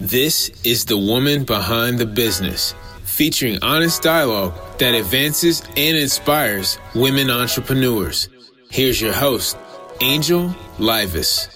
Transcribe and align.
This 0.00 0.52
is 0.62 0.84
The 0.84 0.96
Woman 0.96 1.42
Behind 1.42 1.98
the 1.98 2.06
Business, 2.06 2.72
featuring 3.02 3.58
honest 3.62 4.00
dialogue 4.00 4.54
that 4.78 4.94
advances 4.94 5.60
and 5.76 5.96
inspires 5.96 6.78
women 6.94 7.28
entrepreneurs. 7.30 8.28
Here's 8.70 9.00
your 9.00 9.12
host, 9.12 9.56
Angel 10.00 10.54
Livas. 10.78 11.52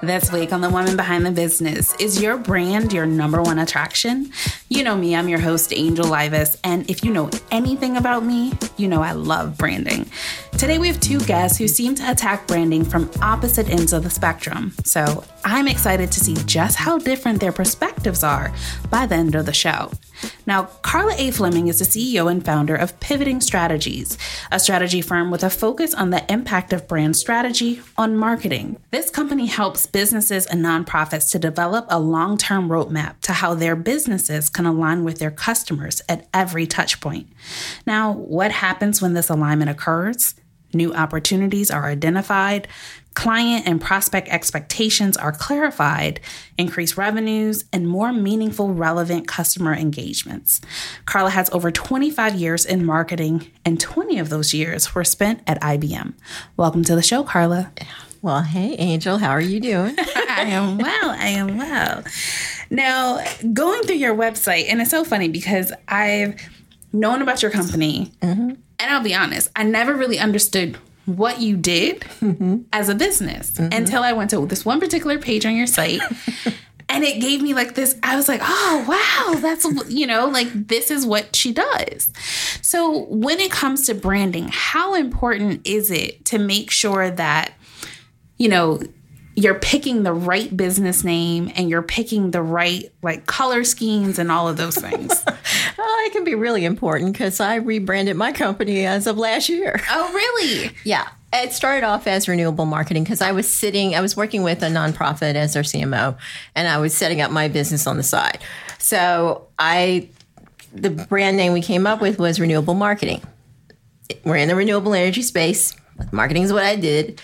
This 0.00 0.32
week 0.32 0.54
on 0.54 0.62
The 0.62 0.70
Woman 0.70 0.96
Behind 0.96 1.26
the 1.26 1.30
Business, 1.30 1.94
is 1.96 2.22
your 2.22 2.38
brand 2.38 2.94
your 2.94 3.04
number 3.04 3.42
one 3.42 3.58
attraction? 3.58 4.32
You 4.70 4.82
know 4.82 4.96
me, 4.96 5.14
I'm 5.14 5.28
your 5.28 5.40
host, 5.40 5.70
Angel 5.76 6.06
Livas, 6.06 6.56
and 6.64 6.88
if 6.88 7.04
you 7.04 7.12
know 7.12 7.28
anything 7.50 7.98
about 7.98 8.24
me, 8.24 8.54
you 8.78 8.88
know 8.88 9.02
I 9.02 9.12
love 9.12 9.58
branding. 9.58 10.08
Today 10.58 10.78
we 10.78 10.88
have 10.88 10.98
two 10.98 11.20
guests 11.20 11.56
who 11.56 11.68
seem 11.68 11.94
to 11.94 12.10
attack 12.10 12.48
branding 12.48 12.84
from 12.84 13.08
opposite 13.22 13.70
ends 13.70 13.92
of 13.92 14.02
the 14.02 14.10
spectrum, 14.10 14.74
so 14.82 15.22
I'm 15.44 15.68
excited 15.68 16.10
to 16.10 16.18
see 16.18 16.34
just 16.46 16.76
how 16.76 16.98
different 16.98 17.38
their 17.38 17.52
perspectives 17.52 18.24
are 18.24 18.52
by 18.90 19.06
the 19.06 19.14
end 19.14 19.36
of 19.36 19.46
the 19.46 19.52
show. 19.52 19.92
Now, 20.46 20.64
Carla 20.82 21.14
A. 21.16 21.30
Fleming 21.30 21.68
is 21.68 21.78
the 21.78 21.84
CEO 21.84 22.28
and 22.28 22.44
founder 22.44 22.74
of 22.74 22.98
Pivoting 22.98 23.40
Strategies, 23.40 24.18
a 24.50 24.58
strategy 24.58 25.00
firm 25.00 25.30
with 25.30 25.44
a 25.44 25.48
focus 25.48 25.94
on 25.94 26.10
the 26.10 26.30
impact 26.30 26.72
of 26.72 26.88
brand 26.88 27.14
strategy 27.14 27.80
on 27.96 28.16
marketing. 28.16 28.78
This 28.90 29.10
company 29.10 29.46
helps 29.46 29.86
businesses 29.86 30.44
and 30.44 30.64
nonprofits 30.64 31.30
to 31.30 31.38
develop 31.38 31.86
a 31.88 32.00
long 32.00 32.36
term 32.36 32.68
roadmap 32.68 33.20
to 33.20 33.32
how 33.32 33.54
their 33.54 33.76
businesses 33.76 34.48
can 34.48 34.66
align 34.66 35.04
with 35.04 35.20
their 35.20 35.30
customers 35.30 36.02
at 36.08 36.26
every 36.34 36.66
touchpoint. 36.66 37.26
Now, 37.86 38.12
what 38.12 38.50
happens 38.50 39.00
when 39.00 39.14
this 39.14 39.30
alignment 39.30 39.70
occurs? 39.70 40.34
New 40.72 40.92
opportunities 40.94 41.70
are 41.70 41.86
identified, 41.86 42.68
client 43.14 43.66
and 43.66 43.80
prospect 43.80 44.28
expectations 44.28 45.16
are 45.16 45.32
clarified, 45.32 46.20
increased 46.56 46.96
revenues, 46.96 47.64
and 47.72 47.88
more 47.88 48.12
meaningful, 48.12 48.72
relevant 48.72 49.26
customer 49.26 49.74
engagements. 49.74 50.60
Carla 51.04 51.30
has 51.30 51.50
over 51.50 51.70
25 51.70 52.34
years 52.36 52.64
in 52.64 52.84
marketing, 52.84 53.50
and 53.64 53.80
20 53.80 54.18
of 54.18 54.28
those 54.28 54.54
years 54.54 54.94
were 54.94 55.04
spent 55.04 55.40
at 55.46 55.60
IBM. 55.60 56.12
Welcome 56.56 56.84
to 56.84 56.94
the 56.94 57.02
show, 57.02 57.24
Carla. 57.24 57.72
Well, 58.20 58.42
hey, 58.42 58.74
Angel, 58.76 59.18
how 59.18 59.30
are 59.30 59.40
you 59.40 59.60
doing? 59.60 59.94
I 59.98 60.42
am 60.42 60.78
well. 60.78 61.10
I 61.10 61.28
am 61.28 61.56
well. 61.56 62.04
Now, 62.70 63.24
going 63.52 63.82
through 63.82 63.96
your 63.96 64.14
website, 64.14 64.66
and 64.68 64.80
it's 64.80 64.90
so 64.90 65.04
funny 65.04 65.28
because 65.28 65.72
I've 65.88 66.36
known 66.92 67.22
about 67.22 67.42
your 67.42 67.50
company, 67.50 68.12
mm-hmm. 68.20 68.50
and 68.50 68.60
I'll 68.80 69.02
be 69.02 69.14
honest, 69.14 69.50
I 69.56 69.64
never 69.64 69.94
really 69.94 70.18
understood 70.18 70.76
what 71.06 71.40
you 71.40 71.56
did 71.56 72.00
mm-hmm. 72.00 72.58
as 72.72 72.88
a 72.88 72.94
business 72.94 73.52
mm-hmm. 73.52 73.72
until 73.72 74.02
I 74.02 74.12
went 74.12 74.30
to 74.30 74.44
this 74.46 74.64
one 74.64 74.78
particular 74.80 75.18
page 75.18 75.46
on 75.46 75.56
your 75.56 75.66
site. 75.66 76.00
and 76.90 77.04
it 77.04 77.20
gave 77.20 77.42
me 77.42 77.52
like 77.52 77.74
this 77.74 77.98
i 78.02 78.16
was 78.16 78.28
like 78.28 78.40
oh 78.42 78.84
wow 78.88 79.38
that's 79.40 79.66
you 79.90 80.06
know 80.06 80.26
like 80.26 80.48
this 80.68 80.90
is 80.90 81.04
what 81.04 81.36
she 81.36 81.52
does 81.52 82.10
so 82.62 83.04
when 83.10 83.38
it 83.40 83.50
comes 83.50 83.86
to 83.86 83.94
branding 83.94 84.48
how 84.50 84.94
important 84.94 85.60
is 85.66 85.90
it 85.90 86.24
to 86.24 86.38
make 86.38 86.70
sure 86.70 87.10
that 87.10 87.52
you 88.38 88.48
know 88.48 88.80
you're 89.38 89.54
picking 89.54 90.02
the 90.02 90.12
right 90.12 90.56
business 90.56 91.04
name 91.04 91.52
and 91.54 91.70
you're 91.70 91.80
picking 91.80 92.32
the 92.32 92.42
right 92.42 92.92
like 93.02 93.24
color 93.26 93.62
schemes 93.62 94.18
and 94.18 94.32
all 94.32 94.48
of 94.48 94.56
those 94.56 94.74
things. 94.74 95.12
oh, 95.78 96.04
it 96.06 96.12
can 96.12 96.24
be 96.24 96.34
really 96.34 96.64
important 96.64 97.12
because 97.12 97.40
I 97.40 97.56
rebranded 97.56 98.16
my 98.16 98.32
company 98.32 98.84
as 98.84 99.06
of 99.06 99.16
last 99.18 99.48
year. 99.48 99.80
Oh, 99.90 100.12
really? 100.12 100.70
yeah. 100.84 101.08
It 101.32 101.52
started 101.52 101.84
off 101.84 102.06
as 102.06 102.28
renewable 102.28 102.66
marketing 102.66 103.04
because 103.04 103.20
I 103.20 103.32
was 103.32 103.48
sitting, 103.48 103.94
I 103.94 104.00
was 104.00 104.16
working 104.16 104.42
with 104.42 104.62
a 104.62 104.66
nonprofit 104.66 105.34
as 105.34 105.54
their 105.54 105.62
CMO, 105.62 106.16
and 106.54 106.68
I 106.68 106.78
was 106.78 106.94
setting 106.94 107.20
up 107.20 107.30
my 107.30 107.48
business 107.48 107.86
on 107.86 107.96
the 107.96 108.02
side. 108.02 108.38
So 108.78 109.46
I, 109.58 110.08
the 110.72 110.90
brand 110.90 111.36
name 111.36 111.52
we 111.52 111.62
came 111.62 111.86
up 111.86 112.00
with 112.00 112.18
was 112.18 112.40
renewable 112.40 112.74
marketing. 112.74 113.22
We're 114.24 114.36
in 114.36 114.48
the 114.48 114.56
renewable 114.56 114.94
energy 114.94 115.22
space. 115.22 115.74
Marketing 116.12 116.42
is 116.42 116.52
what 116.52 116.64
I 116.64 116.76
did. 116.76 117.20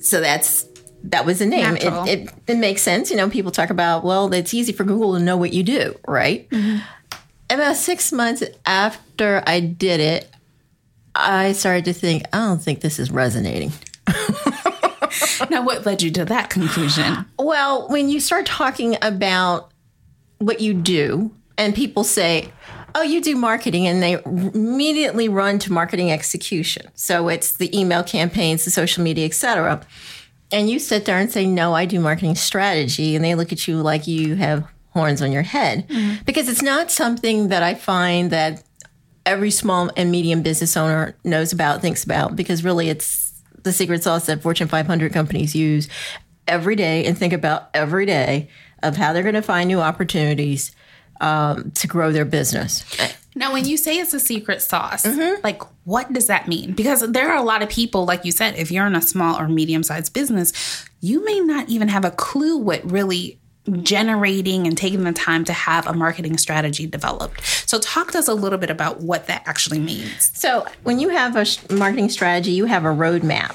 So 0.00 0.20
that's 0.20 0.66
that 1.04 1.26
was 1.26 1.38
the 1.38 1.46
name. 1.46 1.76
It, 1.76 1.84
it, 2.08 2.30
it, 2.46 2.56
makes 2.56 2.82
sense. 2.82 3.10
You 3.10 3.16
know, 3.16 3.28
people 3.28 3.50
talk 3.50 3.70
about, 3.70 4.04
well, 4.04 4.32
it's 4.32 4.54
easy 4.54 4.72
for 4.72 4.84
Google 4.84 5.14
to 5.14 5.20
know 5.20 5.36
what 5.36 5.52
you 5.52 5.62
do, 5.62 5.98
right? 6.08 6.48
Mm-hmm. 6.48 6.78
About 7.54 7.76
six 7.76 8.10
months 8.10 8.42
after 8.66 9.40
I 9.46 9.60
did 9.60 10.00
it, 10.00 10.28
I 11.14 11.52
started 11.52 11.84
to 11.84 11.92
think, 11.92 12.24
I 12.32 12.38
don't 12.38 12.60
think 12.60 12.80
this 12.80 12.98
is 12.98 13.12
resonating. 13.12 13.70
now, 15.50 15.62
what 15.64 15.86
led 15.86 16.02
you 16.02 16.10
to 16.10 16.24
that 16.24 16.50
conclusion? 16.50 17.24
Well, 17.38 17.86
when 17.88 18.08
you 18.08 18.18
start 18.18 18.46
talking 18.46 18.96
about 19.02 19.70
what 20.38 20.60
you 20.60 20.74
do, 20.74 21.30
and 21.56 21.76
people 21.76 22.02
say, 22.02 22.50
oh, 22.96 23.02
you 23.02 23.20
do 23.20 23.36
marketing, 23.36 23.86
and 23.86 24.02
they 24.02 24.20
immediately 24.24 25.28
run 25.28 25.60
to 25.60 25.72
marketing 25.72 26.10
execution. 26.10 26.90
So 26.94 27.28
it's 27.28 27.56
the 27.56 27.78
email 27.78 28.02
campaigns, 28.02 28.64
the 28.64 28.72
social 28.72 29.04
media, 29.04 29.26
et 29.26 29.34
cetera 29.34 29.80
and 30.52 30.70
you 30.70 30.78
sit 30.78 31.04
there 31.04 31.18
and 31.18 31.32
say, 31.32 31.46
No, 31.46 31.74
I 31.74 31.84
do 31.84 31.98
marketing 31.98 32.36
strategy. 32.36 33.16
And 33.16 33.24
they 33.24 33.34
look 33.34 33.52
at 33.52 33.66
you 33.66 33.82
like 33.82 34.06
you 34.06 34.36
have 34.36 34.64
horns 34.94 35.20
on 35.20 35.32
your 35.32 35.42
head 35.42 35.86
mm-hmm. 35.88 36.22
because 36.24 36.48
it's 36.48 36.62
not 36.62 36.90
something 36.90 37.48
that 37.48 37.62
I 37.62 37.74
find 37.74 38.30
that 38.30 38.62
every 39.26 39.50
small 39.50 39.90
and 39.96 40.10
medium 40.10 40.42
business 40.42 40.76
owner 40.76 41.16
knows 41.24 41.52
about, 41.52 41.82
thinks 41.82 42.04
about, 42.04 42.36
because 42.36 42.64
really 42.64 42.88
it's 42.88 43.32
the 43.64 43.72
secret 43.72 44.02
sauce 44.02 44.26
that 44.26 44.42
Fortune 44.42 44.68
500 44.68 45.12
companies 45.12 45.54
use 45.54 45.88
every 46.46 46.76
day 46.76 47.04
and 47.04 47.18
think 47.18 47.32
about 47.32 47.70
every 47.74 48.06
day 48.06 48.48
of 48.82 48.96
how 48.96 49.12
they're 49.12 49.22
going 49.22 49.34
to 49.34 49.42
find 49.42 49.66
new 49.66 49.80
opportunities 49.80 50.74
um, 51.20 51.70
to 51.72 51.86
grow 51.86 52.12
their 52.12 52.24
business. 52.24 52.84
Now, 53.34 53.52
when 53.52 53.64
you 53.64 53.76
say 53.76 53.98
it's 53.98 54.14
a 54.14 54.20
secret 54.20 54.62
sauce, 54.62 55.04
mm-hmm. 55.04 55.40
like 55.42 55.62
what 55.84 56.12
does 56.12 56.28
that 56.28 56.46
mean? 56.46 56.72
Because 56.72 57.00
there 57.10 57.30
are 57.30 57.36
a 57.36 57.42
lot 57.42 57.62
of 57.62 57.68
people, 57.68 58.04
like 58.04 58.24
you 58.24 58.30
said, 58.30 58.56
if 58.56 58.70
you're 58.70 58.86
in 58.86 58.94
a 58.94 59.02
small 59.02 59.40
or 59.40 59.48
medium 59.48 59.82
sized 59.82 60.12
business, 60.12 60.52
you 61.00 61.24
may 61.24 61.40
not 61.40 61.68
even 61.68 61.88
have 61.88 62.04
a 62.04 62.10
clue 62.12 62.58
what 62.58 62.88
really 62.88 63.40
generating 63.82 64.66
and 64.66 64.76
taking 64.76 65.04
the 65.04 65.12
time 65.12 65.44
to 65.44 65.52
have 65.52 65.86
a 65.86 65.92
marketing 65.92 66.36
strategy 66.36 66.86
developed. 66.86 67.44
So, 67.68 67.78
talk 67.78 68.12
to 68.12 68.18
us 68.18 68.28
a 68.28 68.34
little 68.34 68.58
bit 68.58 68.70
about 68.70 69.00
what 69.00 69.26
that 69.26 69.42
actually 69.46 69.80
means. 69.80 70.30
So, 70.34 70.66
when 70.82 70.98
you 71.00 71.10
have 71.10 71.36
a 71.36 71.46
marketing 71.72 72.10
strategy, 72.10 72.52
you 72.52 72.66
have 72.66 72.84
a 72.84 72.88
roadmap 72.88 73.52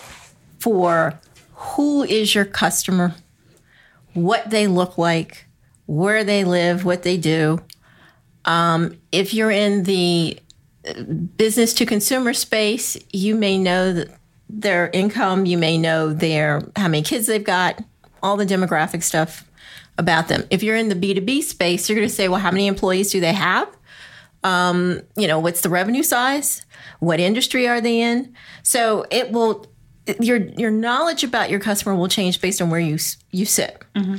for 0.59 1.19
who 1.53 2.03
is 2.03 2.33
your 2.33 2.45
customer, 2.45 3.15
what 4.13 4.49
they 4.49 4.67
look 4.67 4.97
like, 4.97 5.45
where 5.85 6.23
they 6.23 6.43
live, 6.43 6.85
what 6.85 7.03
they 7.03 7.17
do 7.17 7.61
um, 8.45 8.99
if 9.11 9.33
you're 9.33 9.51
in 9.51 9.83
the 9.83 10.39
business 11.35 11.73
to 11.75 11.85
consumer 11.85 12.33
space, 12.33 12.97
you 13.11 13.35
may 13.35 13.57
know 13.57 14.05
their 14.49 14.89
income, 14.89 15.45
you 15.45 15.57
may 15.57 15.77
know 15.77 16.13
their 16.13 16.63
how 16.75 16.87
many 16.87 17.03
kids 17.03 17.27
they've 17.27 17.43
got, 17.43 17.83
all 18.23 18.37
the 18.37 18.45
demographic 18.45 19.03
stuff 19.03 19.48
about 19.99 20.29
them. 20.29 20.47
If 20.49 20.63
you're 20.63 20.77
in 20.77 20.89
the 20.89 20.95
B2B 20.95 21.43
space, 21.43 21.87
you're 21.87 21.97
going 21.97 22.07
to 22.07 22.13
say, 22.13 22.27
well, 22.29 22.39
how 22.39 22.51
many 22.51 22.67
employees 22.67 23.11
do 23.11 23.19
they 23.19 23.33
have? 23.33 23.67
Um, 24.43 25.01
you 25.17 25.27
know, 25.27 25.39
what's 25.39 25.61
the 25.61 25.69
revenue 25.69 26.01
size? 26.01 26.65
What 26.99 27.19
industry 27.19 27.67
are 27.67 27.81
they 27.81 28.01
in? 28.01 28.33
So 28.63 29.05
it 29.11 29.31
will 29.31 29.67
your 30.19 30.37
your 30.37 30.71
knowledge 30.71 31.23
about 31.23 31.51
your 31.51 31.59
customer 31.59 31.93
will 31.93 32.07
change 32.07 32.41
based 32.41 32.61
on 32.61 32.69
where 32.69 32.79
you 32.79 32.97
you 33.31 33.45
sit. 33.45 33.83
Mm-hmm. 33.95 34.15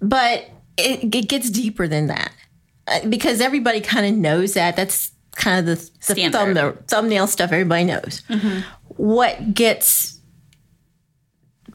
But 0.00 0.48
it, 0.78 1.14
it 1.14 1.28
gets 1.28 1.50
deeper 1.50 1.86
than 1.86 2.06
that. 2.06 2.32
Uh, 2.86 3.06
because 3.06 3.40
everybody 3.40 3.80
kind 3.80 4.06
of 4.06 4.14
knows 4.14 4.54
that. 4.54 4.76
That's 4.76 5.12
kind 5.32 5.68
of 5.68 5.78
the, 5.78 6.14
the 6.14 6.30
thumbnail, 6.30 6.78
thumbnail 6.86 7.26
stuff 7.26 7.52
everybody 7.52 7.84
knows. 7.84 8.22
Mm-hmm. 8.28 8.60
What 8.96 9.54
gets 9.54 10.18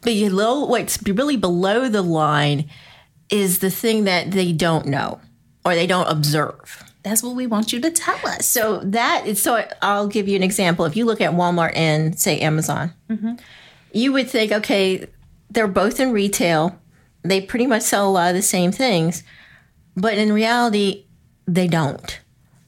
below, 0.02 0.66
what's 0.66 1.02
really 1.04 1.38
below 1.38 1.88
the 1.88 2.02
line 2.02 2.70
is 3.34 3.60
the 3.60 3.72
thing 3.72 4.04
that 4.04 4.30
they 4.30 4.54
don't 4.54 4.86
know 4.86 5.20
or 5.66 5.74
they 5.74 5.88
don't 5.88 6.08
observe. 6.08 6.84
That's 7.02 7.24
what 7.24 7.36
we 7.36 7.48
want 7.48 7.74
you 7.74 7.82
to 7.82 7.90
tell 7.90 8.20
us. 8.28 8.46
So 8.46 8.80
that 8.82 9.26
is 9.26 9.42
so. 9.42 9.68
I'll 9.82 10.08
give 10.08 10.28
you 10.28 10.36
an 10.36 10.44
example. 10.44 10.86
If 10.86 10.96
you 10.96 11.04
look 11.06 11.20
at 11.20 11.34
Walmart 11.34 11.74
and 11.76 12.18
say 12.18 12.40
Amazon, 12.40 12.94
mm-hmm. 13.10 13.34
you 13.92 14.14
would 14.14 14.30
think, 14.30 14.52
okay, 14.52 15.08
they're 15.50 15.68
both 15.68 16.00
in 16.00 16.12
retail. 16.12 16.80
They 17.24 17.42
pretty 17.42 17.68
much 17.68 17.82
sell 17.82 18.08
a 18.08 18.12
lot 18.12 18.30
of 18.30 18.36
the 18.36 18.42
same 18.42 18.72
things, 18.72 19.24
but 19.98 20.18
in 20.18 20.32
reality, 20.32 21.06
they 21.48 21.68
don't. 21.68 22.20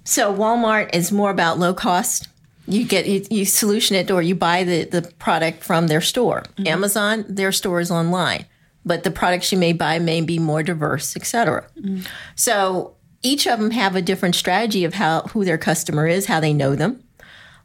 So 0.04 0.34
Walmart 0.34 0.94
is 0.94 1.12
more 1.12 1.30
about 1.30 1.60
low 1.60 1.74
cost. 1.74 2.28
You 2.68 2.86
get 2.86 3.06
you, 3.06 3.24
you 3.30 3.46
solution 3.46 3.96
it 3.96 4.10
or 4.10 4.22
you 4.22 4.36
buy 4.36 4.64
the, 4.64 4.86
the 4.86 5.02
product 5.20 5.64
from 5.64 5.88
their 5.88 6.02
store. 6.02 6.42
Mm-hmm. 6.58 6.68
Amazon, 6.68 7.26
their 7.28 7.52
store 7.52 7.80
is 7.80 7.92
online, 7.92 8.46
but 8.86 9.04
the 9.04 9.12
products 9.12 9.52
you 9.52 9.58
may 9.58 9.74
buy 9.74 10.00
may 10.00 10.22
be 10.22 10.40
more 10.40 10.64
diverse, 10.64 11.16
etc. 11.16 11.68
Mm-hmm. 11.78 12.02
So 12.36 12.96
each 13.24 13.48
of 13.48 13.60
them 13.60 13.72
have 13.72 13.96
a 13.96 14.02
different 14.02 14.36
strategy 14.36 14.86
of 14.86 14.94
how 14.94 15.22
who 15.22 15.44
their 15.44 15.58
customer 15.58 16.08
is, 16.08 16.28
how 16.28 16.40
they 16.40 16.54
know 16.54 16.76
them. 16.76 17.04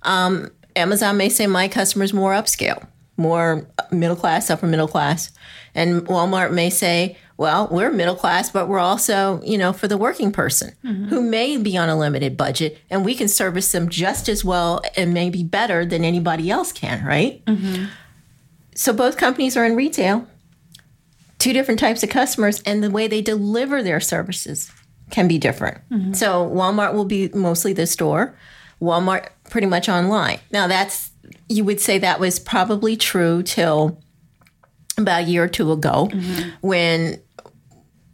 Um, 0.02 0.50
Amazon 0.74 1.16
may 1.16 1.28
say 1.28 1.46
my 1.46 1.68
customer 1.68 2.04
is 2.04 2.14
more 2.14 2.32
upscale, 2.32 2.86
more 3.16 3.66
middle 3.90 4.16
class, 4.16 4.48
upper 4.48 4.66
middle 4.66 4.88
class, 4.88 5.30
and 5.74 6.06
Walmart 6.06 6.52
may 6.52 6.70
say 6.70 7.18
Well, 7.36 7.68
we're 7.70 7.90
middle 7.90 8.16
class, 8.16 8.50
but 8.50 8.68
we're 8.68 8.78
also, 8.78 9.40
you 9.42 9.56
know, 9.56 9.72
for 9.72 9.88
the 9.88 9.96
working 9.96 10.30
person 10.30 10.74
who 11.08 11.22
may 11.22 11.56
be 11.56 11.76
on 11.76 11.88
a 11.88 11.98
limited 11.98 12.36
budget 12.36 12.78
and 12.90 13.04
we 13.04 13.14
can 13.14 13.28
service 13.28 13.72
them 13.72 13.88
just 13.88 14.28
as 14.28 14.44
well 14.44 14.82
and 14.96 15.14
maybe 15.14 15.42
better 15.42 15.86
than 15.86 16.04
anybody 16.04 16.50
else 16.50 16.70
can, 16.72 17.02
right? 17.04 17.42
So 18.74 18.92
both 18.92 19.16
companies 19.16 19.56
are 19.56 19.64
in 19.64 19.74
retail, 19.74 20.26
two 21.40 21.52
different 21.52 21.80
types 21.80 22.04
of 22.04 22.10
customers, 22.10 22.62
and 22.62 22.84
the 22.84 22.90
way 22.90 23.08
they 23.08 23.20
deliver 23.20 23.82
their 23.82 23.98
services 23.98 24.70
can 25.10 25.26
be 25.26 25.38
different. 25.38 25.78
Mm-hmm. 25.90 26.12
So 26.12 26.48
Walmart 26.48 26.94
will 26.94 27.04
be 27.04 27.30
mostly 27.30 27.72
the 27.72 27.86
store, 27.86 28.36
Walmart 28.80 29.28
pretty 29.50 29.66
much 29.66 29.88
online. 29.88 30.38
Now 30.52 30.68
that's 30.68 31.10
you 31.48 31.64
would 31.64 31.80
say 31.80 31.98
that 31.98 32.20
was 32.20 32.38
probably 32.38 32.96
true 32.96 33.42
till 33.42 34.00
about 34.96 35.22
a 35.22 35.26
year 35.26 35.44
or 35.44 35.48
two 35.48 35.72
ago 35.72 36.08
mm-hmm. 36.10 36.50
when 36.60 37.20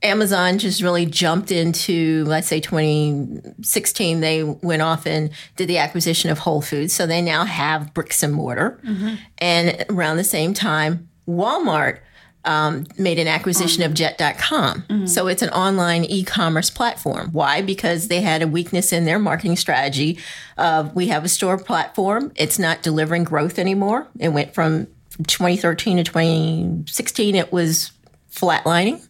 Amazon 0.02 0.58
just 0.58 0.82
really 0.82 1.06
jumped 1.06 1.50
into, 1.50 2.24
let's 2.26 2.46
say 2.46 2.60
2016, 2.60 4.20
they 4.20 4.42
went 4.42 4.82
off 4.82 5.06
and 5.06 5.30
did 5.56 5.68
the 5.68 5.78
acquisition 5.78 6.30
of 6.30 6.38
Whole 6.38 6.60
Foods. 6.60 6.92
So 6.92 7.06
they 7.06 7.22
now 7.22 7.44
have 7.44 7.94
bricks 7.94 8.22
and 8.22 8.32
mortar. 8.32 8.80
Mm-hmm. 8.84 9.14
And 9.38 9.84
around 9.88 10.18
the 10.18 10.24
same 10.24 10.54
time, 10.54 11.08
Walmart 11.26 12.00
um, 12.46 12.86
made 12.96 13.18
an 13.18 13.28
acquisition 13.28 13.82
of 13.82 13.92
Jet.com. 13.92 14.84
So 15.06 15.26
it's 15.26 15.42
an 15.42 15.50
online 15.50 16.04
e 16.04 16.22
commerce 16.24 16.70
platform. 16.70 17.30
Why? 17.32 17.60
Because 17.60 18.08
they 18.08 18.20
had 18.20 18.40
a 18.40 18.46
weakness 18.48 18.92
in 18.92 19.04
their 19.04 19.18
marketing 19.18 19.56
strategy 19.56 20.18
of 20.56 20.94
we 20.94 21.08
have 21.08 21.24
a 21.24 21.28
store 21.28 21.58
platform, 21.58 22.32
it's 22.36 22.58
not 22.58 22.82
delivering 22.82 23.24
growth 23.24 23.58
anymore. 23.58 24.06
It 24.18 24.28
went 24.30 24.54
from 24.54 24.86
2013 25.26 25.98
to 25.98 26.04
2016, 26.04 27.34
it 27.34 27.52
was 27.52 27.90
flatlining. 28.32 29.06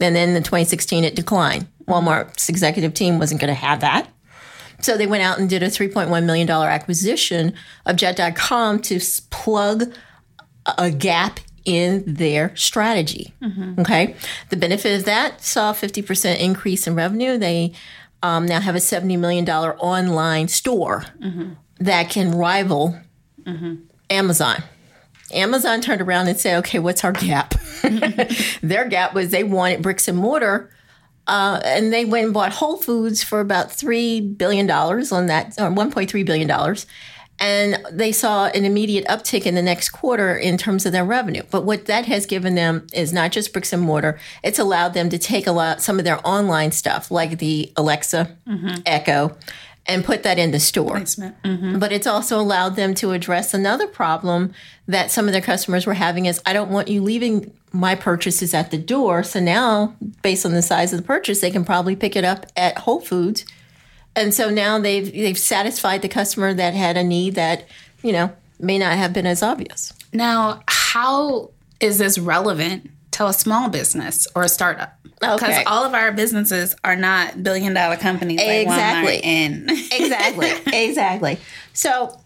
And 0.00 0.16
then 0.16 0.36
in 0.36 0.42
2016, 0.42 1.04
it 1.04 1.14
declined. 1.14 1.66
Walmart's 1.86 2.48
executive 2.48 2.94
team 2.94 3.18
wasn't 3.18 3.40
going 3.40 3.48
to 3.48 3.54
have 3.54 3.80
that. 3.80 4.08
So 4.80 4.96
they 4.96 5.06
went 5.06 5.22
out 5.22 5.38
and 5.38 5.50
did 5.50 5.62
a 5.62 5.66
$3.1 5.66 6.24
million 6.24 6.48
acquisition 6.48 7.52
of 7.84 7.96
Jet.com 7.96 8.78
to 8.82 9.00
plug 9.30 9.92
a 10.78 10.90
gap 10.90 11.40
in 11.64 12.02
their 12.06 12.54
strategy. 12.56 13.34
Okay. 13.80 14.14
The 14.48 14.56
benefit 14.56 14.98
of 14.98 15.04
that 15.06 15.42
saw 15.42 15.70
a 15.70 15.74
50% 15.74 16.38
increase 16.38 16.86
in 16.86 16.94
revenue. 16.94 17.38
They 17.38 17.72
um, 18.22 18.46
now 18.46 18.60
have 18.60 18.74
a 18.74 18.78
$70 18.78 19.18
million 19.18 19.48
online 19.48 20.48
store 20.48 21.04
that 21.78 22.10
can 22.10 22.32
rival 22.32 22.96
Amazon. 24.10 24.62
Amazon 25.32 25.80
turned 25.80 26.00
around 26.00 26.28
and 26.28 26.38
said, 26.38 26.58
okay, 26.58 26.78
what's 26.78 27.04
our 27.04 27.12
gap? 27.12 27.54
Their 28.62 28.88
gap 28.88 29.14
was 29.14 29.30
they 29.30 29.44
wanted 29.44 29.82
bricks 29.82 30.08
and 30.08 30.18
mortar. 30.18 30.70
Uh, 31.26 31.60
and 31.64 31.92
they 31.92 32.04
went 32.04 32.24
and 32.24 32.34
bought 32.34 32.52
Whole 32.52 32.76
Foods 32.76 33.22
for 33.22 33.38
about 33.40 33.68
$3 33.68 34.36
billion 34.36 34.68
on 34.68 35.26
that, 35.26 35.54
or 35.58 35.70
$1.3 35.70 36.26
billion. 36.26 36.76
And 37.40 37.82
they 37.90 38.12
saw 38.12 38.46
an 38.48 38.66
immediate 38.66 39.06
uptick 39.06 39.46
in 39.46 39.54
the 39.54 39.62
next 39.62 39.88
quarter 39.88 40.36
in 40.36 40.58
terms 40.58 40.84
of 40.84 40.92
their 40.92 41.04
revenue. 41.04 41.42
But 41.50 41.64
what 41.64 41.86
that 41.86 42.04
has 42.04 42.26
given 42.26 42.54
them 42.54 42.86
is 42.92 43.12
not 43.12 43.32
just 43.32 43.52
bricks 43.52 43.72
and 43.72 43.82
mortar, 43.82 44.20
it's 44.42 44.58
allowed 44.58 44.92
them 44.92 45.08
to 45.08 45.18
take 45.18 45.46
a 45.46 45.52
lot, 45.52 45.80
some 45.80 45.98
of 45.98 46.04
their 46.04 46.20
online 46.26 46.70
stuff, 46.70 47.10
like 47.10 47.38
the 47.38 47.72
Alexa, 47.76 48.36
mm-hmm. 48.46 48.82
Echo, 48.84 49.36
and 49.86 50.04
put 50.04 50.22
that 50.22 50.38
in 50.38 50.50
the 50.50 50.60
store 50.60 50.96
mm-hmm. 50.96 51.48
Mm-hmm. 51.48 51.78
but 51.78 51.90
it's 51.90 52.06
also 52.06 52.38
allowed 52.38 52.76
them 52.76 52.94
to 52.94 53.12
address 53.12 53.54
another 53.54 53.86
problem 53.86 54.52
that 54.86 55.10
some 55.10 55.26
of 55.26 55.32
their 55.32 55.40
customers 55.40 55.86
were 55.86 55.94
having 55.94 56.26
is 56.26 56.40
I 56.44 56.52
don't 56.52 56.70
want 56.70 56.88
you 56.88 57.02
leaving 57.02 57.50
my 57.72 57.94
purchases 57.94 58.54
at 58.54 58.70
the 58.70 58.78
door. 58.78 59.22
So 59.22 59.40
now, 59.40 59.94
based 60.22 60.44
on 60.44 60.52
the 60.52 60.62
size 60.62 60.92
of 60.92 60.98
the 61.00 61.06
purchase, 61.06 61.40
they 61.40 61.50
can 61.50 61.64
probably 61.64 61.96
pick 61.96 62.16
it 62.16 62.24
up 62.24 62.46
at 62.56 62.78
Whole 62.78 63.00
Foods. 63.00 63.44
And 64.16 64.34
so 64.34 64.50
now 64.50 64.78
they've 64.78 65.10
they've 65.12 65.38
satisfied 65.38 66.02
the 66.02 66.08
customer 66.08 66.52
that 66.54 66.74
had 66.74 66.96
a 66.96 67.04
need 67.04 67.34
that, 67.36 67.64
you 68.02 68.12
know, 68.12 68.32
may 68.58 68.78
not 68.78 68.96
have 68.98 69.12
been 69.12 69.26
as 69.26 69.42
obvious. 69.42 69.92
Now, 70.12 70.62
how 70.68 71.50
is 71.80 71.98
this 71.98 72.18
relevant 72.18 72.90
to 73.12 73.26
a 73.26 73.32
small 73.32 73.68
business 73.68 74.26
or 74.34 74.42
a 74.42 74.48
startup? 74.48 74.96
Because 75.20 75.42
Okay. 75.42 75.64
all 75.64 75.84
of 75.84 75.92
our 75.94 76.12
businesses 76.12 76.74
are 76.82 76.96
not 76.96 77.42
billion 77.42 77.74
dollar 77.74 77.96
companies 77.96 78.40
Exactly. 78.42 79.18
Walmart 79.18 79.24
and 79.26 79.70
exactly 79.92 80.50
exactly 80.72 81.38
so 81.74 82.18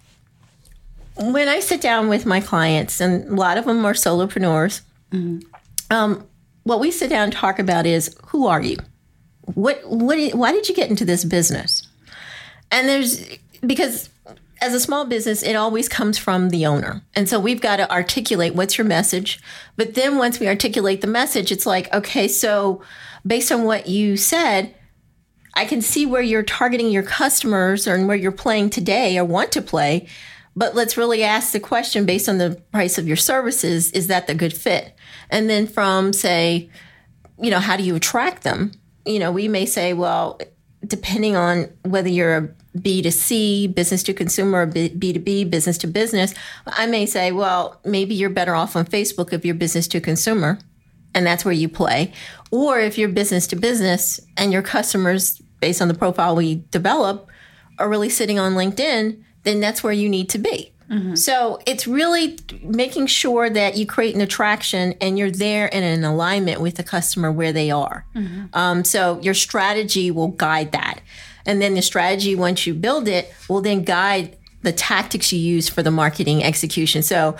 when 1.16 1.48
i 1.48 1.58
sit 1.58 1.80
down 1.80 2.08
with 2.08 2.24
my 2.24 2.38
clients 2.40 3.00
and 3.00 3.28
a 3.28 3.34
lot 3.34 3.58
of 3.58 3.64
them 3.64 3.84
are 3.84 3.94
solopreneurs 3.94 4.82
um, 5.90 6.24
what 6.62 6.78
we 6.78 6.92
sit 6.92 7.10
down 7.10 7.24
and 7.24 7.32
talk 7.32 7.58
about 7.58 7.84
is 7.84 8.16
who 8.26 8.46
are 8.46 8.62
you 8.62 8.76
what 9.54 9.80
what 9.86 10.18
why 10.34 10.52
did 10.52 10.68
you 10.68 10.74
get 10.74 10.90
into 10.90 11.04
this 11.04 11.24
business 11.24 11.86
and 12.70 12.88
there's 12.88 13.24
because 13.66 14.08
as 14.60 14.72
a 14.72 14.80
small 14.80 15.04
business 15.04 15.42
it 15.42 15.54
always 15.54 15.88
comes 15.88 16.16
from 16.16 16.50
the 16.50 16.64
owner 16.64 17.02
and 17.14 17.28
so 17.28 17.38
we've 17.38 17.60
got 17.60 17.76
to 17.76 17.90
articulate 17.92 18.54
what's 18.54 18.78
your 18.78 18.86
message 18.86 19.40
but 19.76 19.94
then 19.94 20.16
once 20.16 20.40
we 20.40 20.48
articulate 20.48 21.00
the 21.00 21.06
message 21.06 21.52
it's 21.52 21.66
like 21.66 21.92
okay 21.92 22.26
so 22.26 22.82
based 23.26 23.52
on 23.52 23.64
what 23.64 23.86
you 23.86 24.16
said 24.16 24.74
I 25.54 25.64
can 25.64 25.80
see 25.80 26.04
where 26.04 26.22
you're 26.22 26.42
targeting 26.42 26.90
your 26.90 27.02
customers 27.02 27.86
or 27.86 28.04
where 28.04 28.16
you're 28.16 28.32
playing 28.32 28.70
today 28.70 29.16
or 29.16 29.24
want 29.24 29.52
to 29.52 29.62
play. 29.62 30.08
But 30.56 30.74
let's 30.74 30.96
really 30.96 31.22
ask 31.22 31.52
the 31.52 31.60
question 31.60 32.06
based 32.06 32.28
on 32.28 32.38
the 32.38 32.60
price 32.72 32.98
of 32.98 33.06
your 33.06 33.16
services 33.16 33.90
is 33.92 34.08
that 34.08 34.26
the 34.26 34.34
good 34.34 34.54
fit? 34.54 34.94
And 35.30 35.48
then 35.48 35.66
from, 35.66 36.12
say, 36.12 36.70
you 37.40 37.50
know, 37.50 37.60
how 37.60 37.76
do 37.76 37.82
you 37.82 37.94
attract 37.94 38.42
them? 38.42 38.72
You 39.06 39.18
know, 39.18 39.32
we 39.32 39.48
may 39.48 39.66
say, 39.66 39.92
well, 39.92 40.40
depending 40.86 41.36
on 41.36 41.70
whether 41.82 42.08
you're 42.08 42.36
a 42.36 42.78
B2C, 42.78 43.74
business 43.74 44.02
to 44.04 44.14
consumer, 44.14 44.62
or 44.62 44.66
B- 44.66 44.90
B2B, 44.90 45.50
business 45.50 45.78
to 45.78 45.86
business, 45.86 46.34
I 46.66 46.86
may 46.86 47.06
say, 47.06 47.32
well, 47.32 47.80
maybe 47.84 48.14
you're 48.14 48.30
better 48.30 48.54
off 48.54 48.76
on 48.76 48.86
Facebook 48.86 49.32
if 49.32 49.44
you're 49.44 49.54
business 49.54 49.86
to 49.88 50.00
consumer 50.00 50.58
and 51.14 51.26
that's 51.26 51.44
where 51.44 51.54
you 51.54 51.68
play. 51.68 52.12
Or 52.50 52.80
if 52.80 52.98
you're 52.98 53.08
business 53.08 53.46
to 53.48 53.56
business 53.56 54.20
and 54.36 54.52
your 54.52 54.62
customers, 54.62 55.40
based 55.60 55.80
on 55.80 55.88
the 55.88 55.94
profile 55.94 56.36
we 56.36 56.56
develop, 56.70 57.28
are 57.78 57.88
really 57.88 58.10
sitting 58.10 58.38
on 58.38 58.54
LinkedIn, 58.54 59.22
then 59.44 59.60
that's 59.60 59.82
where 59.82 59.92
you 59.92 60.08
need 60.08 60.28
to 60.30 60.38
be. 60.38 60.73
So 61.16 61.60
it's 61.66 61.86
really 61.86 62.38
making 62.62 63.06
sure 63.06 63.50
that 63.50 63.76
you 63.76 63.86
create 63.86 64.14
an 64.14 64.20
attraction 64.20 64.94
and 65.00 65.18
you're 65.18 65.30
there 65.30 65.72
and 65.74 65.84
in 65.84 66.04
alignment 66.04 66.60
with 66.60 66.76
the 66.76 66.84
customer 66.84 67.32
where 67.32 67.52
they 67.52 67.70
are. 67.70 68.06
Um, 68.52 68.84
so 68.84 69.20
your 69.20 69.34
strategy 69.34 70.10
will 70.10 70.28
guide 70.28 70.72
that. 70.72 71.00
And 71.46 71.60
then 71.60 71.74
the 71.74 71.82
strategy, 71.82 72.34
once 72.34 72.66
you 72.66 72.74
build 72.74 73.08
it, 73.08 73.32
will 73.48 73.60
then 73.60 73.82
guide 73.84 74.36
the 74.62 74.72
tactics 74.72 75.32
you 75.32 75.38
use 75.38 75.68
for 75.68 75.82
the 75.82 75.90
marketing 75.90 76.42
execution. 76.42 77.02
So 77.02 77.36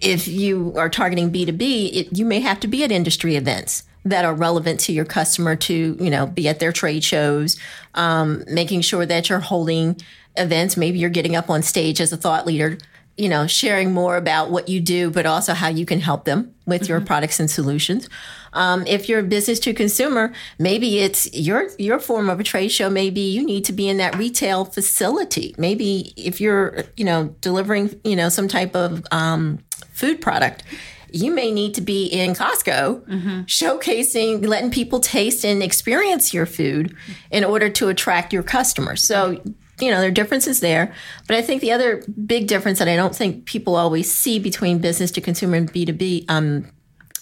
if 0.00 0.26
you 0.28 0.74
are 0.76 0.88
targeting 0.88 1.30
B2B, 1.30 1.90
it, 1.94 2.18
you 2.18 2.24
may 2.24 2.40
have 2.40 2.60
to 2.60 2.68
be 2.68 2.84
at 2.84 2.92
industry 2.92 3.36
events 3.36 3.84
that 4.04 4.24
are 4.24 4.34
relevant 4.34 4.80
to 4.80 4.92
your 4.92 5.04
customer 5.04 5.56
to, 5.56 5.96
you 6.00 6.10
know, 6.10 6.26
be 6.26 6.48
at 6.48 6.60
their 6.60 6.72
trade 6.72 7.04
shows, 7.04 7.58
um, 7.94 8.44
making 8.48 8.80
sure 8.80 9.04
that 9.04 9.28
you're 9.28 9.40
holding 9.40 10.00
events. 10.38 10.76
Maybe 10.76 10.98
you're 10.98 11.10
getting 11.10 11.36
up 11.36 11.50
on 11.50 11.62
stage 11.62 12.00
as 12.00 12.12
a 12.12 12.16
thought 12.16 12.46
leader, 12.46 12.78
you 13.16 13.28
know, 13.28 13.46
sharing 13.46 13.92
more 13.92 14.16
about 14.16 14.50
what 14.50 14.68
you 14.68 14.80
do, 14.80 15.10
but 15.10 15.26
also 15.26 15.52
how 15.52 15.68
you 15.68 15.84
can 15.84 16.00
help 16.00 16.24
them 16.24 16.54
with 16.66 16.88
your 16.88 17.00
products 17.00 17.40
and 17.40 17.50
solutions. 17.50 18.08
Um, 18.52 18.86
if 18.86 19.08
you're 19.08 19.20
a 19.20 19.24
business 19.24 19.58
to 19.60 19.74
consumer, 19.74 20.32
maybe 20.58 21.00
it's 21.00 21.32
your 21.34 21.68
your 21.78 21.98
form 21.98 22.30
of 22.30 22.40
a 22.40 22.44
trade 22.44 22.68
show. 22.68 22.88
Maybe 22.88 23.20
you 23.20 23.44
need 23.44 23.64
to 23.66 23.72
be 23.72 23.88
in 23.88 23.98
that 23.98 24.16
retail 24.16 24.64
facility. 24.64 25.54
Maybe 25.58 26.12
if 26.16 26.40
you're, 26.40 26.84
you 26.96 27.04
know, 27.04 27.34
delivering, 27.40 28.00
you 28.04 28.16
know, 28.16 28.28
some 28.28 28.48
type 28.48 28.74
of 28.74 29.04
um, 29.10 29.58
food 29.92 30.20
product, 30.20 30.62
you 31.10 31.32
may 31.32 31.50
need 31.50 31.74
to 31.74 31.80
be 31.80 32.06
in 32.06 32.34
Costco 32.34 33.06
showcasing, 33.46 34.46
letting 34.46 34.70
people 34.70 35.00
taste 35.00 35.44
and 35.44 35.62
experience 35.62 36.34
your 36.34 36.46
food 36.46 36.94
in 37.30 37.44
order 37.44 37.68
to 37.70 37.88
attract 37.88 38.32
your 38.32 38.42
customers. 38.42 39.02
So, 39.02 39.40
you 39.80 39.90
know, 39.90 40.00
there 40.00 40.08
are 40.08 40.12
differences 40.12 40.60
there. 40.60 40.92
But 41.26 41.36
I 41.36 41.42
think 41.42 41.60
the 41.60 41.72
other 41.72 42.02
big 42.26 42.46
difference 42.46 42.78
that 42.78 42.88
I 42.88 42.96
don't 42.96 43.14
think 43.14 43.44
people 43.44 43.76
always 43.76 44.12
see 44.12 44.38
between 44.38 44.78
business 44.78 45.10
to 45.12 45.20
consumer 45.20 45.56
and 45.56 45.72
B2B, 45.72 46.24
um, 46.28 46.66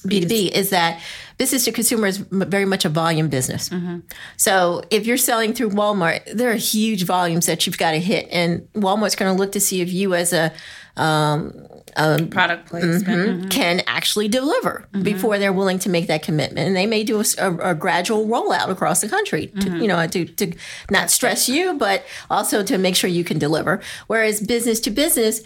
B2B 0.05 0.53
is 0.53 0.71
that 0.71 1.01
business 1.39 1.65
to 1.65 1.73
consumer 1.73 2.07
is 2.07 2.19
very 2.19 2.65
much 2.65 2.85
a 2.85 2.89
volume 2.89 3.29
business. 3.29 3.69
So 4.37 4.83
if 4.91 5.07
you're 5.07 5.17
selling 5.17 5.53
through 5.53 5.71
Walmart, 5.71 6.33
there 6.33 6.51
are 6.51 6.55
huge 6.55 7.05
volumes 7.05 7.47
that 7.47 7.67
you've 7.67 7.79
got 7.79 7.93
to 7.93 7.99
hit. 7.99 8.29
And 8.31 8.69
Walmart's 8.75 9.17
going 9.17 9.35
to 9.35 9.39
look 9.39 9.53
to 9.53 9.61
see 9.61 9.81
if 9.81 9.93
you 9.93 10.15
as 10.15 10.33
a 10.33 10.53
Um, 10.97 11.67
um, 11.97 12.29
product 12.29 12.69
placement. 12.69 13.05
Mm-hmm, 13.05 13.31
mm-hmm. 13.31 13.49
can 13.49 13.83
actually 13.87 14.29
deliver 14.29 14.87
mm-hmm. 14.93 15.03
before 15.03 15.39
they're 15.39 15.53
willing 15.53 15.79
to 15.81 15.89
make 15.89 16.07
that 16.07 16.23
commitment. 16.23 16.67
And 16.67 16.77
they 16.77 16.87
may 16.87 17.03
do 17.03 17.23
a 17.39 17.75
gradual 17.75 18.27
rollout 18.27 18.69
across 18.69 19.01
the 19.01 19.09
country, 19.09 19.49
to, 19.61 19.79
you 19.79 19.89
know, 19.89 20.07
to, 20.07 20.25
to 20.25 20.53
not 20.91 21.11
stress 21.11 21.49
you, 21.49 21.75
but 21.75 22.05
also 22.31 22.63
to 22.63 22.79
make 22.79 22.97
sure 22.97 23.09
you 23.09 23.25
can 23.25 23.39
deliver. 23.39 23.81
Whereas 24.07 24.41
business 24.41 24.79
to 24.81 24.91
business, 24.91 25.43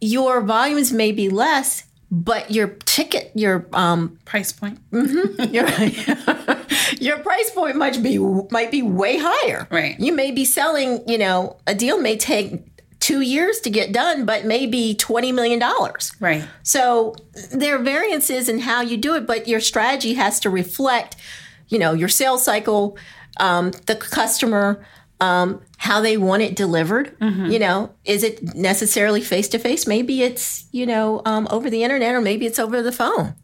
your 0.00 0.42
volumes 0.42 0.92
may 0.92 1.12
be 1.12 1.28
less, 1.28 1.84
but 2.10 2.50
your 2.50 2.68
ticket, 2.84 3.32
your 3.34 3.66
um, 3.72 4.18
Price 4.24 4.52
point. 4.52 4.78
your 4.92 5.68
your 7.00 7.18
price 7.18 7.50
point 7.50 7.76
might 7.76 8.02
be 8.02 8.18
might 8.50 8.70
be 8.70 8.82
way 8.82 9.18
higher. 9.18 9.66
Right. 9.70 9.98
You 9.98 10.12
may 10.12 10.30
be 10.30 10.44
selling, 10.44 11.06
you 11.06 11.18
know, 11.18 11.56
a 11.66 11.74
deal 11.74 12.00
may 12.00 12.16
take 12.16 12.62
two 13.08 13.20
years 13.22 13.58
to 13.60 13.70
get 13.70 13.90
done, 13.90 14.26
but 14.26 14.44
maybe 14.44 14.94
twenty 14.94 15.32
million 15.32 15.58
dollars. 15.58 16.12
Right. 16.20 16.44
So 16.62 17.14
there 17.54 17.74
are 17.76 17.82
variances 17.82 18.50
in 18.50 18.58
how 18.58 18.82
you 18.82 18.98
do 18.98 19.14
it, 19.14 19.26
but 19.26 19.48
your 19.48 19.60
strategy 19.60 20.12
has 20.14 20.38
to 20.40 20.50
reflect, 20.50 21.16
you 21.68 21.78
know, 21.78 21.94
your 21.94 22.10
sales 22.10 22.44
cycle, 22.44 22.98
um, 23.40 23.70
the 23.86 23.96
customer, 23.96 24.84
um, 25.20 25.62
how 25.78 26.02
they 26.02 26.18
want 26.18 26.42
it 26.42 26.54
delivered. 26.54 27.16
You 27.50 27.58
know, 27.58 27.90
is 28.04 28.22
it 28.22 28.54
necessarily 28.54 29.22
face 29.22 29.48
to 29.48 29.58
face? 29.58 29.86
Maybe 29.86 30.22
it's 30.22 30.66
you 30.70 30.84
know 30.84 31.22
um, 31.24 31.48
over 31.50 31.70
the 31.70 31.82
internet, 31.84 32.14
or 32.14 32.20
maybe 32.20 32.44
it's 32.44 32.58
over 32.58 32.82
the 32.82 32.92
phone. 32.92 33.34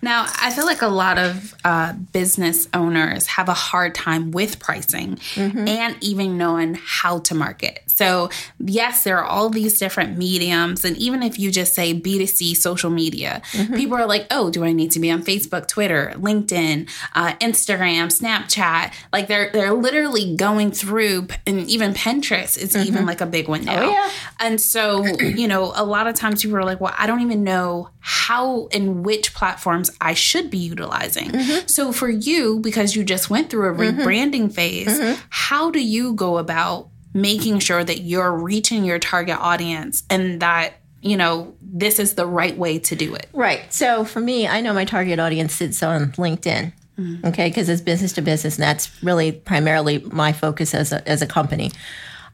Now, 0.00 0.26
I 0.40 0.50
feel 0.50 0.64
like 0.64 0.80
a 0.80 0.88
lot 0.88 1.18
of 1.18 1.54
uh, 1.64 1.92
business 2.12 2.68
owners 2.72 3.26
have 3.26 3.48
a 3.48 3.54
hard 3.54 3.94
time 3.94 4.30
with 4.30 4.58
pricing 4.58 5.18
and 5.36 5.96
even 6.00 6.38
knowing 6.38 6.74
how 6.74 7.18
to 7.20 7.34
market. 7.34 7.82
So, 7.98 8.30
yes, 8.60 9.02
there 9.02 9.18
are 9.18 9.24
all 9.24 9.50
these 9.50 9.76
different 9.76 10.16
mediums. 10.16 10.84
And 10.84 10.96
even 10.98 11.20
if 11.20 11.36
you 11.36 11.50
just 11.50 11.74
say 11.74 11.92
B2C 11.92 12.56
social 12.56 12.90
media, 12.90 13.42
mm-hmm. 13.50 13.74
people 13.74 13.96
are 13.96 14.06
like, 14.06 14.28
oh, 14.30 14.50
do 14.50 14.64
I 14.64 14.72
need 14.72 14.92
to 14.92 15.00
be 15.00 15.10
on 15.10 15.24
Facebook, 15.24 15.66
Twitter, 15.66 16.12
LinkedIn, 16.14 16.88
uh, 17.16 17.32
Instagram, 17.40 18.06
Snapchat? 18.06 18.94
Like 19.12 19.26
they're, 19.26 19.50
they're 19.52 19.74
literally 19.74 20.36
going 20.36 20.70
through, 20.70 21.26
and 21.44 21.68
even 21.68 21.92
Pinterest 21.92 22.56
is 22.56 22.76
even 22.76 22.98
mm-hmm. 22.98 23.06
like 23.06 23.20
a 23.20 23.26
big 23.26 23.48
one 23.48 23.62
oh, 23.62 23.64
now. 23.64 23.90
yeah. 23.90 24.10
And 24.38 24.60
so, 24.60 25.04
you 25.04 25.48
know, 25.48 25.72
a 25.74 25.84
lot 25.84 26.06
of 26.06 26.14
times 26.14 26.42
people 26.42 26.56
are 26.56 26.64
like, 26.64 26.80
well, 26.80 26.94
I 26.96 27.08
don't 27.08 27.20
even 27.20 27.42
know 27.42 27.90
how 27.98 28.68
and 28.72 29.04
which 29.04 29.34
platforms 29.34 29.90
I 30.00 30.14
should 30.14 30.50
be 30.50 30.58
utilizing. 30.58 31.30
Mm-hmm. 31.30 31.66
So 31.66 31.90
for 31.90 32.08
you, 32.08 32.60
because 32.60 32.94
you 32.94 33.02
just 33.02 33.28
went 33.28 33.50
through 33.50 33.70
a 33.70 33.74
rebranding 33.74 34.52
phase, 34.54 35.18
how 35.30 35.72
do 35.72 35.80
you 35.80 36.12
go 36.12 36.38
about 36.38 36.90
making 37.20 37.58
sure 37.60 37.84
that 37.84 38.00
you're 38.00 38.32
reaching 38.32 38.84
your 38.84 38.98
target 38.98 39.38
audience 39.38 40.02
and 40.10 40.40
that, 40.40 40.74
you 41.02 41.16
know, 41.16 41.54
this 41.60 41.98
is 41.98 42.14
the 42.14 42.26
right 42.26 42.56
way 42.56 42.78
to 42.78 42.96
do 42.96 43.14
it? 43.14 43.28
Right. 43.32 43.72
So 43.72 44.04
for 44.04 44.20
me, 44.20 44.46
I 44.46 44.60
know 44.60 44.72
my 44.72 44.84
target 44.84 45.18
audience 45.18 45.54
sits 45.54 45.82
on 45.82 46.12
LinkedIn. 46.12 46.72
Mm-hmm. 46.98 47.26
Okay, 47.28 47.48
because 47.48 47.68
it's 47.68 47.80
business 47.80 48.12
to 48.14 48.22
business, 48.22 48.56
and 48.56 48.62
that's 48.64 48.90
really 49.04 49.30
primarily 49.30 49.98
my 50.00 50.32
focus 50.32 50.74
as 50.74 50.90
a, 50.90 51.08
as 51.08 51.22
a 51.22 51.28
company. 51.28 51.70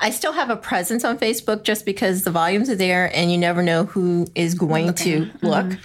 I 0.05 0.11
still 0.11 0.33
have 0.33 0.51
a 0.51 0.57
presence 0.57 1.03
on 1.03 1.19
Facebook 1.19 1.63
just 1.63 1.87
because 1.87 2.25
the 2.25 2.31
volumes 2.31 2.69
are 2.69 2.75
there, 2.75 3.11
and 3.17 3.33
you 3.33 3.39
never 3.39 3.63
know 3.63 3.85
who 3.87 4.27
is 4.35 4.53
going 4.53 4.93
to 4.93 5.31
look. 5.41 5.79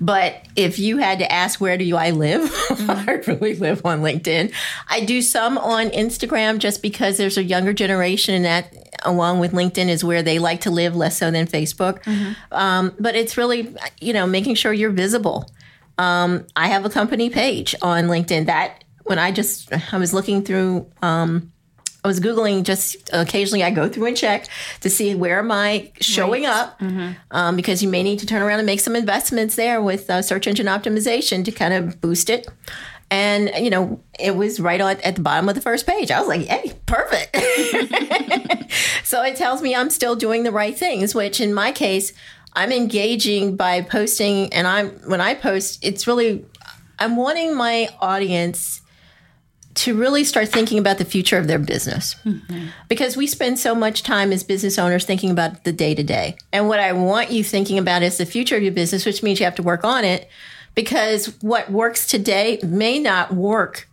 But 0.00 0.46
if 0.54 0.78
you 0.78 0.98
had 0.98 1.18
to 1.18 1.32
ask 1.32 1.60
where 1.60 1.76
do 1.76 1.96
I 1.96 2.10
live, 2.10 2.48
I 2.70 3.20
really 3.26 3.56
live 3.56 3.84
on 3.84 4.00
LinkedIn. 4.00 4.54
I 4.88 5.04
do 5.04 5.20
some 5.20 5.58
on 5.58 5.88
Instagram 5.88 6.58
just 6.58 6.82
because 6.82 7.16
there's 7.16 7.36
a 7.36 7.42
younger 7.42 7.72
generation, 7.72 8.36
and 8.36 8.44
that 8.44 8.72
along 9.02 9.40
with 9.40 9.50
LinkedIn 9.50 9.88
is 9.88 10.04
where 10.04 10.22
they 10.22 10.38
like 10.38 10.60
to 10.60 10.70
live 10.70 10.94
less 10.94 11.18
so 11.18 11.32
than 11.32 11.48
Facebook. 11.48 12.06
Um, 12.52 12.94
but 13.00 13.16
it's 13.16 13.36
really 13.36 13.74
you 14.00 14.12
know 14.12 14.24
making 14.24 14.54
sure 14.54 14.72
you're 14.72 14.92
visible. 14.92 15.50
Um, 15.98 16.46
I 16.54 16.68
have 16.68 16.84
a 16.84 16.90
company 16.90 17.28
page 17.28 17.74
on 17.82 18.04
LinkedIn 18.04 18.46
that 18.46 18.84
when 19.02 19.18
I 19.18 19.32
just 19.32 19.72
I 19.92 19.98
was 19.98 20.14
looking 20.14 20.44
through 20.44 20.86
um, 21.02 21.50
I 22.04 22.08
was 22.08 22.20
googling 22.20 22.64
just 22.64 23.08
occasionally 23.14 23.64
I 23.64 23.70
go 23.70 23.88
through 23.88 24.06
and 24.06 24.16
check 24.16 24.46
to 24.80 24.90
see 24.90 25.14
where 25.14 25.38
am 25.38 25.50
I 25.50 25.90
showing 26.00 26.44
up 26.44 26.78
um, 27.30 27.56
because 27.56 27.82
you 27.82 27.88
may 27.88 28.02
need 28.02 28.18
to 28.18 28.26
turn 28.26 28.42
around 28.42 28.58
and 28.58 28.66
make 28.66 28.80
some 28.80 28.94
investments 28.94 29.56
there 29.56 29.80
with 29.80 30.10
uh, 30.10 30.20
search 30.20 30.46
engine 30.46 30.66
optimization 30.66 31.44
to 31.46 31.50
kind 31.50 31.72
of 31.72 32.02
boost 32.02 32.28
it. 32.28 32.46
And 33.10 33.50
you 33.58 33.70
know, 33.70 34.00
it 34.20 34.36
was 34.36 34.60
right 34.60 34.80
on 34.80 34.96
at 35.00 35.16
the 35.16 35.22
bottom 35.22 35.48
of 35.48 35.54
the 35.54 35.62
first 35.62 35.86
page. 35.86 36.10
I 36.10 36.18
was 36.18 36.28
like, 36.28 36.42
"Hey, 36.42 36.72
perfect." 36.84 37.36
so 39.04 39.22
it 39.22 39.36
tells 39.36 39.62
me 39.62 39.74
I'm 39.74 39.90
still 39.90 40.16
doing 40.16 40.42
the 40.42 40.52
right 40.52 40.76
things, 40.76 41.14
which 41.14 41.40
in 41.40 41.54
my 41.54 41.72
case, 41.72 42.12
I'm 42.54 42.72
engaging 42.72 43.56
by 43.56 43.82
posting 43.82 44.52
and 44.52 44.66
I'm 44.66 44.90
when 45.08 45.20
I 45.20 45.34
post, 45.34 45.84
it's 45.84 46.06
really 46.06 46.44
I'm 46.98 47.16
wanting 47.16 47.56
my 47.56 47.88
audience 48.00 48.80
to 49.74 49.94
really 49.94 50.22
start 50.22 50.48
thinking 50.48 50.78
about 50.78 50.98
the 50.98 51.04
future 51.04 51.36
of 51.36 51.48
their 51.48 51.58
business. 51.58 52.14
Mm-hmm. 52.24 52.66
Because 52.88 53.16
we 53.16 53.26
spend 53.26 53.58
so 53.58 53.74
much 53.74 54.02
time 54.02 54.32
as 54.32 54.44
business 54.44 54.78
owners 54.78 55.04
thinking 55.04 55.30
about 55.30 55.64
the 55.64 55.72
day 55.72 55.94
to 55.94 56.02
day. 56.02 56.36
And 56.52 56.68
what 56.68 56.80
I 56.80 56.92
want 56.92 57.30
you 57.30 57.42
thinking 57.42 57.78
about 57.78 58.02
is 58.02 58.16
the 58.16 58.26
future 58.26 58.56
of 58.56 58.62
your 58.62 58.72
business, 58.72 59.04
which 59.04 59.22
means 59.22 59.40
you 59.40 59.44
have 59.44 59.56
to 59.56 59.62
work 59.62 59.84
on 59.84 60.04
it 60.04 60.28
because 60.74 61.26
what 61.40 61.70
works 61.70 62.06
today 62.06 62.60
may 62.62 62.98
not 62.98 63.34
work 63.34 63.88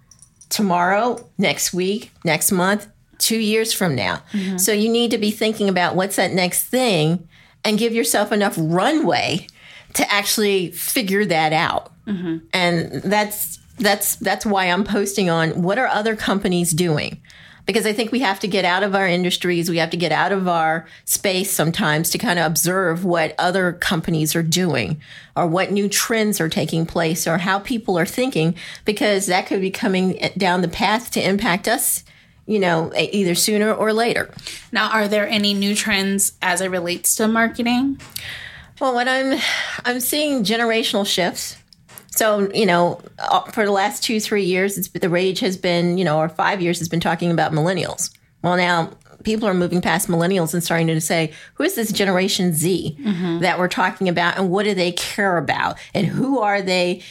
tomorrow, 0.50 1.30
next 1.38 1.74
week, 1.74 2.12
next 2.24 2.52
month, 2.52 2.88
two 3.18 3.40
years 3.40 3.74
from 3.74 3.96
now. 3.96 4.22
Mm-hmm. 4.34 4.58
So 4.58 4.72
you 4.72 4.90
need 4.90 5.12
to 5.12 5.18
be 5.18 5.32
thinking 5.32 5.70
about 5.70 5.96
what's 5.96 6.16
that 6.18 6.32
next 6.32 6.66
thing 6.66 7.28
and 7.64 7.78
give 7.78 7.94
yourself 7.94 8.32
enough 8.32 8.56
runway 8.58 9.48
to 9.94 10.12
actually 10.12 10.72
figure 10.72 11.26
that 11.26 11.54
out. 11.54 11.92
Mm-hmm. 12.06 12.38
And 12.54 12.92
that's 13.04 13.60
that's 13.82 14.16
that's 14.16 14.46
why 14.46 14.66
I'm 14.66 14.84
posting 14.84 15.30
on 15.30 15.62
what 15.62 15.78
are 15.78 15.88
other 15.88 16.16
companies 16.16 16.72
doing? 16.72 17.22
Because 17.66 17.86
I 17.86 17.94
think 17.94 18.12
we 18.12 18.20
have 18.22 18.40
to 18.40 18.48
get 18.48 18.66
out 18.66 18.84
of 18.84 18.96
our 18.96 19.08
industries, 19.08 19.70
we 19.70 19.78
have 19.78 19.92
to 19.92 19.98
get 19.98 20.12
out 20.12 20.32
of 20.32 20.48
our 20.48 20.88
space 21.06 21.52
sometimes 21.52 22.10
to 22.10 22.18
kind 22.18 22.40
of 22.40 22.46
observe 22.46 23.06
what 23.06 23.36
other 23.38 23.74
companies 23.74 24.36
are 24.36 24.44
doing 24.44 25.00
or 25.36 25.46
what 25.46 25.72
new 25.72 25.88
trends 25.88 26.42
are 26.42 26.50
taking 26.50 26.86
place 26.86 27.28
or 27.28 27.38
how 27.38 27.60
people 27.60 28.00
are 28.00 28.06
thinking 28.06 28.56
because 28.84 29.28
that 29.28 29.46
could 29.46 29.62
be 29.62 29.72
coming 29.72 30.20
eh, 30.22 30.32
down 30.38 30.62
the 30.62 30.68
path 30.68 31.12
to 31.12 31.24
impact 31.24 31.68
us, 31.68 32.04
you 32.48 32.60
know, 32.60 32.92
either 32.96 33.36
sooner 33.36 33.72
or 33.72 33.94
later. 33.94 34.34
Now, 34.72 34.90
are 34.90 35.08
there 35.08 35.28
any 35.28 35.54
new 35.54 35.76
trends 35.76 36.34
as 36.42 36.62
it 36.62 36.72
relates 36.72 37.16
to 37.18 37.28
marketing? 37.28 38.00
Well, 38.82 38.96
what 38.96 39.08
I'm 39.08 39.40
I'm 39.86 40.00
seeing 40.00 40.44
generational 40.44 41.06
shifts. 41.06 41.61
So 42.12 42.52
you 42.54 42.66
know, 42.66 43.02
uh, 43.20 43.42
for 43.52 43.66
the 43.66 43.72
last 43.72 44.04
two 44.04 44.20
three 44.20 44.44
years, 44.44 44.78
it's 44.78 44.90
the 44.90 45.10
rage 45.10 45.40
has 45.40 45.58
been 45.58 45.98
you 45.98 46.06
know, 46.06 46.18
or 46.20 46.30
five 46.30 46.62
years 46.62 46.80
has 46.80 46.90
been 46.90 47.00
talking 47.00 47.32
about 47.32 47.52
millennials. 47.52 48.14
Well, 48.44 48.58
now 48.58 48.92
people 49.24 49.48
are 49.48 49.54
moving 49.54 49.82
past 49.82 50.08
millennials 50.08 50.54
and 50.54 50.64
starting 50.64 50.88
to 50.88 51.00
say, 51.00 51.32
who 51.54 51.64
is 51.64 51.76
this 51.76 51.92
Generation 51.92 52.54
Z 52.54 52.98
that 53.42 53.60
we're 53.60 53.68
talking 53.68 54.10
about, 54.10 54.38
and 54.38 54.50
what 54.50 54.64
do 54.64 54.74
they 54.74 54.92
care 54.92 55.38
about, 55.38 55.78
and 55.94 56.06
who 56.08 56.40
are 56.40 56.62
they? 56.62 57.02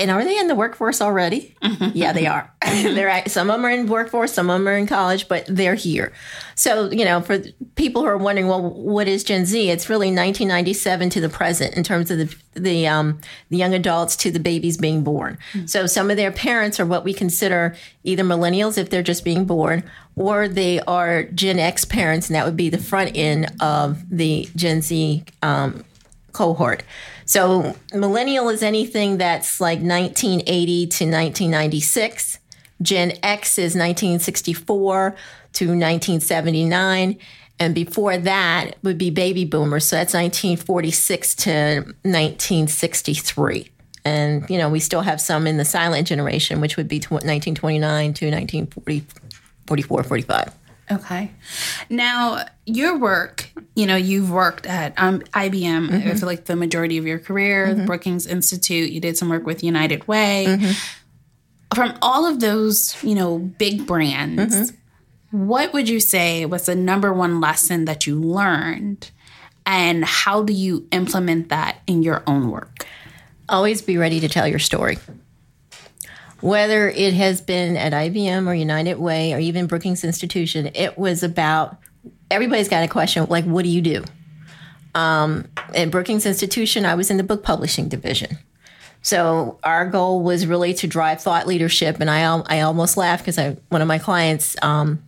And 0.00 0.10
are 0.10 0.24
they 0.24 0.38
in 0.38 0.48
the 0.48 0.54
workforce 0.54 1.02
already? 1.02 1.54
Yeah, 1.92 2.12
they 2.12 2.26
are. 2.26 2.50
they're 2.64 3.22
some 3.26 3.50
of 3.50 3.56
them 3.56 3.66
are 3.66 3.70
in 3.70 3.86
workforce, 3.86 4.32
some 4.32 4.48
of 4.48 4.58
them 4.58 4.68
are 4.68 4.76
in 4.76 4.86
college, 4.86 5.28
but 5.28 5.44
they're 5.48 5.74
here. 5.74 6.12
So 6.54 6.90
you 6.90 7.04
know, 7.04 7.20
for 7.20 7.42
people 7.74 8.02
who 8.02 8.08
are 8.08 8.16
wondering, 8.16 8.48
well, 8.48 8.62
what 8.62 9.08
is 9.08 9.24
Gen 9.24 9.44
Z? 9.44 9.70
It's 9.70 9.88
really 9.88 10.08
1997 10.08 11.10
to 11.10 11.20
the 11.20 11.28
present 11.28 11.74
in 11.76 11.82
terms 11.82 12.10
of 12.10 12.18
the 12.18 12.36
the 12.54 12.86
um, 12.86 13.20
the 13.50 13.56
young 13.56 13.74
adults 13.74 14.16
to 14.16 14.30
the 14.30 14.40
babies 14.40 14.76
being 14.76 15.04
born. 15.04 15.38
So 15.66 15.86
some 15.86 16.10
of 16.10 16.16
their 16.16 16.32
parents 16.32 16.80
are 16.80 16.86
what 16.86 17.04
we 17.04 17.12
consider 17.12 17.76
either 18.04 18.24
millennials 18.24 18.78
if 18.78 18.88
they're 18.88 19.02
just 19.02 19.24
being 19.24 19.44
born, 19.44 19.82
or 20.16 20.48
they 20.48 20.80
are 20.80 21.24
Gen 21.24 21.58
X 21.58 21.84
parents, 21.84 22.28
and 22.28 22.36
that 22.36 22.46
would 22.46 22.56
be 22.56 22.70
the 22.70 22.78
front 22.78 23.12
end 23.16 23.52
of 23.60 24.08
the 24.10 24.48
Gen 24.56 24.80
Z 24.80 25.24
um, 25.42 25.84
cohort. 26.32 26.82
So 27.30 27.76
millennial 27.94 28.48
is 28.48 28.60
anything 28.60 29.18
that's 29.18 29.60
like 29.60 29.78
1980 29.78 30.86
to 30.88 31.04
1996. 31.04 32.40
Gen 32.82 33.12
X 33.22 33.56
is 33.56 33.76
1964 33.76 35.10
to 35.52 35.64
1979. 35.64 37.18
And 37.60 37.72
before 37.72 38.18
that 38.18 38.74
would 38.82 38.98
be 38.98 39.10
baby 39.10 39.44
boomers. 39.44 39.86
So 39.86 39.94
that's 39.94 40.12
1946 40.12 41.34
to 41.36 41.84
1963. 42.02 43.70
And, 44.04 44.50
you 44.50 44.58
know, 44.58 44.68
we 44.68 44.80
still 44.80 45.02
have 45.02 45.20
some 45.20 45.46
in 45.46 45.56
the 45.56 45.64
silent 45.64 46.08
generation, 46.08 46.60
which 46.60 46.76
would 46.76 46.88
be 46.88 46.96
1929 46.96 48.12
to 48.14 48.28
1944, 48.28 50.02
45. 50.02 50.59
Okay. 50.90 51.30
Now, 51.88 52.44
your 52.66 52.98
work, 52.98 53.50
you 53.74 53.86
know, 53.86 53.96
you've 53.96 54.30
worked 54.30 54.66
at 54.66 54.92
um, 54.96 55.20
IBM 55.20 55.88
I 55.88 55.92
mm-hmm. 55.92 56.16
feel 56.16 56.26
like 56.26 56.46
the 56.46 56.56
majority 56.56 56.98
of 56.98 57.06
your 57.06 57.18
career, 57.18 57.68
the 57.68 57.74
mm-hmm. 57.74 57.86
Brookings 57.86 58.26
Institute, 58.26 58.90
you 58.90 59.00
did 59.00 59.16
some 59.16 59.28
work 59.28 59.46
with 59.46 59.62
United 59.62 60.06
Way. 60.08 60.46
Mm-hmm. 60.48 60.72
From 61.74 61.96
all 62.02 62.26
of 62.26 62.40
those, 62.40 63.00
you 63.04 63.14
know, 63.14 63.38
big 63.38 63.86
brands, 63.86 64.72
what 65.30 65.72
would 65.72 65.88
you 65.88 66.00
say 66.00 66.44
was 66.44 66.66
the 66.66 66.74
number 66.74 67.12
one 67.12 67.40
lesson 67.40 67.84
that 67.84 68.06
you 68.06 68.20
learned? 68.20 69.10
And 69.64 70.04
how 70.04 70.42
do 70.42 70.52
you 70.52 70.88
implement 70.90 71.50
that 71.50 71.78
in 71.86 72.02
your 72.02 72.24
own 72.26 72.50
work? 72.50 72.86
always 73.50 73.82
be 73.82 73.98
ready 73.98 74.20
to 74.20 74.28
tell 74.28 74.46
your 74.46 74.58
story. 74.58 74.98
Whether 76.40 76.88
it 76.88 77.14
has 77.14 77.40
been 77.40 77.76
at 77.76 77.92
IBM 77.92 78.46
or 78.46 78.54
United 78.54 78.98
Way 78.98 79.34
or 79.34 79.38
even 79.38 79.66
Brookings 79.66 80.04
Institution, 80.04 80.70
it 80.74 80.98
was 80.98 81.22
about 81.22 81.76
everybody's 82.30 82.68
got 82.68 82.82
a 82.82 82.88
question 82.88 83.26
like, 83.28 83.44
what 83.44 83.64
do 83.64 83.68
you 83.68 83.82
do? 83.82 84.04
Um, 84.94 85.48
at 85.74 85.90
Brookings 85.90 86.26
Institution, 86.26 86.84
I 86.84 86.94
was 86.94 87.10
in 87.10 87.16
the 87.16 87.22
book 87.22 87.42
publishing 87.42 87.88
division. 87.88 88.38
So 89.02 89.58
our 89.62 89.86
goal 89.86 90.22
was 90.22 90.46
really 90.46 90.74
to 90.74 90.86
drive 90.86 91.22
thought 91.22 91.46
leadership, 91.46 92.00
and 92.00 92.10
I 92.10 92.22
I 92.48 92.60
almost 92.60 92.96
laughed 92.96 93.22
because 93.22 93.38
I 93.38 93.56
one 93.68 93.80
of 93.80 93.88
my 93.88 93.98
clients 93.98 94.56
um, 94.62 95.02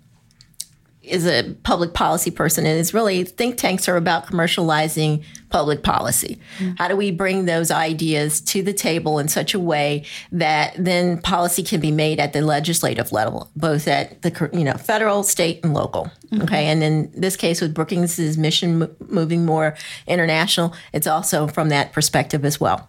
is 1.03 1.27
a 1.27 1.55
public 1.63 1.95
policy 1.95 2.31
person, 2.31 2.65
and 2.67 2.79
it's 2.79 2.95
really 2.95 3.25
think 3.25 3.57
tanks 3.57 3.89
are 3.89 3.97
about 3.97 4.27
commercializing 4.27 5.25
public 5.49 5.83
policy. 5.83 6.39
Mm-hmm. 6.59 6.75
How 6.79 6.89
do 6.89 6.97
we 6.97 7.11
bring 7.11 7.45
those 7.45 7.71
ideas 7.71 8.41
to 8.43 8.63
the 8.63 8.73
table 8.73 9.19
in 9.19 9.29
such 9.29 9.55
a 9.55 9.61
way 9.61 10.05
that 10.31 10.75
then 10.79 11.21
policy 11.21 11.63
can 11.63 11.81
be 11.81 11.91
made 11.91 12.21
at 12.21 12.33
the 12.33 12.41
legislative 12.41 13.13
level, 13.13 13.51
both 13.57 13.89
at 13.89 14.23
the 14.23 14.51
you 14.53 14.65
know 14.65 14.75
federal, 14.75 15.23
state, 15.23 15.61
and 15.65 15.75
local. 15.75 16.11
Mm-hmm. 16.31 16.43
Okay, 16.43 16.67
and 16.67 16.83
in 16.83 17.11
this 17.15 17.37
case 17.37 17.61
with 17.61 17.75
brookings's 17.75 18.39
mission 18.39 18.89
moving 19.09 19.45
more 19.45 19.77
international, 20.07 20.75
it's 20.93 21.07
also 21.07 21.47
from 21.47 21.69
that 21.71 21.93
perspective 21.93 22.45
as 22.45 22.61
well 22.61 22.89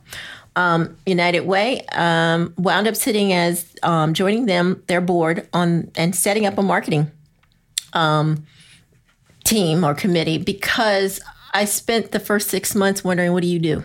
um, 0.55 0.95
United 1.05 1.41
Way, 1.41 1.85
um, 1.93 2.53
wound 2.57 2.87
up 2.87 2.95
sitting 2.95 3.33
as 3.33 3.65
um, 3.81 4.13
joining 4.13 4.45
them, 4.45 4.83
their 4.87 5.01
board 5.01 5.47
on 5.53 5.91
and 5.95 6.15
setting 6.15 6.45
up 6.45 6.57
a 6.57 6.61
marketing 6.61 7.11
um, 7.93 8.45
team 9.43 9.83
or 9.83 9.93
committee 9.93 10.37
because 10.37 11.19
I 11.53 11.65
spent 11.65 12.11
the 12.11 12.19
first 12.19 12.49
six 12.49 12.73
months 12.75 13.03
wondering, 13.03 13.33
what 13.33 13.41
do 13.41 13.47
you 13.47 13.59
do? 13.59 13.83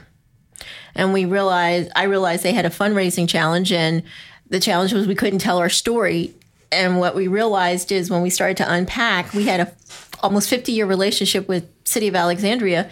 And 0.95 1.13
we 1.13 1.25
realized, 1.25 1.91
I 1.95 2.05
realized 2.05 2.43
they 2.43 2.53
had 2.53 2.67
a 2.67 2.71
fundraising 2.71 3.29
challenge, 3.29 3.73
and 3.73 4.03
the 4.49 4.59
challenge 4.59 4.93
was 4.93 5.07
we 5.07 5.15
couldn't 5.15 5.39
tell 5.39 5.59
our 5.59 5.69
story. 5.69 6.35
And 6.73 6.99
what 6.99 7.15
we 7.15 7.29
realized 7.29 7.93
is 7.93 8.11
when 8.11 8.23
we 8.23 8.31
started 8.31 8.57
to 8.59 8.73
unpack, 8.73 9.33
we 9.33 9.45
had 9.45 9.61
a 9.61 9.73
almost 10.21 10.51
50 10.51 10.73
year 10.73 10.87
relationship 10.87 11.47
with 11.47 11.69
City 11.85 12.09
of 12.09 12.17
Alexandria 12.17 12.91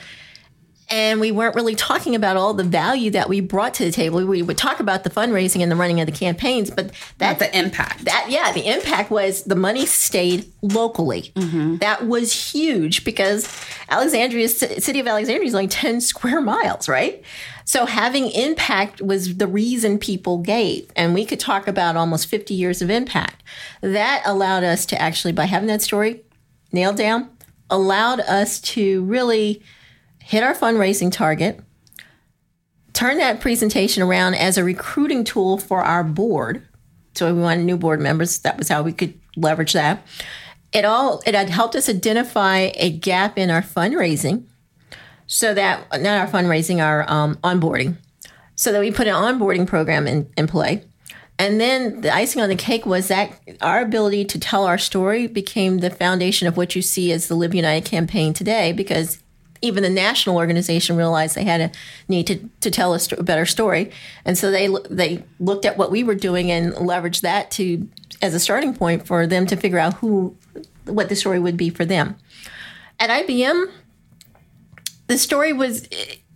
and 0.89 1.21
we 1.21 1.33
weren't 1.33 1.55
really 1.55 1.75
talking 1.75 2.15
about 2.15 2.37
all 2.37 2.55
the 2.55 2.65
value 2.65 3.11
that 3.11 3.29
we 3.29 3.41
brought 3.41 3.75
to 3.75 3.85
the 3.85 3.91
table. 3.91 4.25
We 4.25 4.43
would 4.43 4.59
talk 4.59 4.79
about 4.79 5.05
the 5.05 5.11
fundraising 5.11 5.61
and 5.63 5.71
the 5.71 5.77
running 5.77 6.01
of 6.01 6.07
the 6.07 6.13
campaigns, 6.13 6.71
but 6.71 6.93
that 7.19 7.39
the 7.39 7.57
impact. 7.59 8.05
That 8.05 8.27
yeah, 8.29 8.53
the 8.53 8.67
impact 8.73 9.11
was 9.11 9.45
the 9.45 9.57
money 9.57 9.87
stayed 9.87 10.51
locally. 10.63 11.33
Mm-hmm. 11.35 11.79
That 11.79 12.07
was 12.07 12.53
huge 12.53 13.05
because 13.05 13.49
Alexandria, 13.89 14.49
city 14.49 15.01
of 15.01 15.07
Alexandria, 15.07 15.49
is 15.49 15.55
only 15.55 15.69
ten 15.69 16.01
square 16.01 16.41
miles, 16.41 16.89
right? 16.89 17.23
So 17.65 17.85
having 17.85 18.31
impact 18.31 19.03
was 19.03 19.39
the 19.39 19.49
reason 19.49 19.99
people 19.99 20.39
gave, 20.39 20.89
and 20.95 21.15
we 21.15 21.25
could 21.25 21.41
talk 21.41 21.67
about 21.67 21.97
almost 21.97 22.29
fifty 22.29 22.55
years 22.55 22.81
of 22.81 22.91
impact. 22.91 23.43
That 23.81 24.23
allowed 24.25 24.63
us 24.63 24.87
to 24.87 25.03
actually, 25.03 25.33
by 25.33 25.47
having 25.47 25.67
that 25.67 25.83
story 25.83 26.23
nailed 26.71 26.97
down, 26.97 27.29
allowed 27.71 28.21
us 28.21 28.61
to 28.61 29.03
really 29.05 29.63
hit 30.27 30.43
our 30.43 30.55
fundraising 30.55 31.13
target, 31.13 31.61
turn 32.93 33.17
that 33.19 33.41
presentation 33.41 34.03
around 34.03 34.35
as 34.35 34.59
a 34.59 34.65
recruiting 34.65 35.23
tool 35.23 35.57
for 35.57 35.85
our 35.85 36.03
board. 36.03 36.67
So 37.15 37.33
we 37.33 37.41
wanted 37.41 37.65
new 37.65 37.77
board 37.77 38.01
members. 38.01 38.41
That 38.41 38.59
was 38.59 38.69
how 38.69 38.83
we 38.83 38.93
could 38.93 39.15
leverage 39.37 39.73
that. 39.75 40.05
It 40.73 40.85
all 40.85 41.23
it 41.27 41.37
had 41.37 41.49
helped 41.49 41.77
us 41.77 41.89
identify 41.89 42.73
a 42.75 42.91
gap 42.91 43.39
in 43.39 43.51
our 43.51 43.63
fundraising, 43.63 44.47
so 45.29 45.55
that 45.55 46.03
not 46.03 46.19
our 46.19 46.27
fundraising, 46.27 46.83
our 46.83 47.09
um, 47.09 47.37
onboarding, 47.45 47.97
so 48.57 48.73
that 48.73 48.81
we 48.81 48.91
put 48.91 49.07
an 49.07 49.15
onboarding 49.15 49.65
program 49.65 50.09
in, 50.09 50.29
in 50.37 50.49
play. 50.49 50.83
And 51.39 51.61
then 51.61 52.01
the 52.01 52.13
icing 52.13 52.43
on 52.43 52.49
the 52.49 52.57
cake 52.57 52.85
was 52.85 53.07
that 53.09 53.39
our 53.61 53.81
ability 53.81 54.25
to 54.25 54.41
tell 54.41 54.65
our 54.65 54.79
story 54.79 55.29
became 55.29 55.79
the 55.79 55.91
foundation 55.91 56.49
of 56.49 56.57
what 56.57 56.75
you 56.75 56.83
see 56.83 57.13
as 57.13 57.29
the 57.29 57.37
Live 57.37 57.55
United 57.55 57.89
campaign 57.89 58.33
today, 58.33 58.73
because 58.73 59.23
even 59.67 59.83
the 59.83 59.91
national 59.91 60.37
organization 60.37 60.97
realized 60.97 61.35
they 61.35 61.45
had 61.45 61.61
a 61.61 61.71
need 62.09 62.27
to, 62.29 62.39
to 62.61 62.71
tell 62.71 62.95
a, 62.95 62.99
st- 62.99 63.21
a, 63.21 63.23
better 63.23 63.47
story, 63.47 63.91
and 64.25 64.39
so 64.39 64.51
they 64.51 64.69
they 64.91 65.25
looked 65.39 65.65
at 65.65 65.77
what 65.77 65.91
we 65.91 66.03
were 66.03 66.15
doing 66.15 66.51
and 66.51 66.73
leveraged 66.75 67.21
that 67.21 67.51
to 67.53 67.89
as 68.23 68.35
a 68.35 68.41
starting 68.41 68.75
point 68.75 69.07
for 69.07 69.27
them 69.27 69.47
to 69.47 69.57
figure 69.57 69.79
out 69.79 69.95
who 69.95 70.37
what 70.85 71.09
the 71.09 71.17
story 71.17 71.39
would 71.39 71.57
be 71.57 71.71
for 71.71 71.85
them. 71.85 72.17
At 72.99 73.11
IBM, 73.11 73.71
the 75.07 75.19
story 75.19 75.53
was 75.53 75.89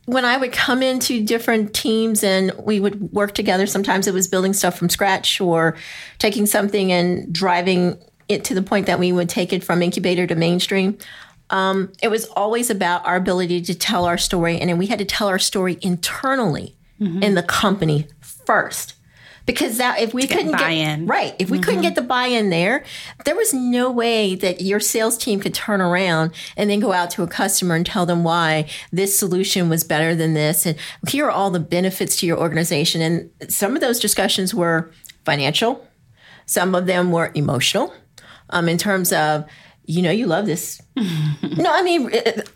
when 0.07 0.24
I 0.24 0.37
would 0.37 0.52
come 0.52 0.83
into 0.83 1.24
different 1.24 1.72
teams 1.72 2.24
and 2.24 2.52
we 2.59 2.81
would 2.81 3.12
work 3.12 3.33
together. 3.33 3.66
Sometimes 3.66 4.07
it 4.07 4.14
was 4.14 4.26
building 4.26 4.52
stuff 4.52 4.76
from 4.76 4.88
scratch 4.88 5.40
or 5.40 5.76
taking 6.18 6.46
something 6.46 6.90
and 6.90 7.33
driving 7.33 7.96
it 8.28 8.44
to 8.44 8.55
the 8.55 8.62
point 8.62 8.87
that 8.87 8.98
we 8.98 9.12
would 9.12 9.28
take 9.28 9.52
it 9.52 9.64
from 9.64 9.83
incubator 9.83 10.26
to 10.26 10.35
mainstream 10.35 10.98
um, 11.50 11.92
it 12.02 12.08
was 12.08 12.24
always 12.26 12.70
about 12.70 13.04
our 13.06 13.16
ability 13.16 13.60
to 13.62 13.74
tell 13.74 14.04
our 14.06 14.18
story, 14.18 14.58
and 14.58 14.70
then 14.70 14.78
we 14.78 14.86
had 14.86 14.98
to 14.98 15.04
tell 15.04 15.28
our 15.28 15.38
story 15.38 15.78
internally 15.82 16.76
mm-hmm. 17.00 17.22
in 17.22 17.34
the 17.34 17.42
company 17.42 18.06
first. 18.20 18.94
Because 19.46 19.78
that 19.78 19.98
if 19.98 20.14
we 20.14 20.28
couldn't 20.28 20.52
get, 20.52 20.68
get 20.70 21.08
right, 21.08 21.34
if 21.40 21.50
we 21.50 21.56
mm-hmm. 21.56 21.64
couldn't 21.64 21.82
get 21.82 21.96
the 21.96 22.02
buy-in 22.02 22.50
there, 22.50 22.84
there 23.24 23.34
was 23.34 23.52
no 23.52 23.90
way 23.90 24.36
that 24.36 24.60
your 24.60 24.78
sales 24.78 25.18
team 25.18 25.40
could 25.40 25.54
turn 25.54 25.80
around 25.80 26.32
and 26.56 26.70
then 26.70 26.78
go 26.78 26.92
out 26.92 27.10
to 27.12 27.24
a 27.24 27.26
customer 27.26 27.74
and 27.74 27.84
tell 27.84 28.06
them 28.06 28.22
why 28.22 28.68
this 28.92 29.18
solution 29.18 29.68
was 29.68 29.82
better 29.82 30.14
than 30.14 30.34
this, 30.34 30.66
and 30.66 30.78
here 31.08 31.24
are 31.24 31.30
all 31.32 31.50
the 31.50 31.58
benefits 31.58 32.16
to 32.18 32.26
your 32.26 32.38
organization. 32.38 33.00
And 33.00 33.52
some 33.52 33.74
of 33.74 33.80
those 33.80 33.98
discussions 33.98 34.54
were 34.54 34.92
financial, 35.24 35.84
some 36.46 36.74
of 36.74 36.86
them 36.86 37.10
were 37.10 37.32
emotional, 37.34 37.92
um, 38.50 38.68
in 38.68 38.78
terms 38.78 39.12
of 39.12 39.46
you 39.90 40.03
know 40.03 40.11
you 40.11 40.26
love 40.26 40.46
this. 40.46 40.81
no, 40.96 41.70
I 41.72 41.83
mean 41.83 42.11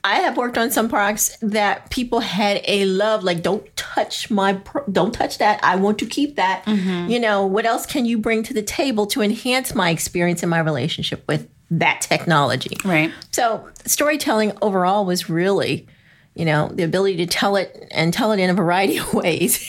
I 0.05 0.20
have 0.20 0.37
worked 0.37 0.57
on 0.57 0.70
some 0.70 0.88
products 0.88 1.37
that 1.42 1.90
people 1.90 2.20
had 2.20 2.62
a 2.64 2.85
love 2.85 3.25
like 3.25 3.42
don't 3.42 3.75
touch 3.77 4.31
my 4.31 4.55
pro- 4.55 4.87
don't 4.87 5.12
touch 5.12 5.38
that. 5.38 5.59
I 5.62 5.77
want 5.77 5.99
to 5.99 6.07
keep 6.07 6.37
that. 6.37 6.64
Mm-hmm. 6.64 7.11
You 7.11 7.18
know, 7.18 7.44
what 7.44 7.66
else 7.66 7.87
can 7.87 8.05
you 8.05 8.18
bring 8.18 8.42
to 8.44 8.55
the 8.55 8.62
table 8.62 9.07
to 9.09 9.20
enhance 9.20 9.75
my 9.75 9.90
experience 9.90 10.42
in 10.42 10.49
my 10.49 10.61
relationship 10.61 11.25
with 11.27 11.49
that 11.70 12.01
technology? 12.01 12.77
Right. 12.85 13.12
So, 13.33 13.68
storytelling 13.85 14.53
overall 14.62 15.05
was 15.05 15.29
really 15.29 15.88
you 16.35 16.44
know, 16.44 16.68
the 16.68 16.83
ability 16.83 17.16
to 17.18 17.27
tell 17.27 17.55
it 17.55 17.87
and 17.92 18.12
tell 18.12 18.33
it 18.33 18.40
in 18.40 18.51
a 18.51 18.55
variety 18.55 18.97
of 18.99 19.14
ways. 19.14 19.64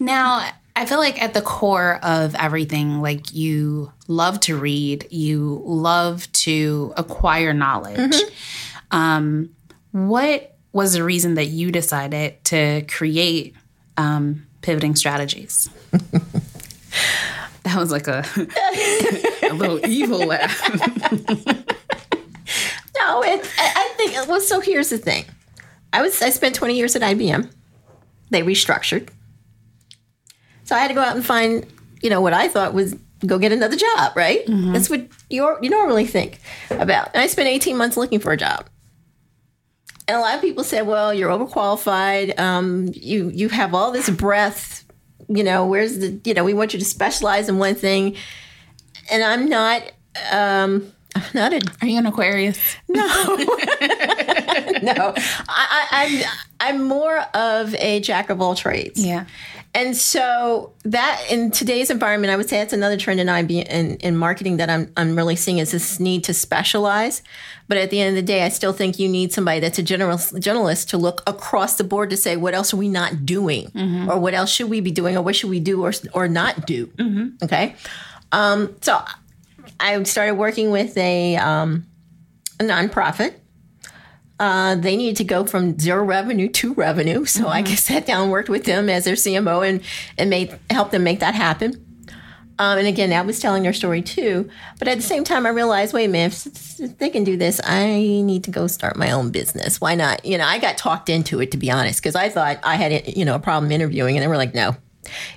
now, 0.00 0.50
I 0.80 0.86
feel 0.86 0.96
like 0.96 1.22
at 1.22 1.34
the 1.34 1.42
core 1.42 2.00
of 2.02 2.34
everything, 2.36 3.02
like 3.02 3.34
you 3.34 3.92
love 4.08 4.40
to 4.40 4.56
read, 4.56 5.06
you 5.10 5.60
love 5.66 6.32
to 6.32 6.94
acquire 6.96 7.52
knowledge. 7.52 7.98
Mm-hmm. 7.98 8.96
Um, 8.96 9.50
what 9.90 10.56
was 10.72 10.94
the 10.94 11.04
reason 11.04 11.34
that 11.34 11.48
you 11.48 11.70
decided 11.70 12.42
to 12.44 12.80
create 12.88 13.54
um, 13.98 14.46
pivoting 14.62 14.96
strategies? 14.96 15.68
that 15.92 17.76
was 17.76 17.92
like 17.92 18.08
a, 18.08 18.24
a 19.50 19.52
little 19.52 19.84
evil 19.86 20.28
laugh. 20.28 20.62
no, 22.96 23.22
it, 23.22 23.46
I 23.58 23.92
think, 23.98 24.14
well, 24.26 24.40
so 24.40 24.60
here's 24.60 24.88
the 24.88 24.96
thing. 24.96 25.26
I 25.92 26.00
was 26.00 26.22
I 26.22 26.30
spent 26.30 26.54
20 26.54 26.74
years 26.74 26.96
at 26.96 27.02
IBM. 27.02 27.50
They 28.30 28.40
restructured 28.40 29.10
so 30.70 30.76
I 30.76 30.78
had 30.78 30.86
to 30.86 30.94
go 30.94 31.00
out 31.00 31.16
and 31.16 31.26
find, 31.26 31.66
you 32.00 32.08
know, 32.10 32.20
what 32.20 32.32
I 32.32 32.46
thought 32.46 32.74
was 32.74 32.94
go 33.26 33.40
get 33.40 33.50
another 33.50 33.74
job, 33.74 34.12
right? 34.14 34.46
Mm-hmm. 34.46 34.72
That's 34.72 34.88
what 34.88 35.04
you 35.28 35.58
you 35.60 35.68
normally 35.68 36.06
think 36.06 36.38
about. 36.70 37.10
And 37.12 37.20
I 37.20 37.26
spent 37.26 37.48
18 37.48 37.76
months 37.76 37.96
looking 37.96 38.20
for 38.20 38.30
a 38.30 38.36
job. 38.36 38.70
And 40.06 40.16
a 40.16 40.20
lot 40.20 40.36
of 40.36 40.40
people 40.40 40.62
said, 40.62 40.86
"Well, 40.86 41.12
you're 41.12 41.28
overqualified. 41.28 42.38
Um, 42.38 42.88
you 42.94 43.30
you 43.30 43.48
have 43.48 43.74
all 43.74 43.90
this 43.90 44.08
breadth. 44.10 44.84
You 45.26 45.42
know, 45.42 45.66
where's 45.66 45.98
the 45.98 46.20
you 46.24 46.34
know 46.34 46.44
we 46.44 46.54
want 46.54 46.72
you 46.72 46.78
to 46.78 46.84
specialize 46.84 47.48
in 47.48 47.58
one 47.58 47.74
thing." 47.74 48.14
And 49.10 49.24
I'm 49.24 49.48
not. 49.48 49.82
Um, 50.30 50.92
I'm 51.16 51.22
not 51.34 51.52
a. 51.52 51.60
Are 51.82 51.88
you 51.88 51.98
an 51.98 52.06
Aquarius? 52.06 52.60
No, 52.88 53.06
no. 54.82 55.14
I, 55.16 55.66
I, 55.68 55.86
I'm 55.90 56.24
I'm 56.60 56.84
more 56.84 57.18
of 57.34 57.74
a 57.74 57.98
jack 57.98 58.30
of 58.30 58.40
all 58.40 58.54
trades. 58.54 59.04
Yeah. 59.04 59.26
And 59.72 59.96
so 59.96 60.72
that 60.84 61.22
in 61.30 61.52
today's 61.52 61.90
environment, 61.90 62.32
I 62.32 62.36
would 62.36 62.48
say 62.48 62.58
that's 62.58 62.72
another 62.72 62.96
trend 62.96 63.20
in 63.20 63.28
IB 63.28 63.60
in, 63.60 63.96
in 63.96 64.16
marketing 64.16 64.56
that 64.56 64.68
I'm 64.68 64.92
I'm 64.96 65.14
really 65.14 65.36
seeing 65.36 65.58
is 65.58 65.70
this 65.70 66.00
need 66.00 66.24
to 66.24 66.34
specialize. 66.34 67.22
But 67.68 67.78
at 67.78 67.90
the 67.90 68.00
end 68.00 68.10
of 68.10 68.16
the 68.16 68.26
day, 68.26 68.42
I 68.44 68.48
still 68.48 68.72
think 68.72 68.98
you 68.98 69.08
need 69.08 69.32
somebody 69.32 69.60
that's 69.60 69.78
a 69.78 69.82
general 69.82 70.16
generalist 70.16 70.88
to 70.88 70.98
look 70.98 71.22
across 71.24 71.76
the 71.76 71.84
board 71.84 72.10
to 72.10 72.16
say 72.16 72.36
what 72.36 72.52
else 72.52 72.74
are 72.74 72.78
we 72.78 72.88
not 72.88 73.24
doing, 73.24 73.66
mm-hmm. 73.68 74.10
or 74.10 74.18
what 74.18 74.34
else 74.34 74.50
should 74.50 74.68
we 74.68 74.80
be 74.80 74.90
doing, 74.90 75.16
or 75.16 75.22
what 75.22 75.36
should 75.36 75.50
we 75.50 75.60
do 75.60 75.84
or 75.84 75.92
or 76.14 76.26
not 76.26 76.66
do. 76.66 76.86
Mm-hmm. 76.86 77.44
Okay, 77.44 77.76
um, 78.32 78.74
so 78.80 79.00
I 79.78 80.02
started 80.02 80.34
working 80.34 80.72
with 80.72 80.96
a 80.96 81.36
um, 81.36 81.86
a 82.58 82.64
nonprofit 82.64 83.34
uh, 84.40 84.74
they 84.74 84.96
needed 84.96 85.16
to 85.16 85.24
go 85.24 85.44
from 85.44 85.78
zero 85.78 86.02
revenue 86.02 86.48
to 86.48 86.72
revenue. 86.74 87.26
So 87.26 87.44
mm-hmm. 87.44 87.68
I 87.68 87.74
sat 87.74 88.06
down 88.06 88.22
and 88.22 88.30
worked 88.32 88.48
with 88.48 88.64
them 88.64 88.88
as 88.88 89.04
their 89.04 89.14
CMO 89.14 89.68
and, 89.68 89.82
and 90.18 90.30
made 90.30 90.58
helped 90.70 90.92
them 90.92 91.04
make 91.04 91.20
that 91.20 91.34
happen. 91.34 91.86
Um, 92.58 92.78
and 92.78 92.86
again, 92.86 93.10
that 93.10 93.24
was 93.24 93.38
telling 93.38 93.62
their 93.62 93.72
story 93.72 94.02
too. 94.02 94.50
But 94.78 94.88
at 94.88 94.96
the 94.96 95.02
same 95.02 95.24
time, 95.24 95.46
I 95.46 95.50
realized, 95.50 95.94
wait 95.94 96.06
a 96.06 96.08
minute, 96.08 96.46
if, 96.46 96.80
if 96.80 96.98
they 96.98 97.08
can 97.08 97.24
do 97.24 97.36
this, 97.36 97.60
I 97.64 97.86
need 97.96 98.44
to 98.44 98.50
go 98.50 98.66
start 98.66 98.96
my 98.96 99.10
own 99.10 99.30
business. 99.30 99.80
Why 99.80 99.94
not? 99.94 100.24
You 100.24 100.36
know, 100.38 100.44
I 100.44 100.58
got 100.58 100.76
talked 100.76 101.08
into 101.08 101.40
it 101.40 101.50
to 101.52 101.56
be 101.58 101.70
honest, 101.70 102.00
because 102.00 102.14
I 102.14 102.28
thought 102.28 102.58
I 102.62 102.76
had 102.76 103.16
you 103.16 103.24
know 103.24 103.34
a 103.34 103.40
problem 103.40 103.70
interviewing, 103.70 104.16
and 104.16 104.22
they 104.22 104.28
were 104.28 104.36
like, 104.36 104.54
no. 104.54 104.76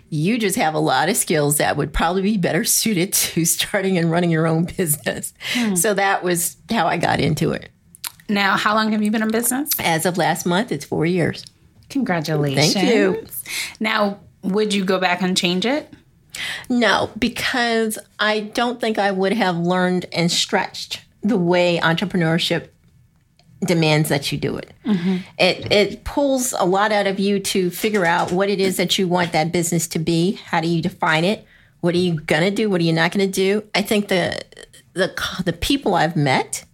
You 0.09 0.37
just 0.37 0.57
have 0.57 0.75
a 0.75 0.79
lot 0.79 1.09
of 1.09 1.17
skills 1.17 1.57
that 1.57 1.77
would 1.77 1.93
probably 1.93 2.21
be 2.21 2.37
better 2.37 2.63
suited 2.65 3.13
to 3.13 3.45
starting 3.45 3.97
and 3.97 4.11
running 4.11 4.29
your 4.29 4.47
own 4.47 4.65
business. 4.65 5.33
So 5.75 5.93
that 5.93 6.23
was 6.23 6.57
how 6.69 6.87
I 6.87 6.97
got 6.97 7.19
into 7.19 7.51
it. 7.51 7.69
Now, 8.29 8.57
how 8.57 8.75
long 8.75 8.91
have 8.91 9.01
you 9.01 9.11
been 9.11 9.21
in 9.21 9.31
business? 9.31 9.69
As 9.79 10.05
of 10.05 10.17
last 10.17 10.45
month, 10.45 10.71
it's 10.71 10.85
four 10.85 11.05
years. 11.05 11.45
Congratulations. 11.89 12.73
Thank 12.73 12.89
you. 12.89 13.25
Now, 13.79 14.19
would 14.41 14.73
you 14.73 14.83
go 14.83 14.99
back 14.99 15.21
and 15.21 15.37
change 15.37 15.65
it? 15.65 15.93
No, 16.69 17.11
because 17.17 17.99
I 18.19 18.41
don't 18.41 18.81
think 18.81 18.97
I 18.97 19.11
would 19.11 19.33
have 19.33 19.57
learned 19.57 20.05
and 20.11 20.31
stretched 20.31 21.01
the 21.21 21.37
way 21.37 21.79
entrepreneurship 21.81 22.69
demands 23.61 24.09
that 24.09 24.31
you 24.31 24.37
do 24.37 24.57
it. 24.57 24.73
Mm-hmm. 24.85 25.17
It 25.37 25.71
it 25.71 26.03
pulls 26.03 26.53
a 26.53 26.65
lot 26.65 26.91
out 26.91 27.07
of 27.07 27.19
you 27.19 27.39
to 27.39 27.69
figure 27.69 28.05
out 28.05 28.31
what 28.31 28.49
it 28.49 28.59
is 28.59 28.77
that 28.77 28.97
you 28.97 29.07
want 29.07 29.31
that 29.31 29.51
business 29.51 29.87
to 29.89 29.99
be. 29.99 30.33
How 30.33 30.59
do 30.59 30.67
you 30.67 30.81
define 30.81 31.23
it? 31.23 31.45
What 31.81 31.95
are 31.95 31.99
you 31.99 32.19
gonna 32.21 32.51
do? 32.51 32.69
What 32.69 32.81
are 32.81 32.83
you 32.83 32.93
not 32.93 33.11
gonna 33.11 33.27
do? 33.27 33.63
I 33.73 33.81
think 33.81 34.07
the 34.07 34.41
the 34.93 35.13
the 35.45 35.53
people 35.53 35.95
I've 35.95 36.15
met, 36.15 36.65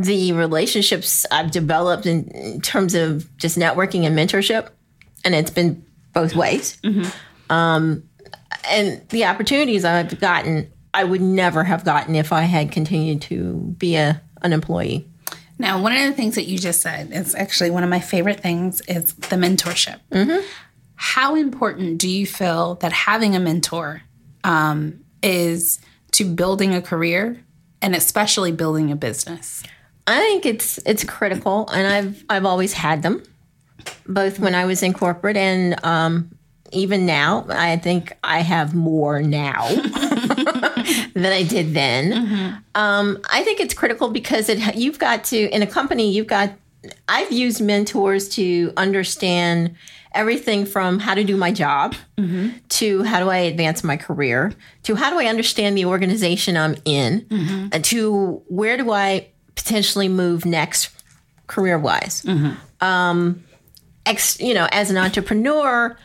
the 0.00 0.32
relationships 0.32 1.26
I've 1.30 1.50
developed 1.50 2.06
in, 2.06 2.28
in 2.28 2.60
terms 2.62 2.94
of 2.94 3.36
just 3.36 3.58
networking 3.58 4.06
and 4.06 4.16
mentorship, 4.16 4.70
and 5.24 5.34
it's 5.34 5.50
been 5.50 5.84
both 6.14 6.34
ways. 6.34 6.78
Um, 7.50 8.04
and 8.68 9.06
the 9.10 9.26
opportunities 9.26 9.84
I've 9.84 10.18
gotten, 10.18 10.72
I 10.94 11.04
would 11.04 11.20
never 11.20 11.64
have 11.64 11.84
gotten 11.84 12.14
if 12.14 12.32
I 12.32 12.42
had 12.42 12.72
continued 12.72 13.22
to 13.22 13.54
be 13.78 13.96
a 13.96 14.22
an 14.42 14.54
employee. 14.54 15.06
Now, 15.58 15.82
one 15.82 15.92
of 15.92 16.00
the 16.00 16.12
things 16.12 16.36
that 16.36 16.44
you 16.44 16.58
just 16.58 16.80
said 16.80 17.12
is 17.12 17.34
actually 17.34 17.70
one 17.70 17.82
of 17.84 17.90
my 17.90 18.00
favorite 18.00 18.40
things 18.40 18.80
is 18.88 19.12
the 19.14 19.36
mentorship. 19.36 20.00
How 20.94 21.34
important 21.34 21.98
do 21.98 22.08
you 22.08 22.26
feel 22.26 22.76
that 22.76 22.92
having 22.92 23.36
a 23.36 23.40
mentor 23.40 24.02
um, 24.44 25.04
is 25.22 25.78
to 26.12 26.24
building 26.24 26.74
a 26.74 26.80
career 26.80 27.44
and 27.82 27.94
especially 27.94 28.52
building 28.52 28.90
a 28.90 28.96
business? 28.96 29.62
I 30.10 30.18
think 30.18 30.46
it's 30.46 30.78
it's 30.86 31.04
critical, 31.04 31.68
and 31.68 31.86
I've 31.86 32.24
I've 32.28 32.44
always 32.44 32.72
had 32.72 33.02
them, 33.02 33.22
both 34.06 34.38
when 34.38 34.54
I 34.54 34.64
was 34.64 34.82
in 34.82 34.92
corporate 34.92 35.36
and 35.36 35.82
um, 35.84 36.30
even 36.72 37.06
now. 37.06 37.46
I 37.48 37.76
think 37.76 38.12
I 38.22 38.40
have 38.40 38.74
more 38.74 39.22
now 39.22 39.68
than 41.14 41.26
I 41.26 41.42
did 41.48 41.74
then. 41.74 42.62
Um, 42.74 43.18
I 43.30 43.42
think 43.42 43.60
it's 43.60 43.74
critical 43.74 44.10
because 44.10 44.48
it 44.48 44.76
you've 44.76 44.98
got 44.98 45.24
to 45.24 45.38
in 45.54 45.62
a 45.62 45.66
company 45.66 46.10
you've 46.10 46.26
got. 46.26 46.50
I've 47.08 47.30
used 47.30 47.60
mentors 47.60 48.26
to 48.30 48.72
understand 48.78 49.76
everything 50.14 50.64
from 50.64 50.98
how 50.98 51.14
to 51.14 51.22
do 51.22 51.36
my 51.36 51.52
job 51.52 51.94
to 52.70 53.02
how 53.04 53.20
do 53.20 53.28
I 53.28 53.36
advance 53.36 53.84
my 53.84 53.96
career 53.98 54.52
to 54.84 54.94
how 54.94 55.10
do 55.10 55.18
I 55.18 55.26
understand 55.26 55.76
the 55.76 55.84
organization 55.84 56.56
I'm 56.56 56.76
in 56.86 57.26
and 57.72 57.84
to 57.84 58.42
where 58.48 58.76
do 58.78 58.90
I 58.92 59.28
potentially 59.62 60.08
move 60.08 60.44
next 60.44 60.90
career 61.46 61.78
wise. 61.78 62.24
Um, 62.80 63.44
ex, 64.06 64.40
you 64.40 64.54
know, 64.54 64.68
as 64.72 64.90
an 64.90 64.96
entrepreneur, 64.96 65.96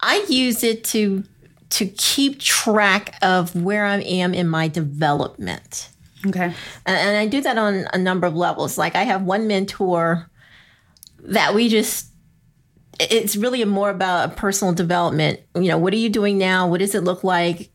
I 0.00 0.24
use 0.28 0.62
it 0.62 0.84
to 0.84 1.24
to 1.70 1.86
keep 1.86 2.40
track 2.40 3.16
of 3.22 3.54
where 3.54 3.84
I 3.84 4.00
am 4.00 4.34
in 4.34 4.48
my 4.48 4.66
development. 4.66 5.88
Okay. 6.26 6.52
And, 6.84 6.96
and 6.96 7.16
I 7.16 7.26
do 7.26 7.40
that 7.42 7.56
on 7.56 7.86
a 7.92 7.98
number 7.98 8.26
of 8.26 8.34
levels. 8.34 8.76
Like 8.76 8.96
I 8.96 9.04
have 9.04 9.22
one 9.22 9.46
mentor 9.46 10.28
that 11.22 11.54
we 11.54 11.68
just 11.68 12.06
it's 12.98 13.34
really 13.36 13.64
more 13.64 13.88
about 13.88 14.36
personal 14.36 14.74
development. 14.74 15.40
You 15.54 15.68
know, 15.68 15.78
what 15.78 15.92
are 15.94 15.98
you 15.98 16.10
doing 16.10 16.38
now? 16.38 16.68
What 16.68 16.80
does 16.80 16.94
it 16.94 17.02
look 17.02 17.24
like? 17.24 17.70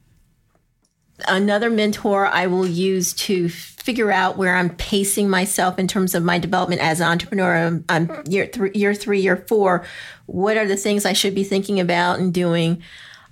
Another 1.28 1.70
mentor 1.70 2.26
I 2.28 2.48
will 2.48 2.68
use 2.68 3.14
to 3.14 3.48
figure 3.50 4.12
out 4.12 4.38
where 4.38 4.56
I'm 4.56 4.70
pacing 4.76 5.30
myself 5.30 5.80
in 5.80 5.88
terms 5.88 6.14
of 6.16 6.24
my 6.24 6.40
development 6.40 6.82
as 6.82 7.00
an 7.00 7.08
entrepreneur. 7.08 7.56
I'm, 7.56 7.86
I'm 7.88 8.24
year, 8.28 8.48
th- 8.48 8.76
year 8.76 8.94
three, 8.94 9.22
year 9.22 9.38
four. 9.48 9.86
What 10.26 10.58
are 10.58 10.68
the 10.68 10.76
things 10.76 11.06
I 11.06 11.14
should 11.14 11.34
be 11.36 11.44
thinking 11.44 11.80
about 11.80 12.20
and 12.20 12.34
doing? 12.34 12.82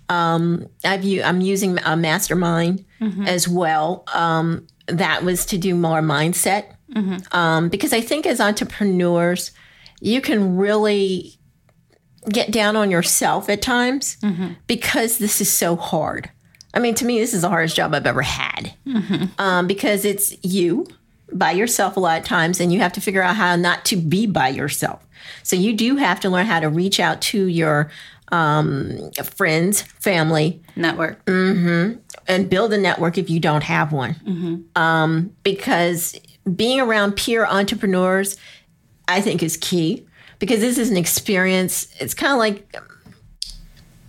Um, 0.10 0.68
I've 0.86 1.04
u- 1.04 1.24
I'm 1.24 1.42
using 1.42 1.78
a 1.84 1.98
mastermind 1.98 2.86
as 3.26 3.48
well. 3.50 4.06
Um, 4.14 4.68
that 4.88 5.24
was 5.24 5.46
to 5.48 5.58
do 5.58 5.76
more 5.76 6.02
mindset 6.02 6.66
um, 7.34 7.68
because 7.70 7.92
I 7.92 8.00
think 8.02 8.26
as 8.26 8.40
entrepreneurs, 8.40 9.52
you 10.00 10.22
can 10.22 10.56
really 10.58 11.38
get 12.30 12.52
down 12.52 12.76
on 12.78 12.92
yourself 12.92 13.50
at 13.50 13.62
times 13.62 14.18
because 14.68 15.18
this 15.18 15.42
is 15.42 15.52
so 15.52 15.76
hard. 15.76 16.30
I 16.74 16.80
mean, 16.80 16.96
to 16.96 17.06
me, 17.06 17.20
this 17.20 17.34
is 17.34 17.42
the 17.42 17.50
hardest 17.50 17.76
job 17.76 17.94
I've 17.94 18.08
ever 18.08 18.22
had 18.22 18.74
um, 19.38 19.68
because 19.68 20.06
it's 20.06 20.36
you 20.44 20.88
by 21.32 21.52
yourself 21.52 21.98
a 21.98 22.00
lot 22.00 22.20
of 22.20 22.26
times, 22.26 22.60
and 22.60 22.72
you 22.74 22.80
have 22.80 22.94
to 22.94 23.02
figure 23.02 23.22
out 23.22 23.36
how 23.36 23.56
not 23.56 23.86
to 23.86 23.96
be 23.96 24.26
by 24.28 24.50
yourself. 24.50 25.06
So 25.44 25.56
you 25.56 25.74
do 25.74 25.96
have 25.98 26.20
to 26.22 26.30
learn 26.30 26.46
how 26.46 26.60
to 26.60 26.70
reach 26.70 27.00
out 27.00 27.22
to 27.22 27.46
your 27.48 27.90
um, 28.32 29.12
friends, 29.36 29.82
family, 29.82 30.62
Network. 30.76 31.22
and 32.28 32.50
build 32.50 32.74
a 32.74 32.78
network 32.78 33.18
if 33.18 33.30
you 33.30 33.40
don't 33.40 33.64
have 33.64 33.92
one. 33.92 34.66
Um, 34.76 35.36
because 35.44 36.20
being 36.56 36.80
around 36.80 37.16
peer 37.16 37.46
entrepreneurs, 37.46 38.38
I 39.08 39.22
think, 39.22 39.44
is 39.44 39.58
key. 39.58 40.06
Because 40.40 40.60
this 40.60 40.78
is 40.78 40.90
an 40.90 40.98
experience. 40.98 41.88
It's 42.00 42.14
kind 42.14 42.34
of 42.34 42.40
like 42.40 42.76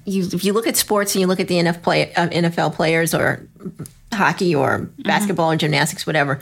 you. 0.05 0.29
If 0.33 0.45
you 0.45 0.53
look 0.53 0.67
at 0.67 0.77
sports 0.77 1.15
and 1.15 1.21
you 1.21 1.27
look 1.27 1.41
at 1.41 1.49
the 1.49 1.57
NFL, 1.57 1.83
play, 1.83 2.15
uh, 2.15 2.29
NFL 2.29 2.75
players 2.75 3.15
or 3.15 3.47
hockey 4.13 4.55
or 4.55 4.81
mm-hmm. 4.81 5.03
basketball 5.03 5.53
or 5.53 5.57
gymnastics, 5.57 6.07
whatever. 6.07 6.41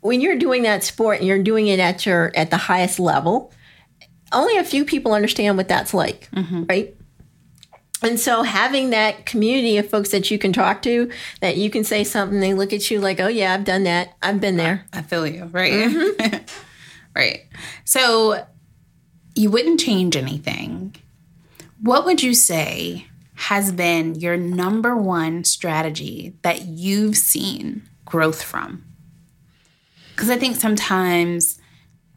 When 0.00 0.20
you're 0.20 0.36
doing 0.36 0.62
that 0.62 0.84
sport 0.84 1.18
and 1.18 1.26
you're 1.26 1.42
doing 1.42 1.66
it 1.66 1.80
at 1.80 2.06
your 2.06 2.32
at 2.34 2.50
the 2.50 2.56
highest 2.56 3.00
level, 3.00 3.52
only 4.32 4.56
a 4.56 4.64
few 4.64 4.84
people 4.84 5.12
understand 5.12 5.56
what 5.56 5.68
that's 5.68 5.92
like, 5.92 6.28
mm-hmm. 6.30 6.64
right? 6.68 6.94
And 8.00 8.20
so 8.20 8.42
having 8.44 8.90
that 8.90 9.26
community 9.26 9.76
of 9.78 9.90
folks 9.90 10.10
that 10.10 10.30
you 10.30 10.38
can 10.38 10.52
talk 10.52 10.82
to, 10.82 11.10
that 11.40 11.56
you 11.56 11.68
can 11.68 11.82
say 11.82 12.04
something, 12.04 12.38
they 12.38 12.54
look 12.54 12.72
at 12.72 12.90
you 12.90 13.00
like, 13.00 13.18
oh 13.18 13.26
yeah, 13.26 13.52
I've 13.52 13.64
done 13.64 13.84
that. 13.84 14.14
I've 14.22 14.40
been 14.40 14.56
there. 14.56 14.86
I 14.92 15.02
feel 15.02 15.26
you, 15.26 15.46
right? 15.46 15.72
Mm-hmm. 15.72 16.38
right. 17.16 17.40
So 17.84 18.46
you 19.34 19.50
wouldn't 19.50 19.80
change 19.80 20.16
anything. 20.16 20.94
What 21.80 22.04
would 22.04 22.22
you 22.22 22.34
say 22.34 23.06
has 23.34 23.70
been 23.70 24.16
your 24.16 24.36
number 24.36 24.96
one 24.96 25.44
strategy 25.44 26.34
that 26.42 26.62
you've 26.62 27.16
seen 27.16 27.88
growth 28.04 28.42
from? 28.42 28.84
Because 30.10 30.30
I 30.30 30.36
think 30.36 30.56
sometimes, 30.56 31.60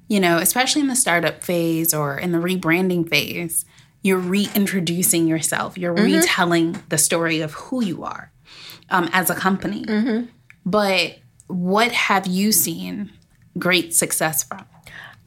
you 0.07 0.19
know, 0.19 0.37
especially 0.37 0.81
in 0.81 0.87
the 0.87 0.95
startup 0.95 1.43
phase 1.43 1.93
or 1.93 2.17
in 2.17 2.31
the 2.31 2.39
rebranding 2.39 3.07
phase, 3.07 3.65
you're 4.01 4.17
reintroducing 4.17 5.27
yourself, 5.27 5.77
you're 5.77 5.93
retelling 5.93 6.81
the 6.89 6.97
story 6.97 7.41
of 7.41 7.53
who 7.53 7.83
you 7.83 8.03
are 8.03 8.31
um, 8.89 9.07
as 9.13 9.29
a 9.29 9.35
company. 9.35 9.85
But 10.65 11.19
what 11.45 11.91
have 11.91 12.25
you 12.25 12.51
seen 12.51 13.11
great 13.59 13.93
success 13.93 14.41
from? 14.41 14.65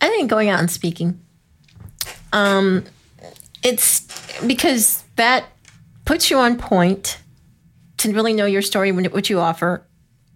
I 0.00 0.08
think 0.08 0.28
going 0.28 0.48
out 0.48 0.58
and 0.58 0.70
speaking. 0.70 1.20
Um, 2.32 2.84
it's 3.64 4.00
because 4.46 5.02
that 5.16 5.46
puts 6.04 6.30
you 6.30 6.38
on 6.38 6.56
point 6.58 7.18
to 7.98 8.12
really 8.12 8.34
know 8.34 8.46
your 8.46 8.62
story, 8.62 8.92
what 8.92 9.30
you 9.30 9.40
offer, 9.40 9.86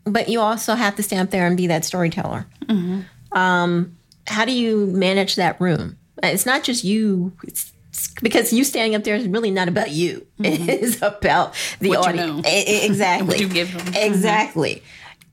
but 0.04 0.28
you 0.28 0.40
also 0.40 0.74
have 0.74 0.96
to 0.96 1.02
stand 1.02 1.28
up 1.28 1.30
there 1.30 1.46
and 1.46 1.56
be 1.56 1.66
that 1.66 1.84
storyteller. 1.84 2.46
Mm-hmm. 2.64 3.36
Um, 3.38 3.96
how 4.26 4.44
do 4.44 4.52
you 4.52 4.86
manage 4.86 5.36
that 5.36 5.60
room? 5.60 5.98
It's 6.22 6.46
not 6.46 6.64
just 6.64 6.84
you. 6.84 7.32
It's 7.44 7.72
it's 7.90 8.08
because 8.22 8.52
you 8.52 8.64
standing 8.64 8.94
up 8.94 9.02
there 9.04 9.16
is 9.16 9.26
really 9.26 9.50
not 9.50 9.66
about 9.68 9.90
you. 9.90 10.26
Mm-hmm. 10.38 10.68
It 10.70 10.82
is 10.82 11.02
about 11.02 11.54
the 11.80 11.90
What 11.90 12.14
you 12.14 12.20
audience. 12.22 12.42
know. 12.44 12.50
E- 12.50 12.64
e- 12.82 12.84
Exactly. 12.86 13.38
You 13.38 13.48
give 13.48 13.72
them. 13.72 13.80
Mm-hmm. 13.86 14.12
Exactly. 14.12 14.82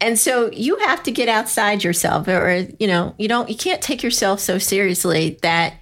And 0.01 0.19
so 0.19 0.51
you 0.51 0.77
have 0.79 1.03
to 1.03 1.11
get 1.11 1.29
outside 1.29 1.83
yourself, 1.83 2.27
or 2.27 2.67
you 2.79 2.87
know, 2.87 3.15
you 3.17 3.27
don't, 3.29 3.49
you 3.49 3.55
can't 3.55 3.81
take 3.81 4.03
yourself 4.03 4.39
so 4.41 4.57
seriously 4.57 5.39
that 5.41 5.75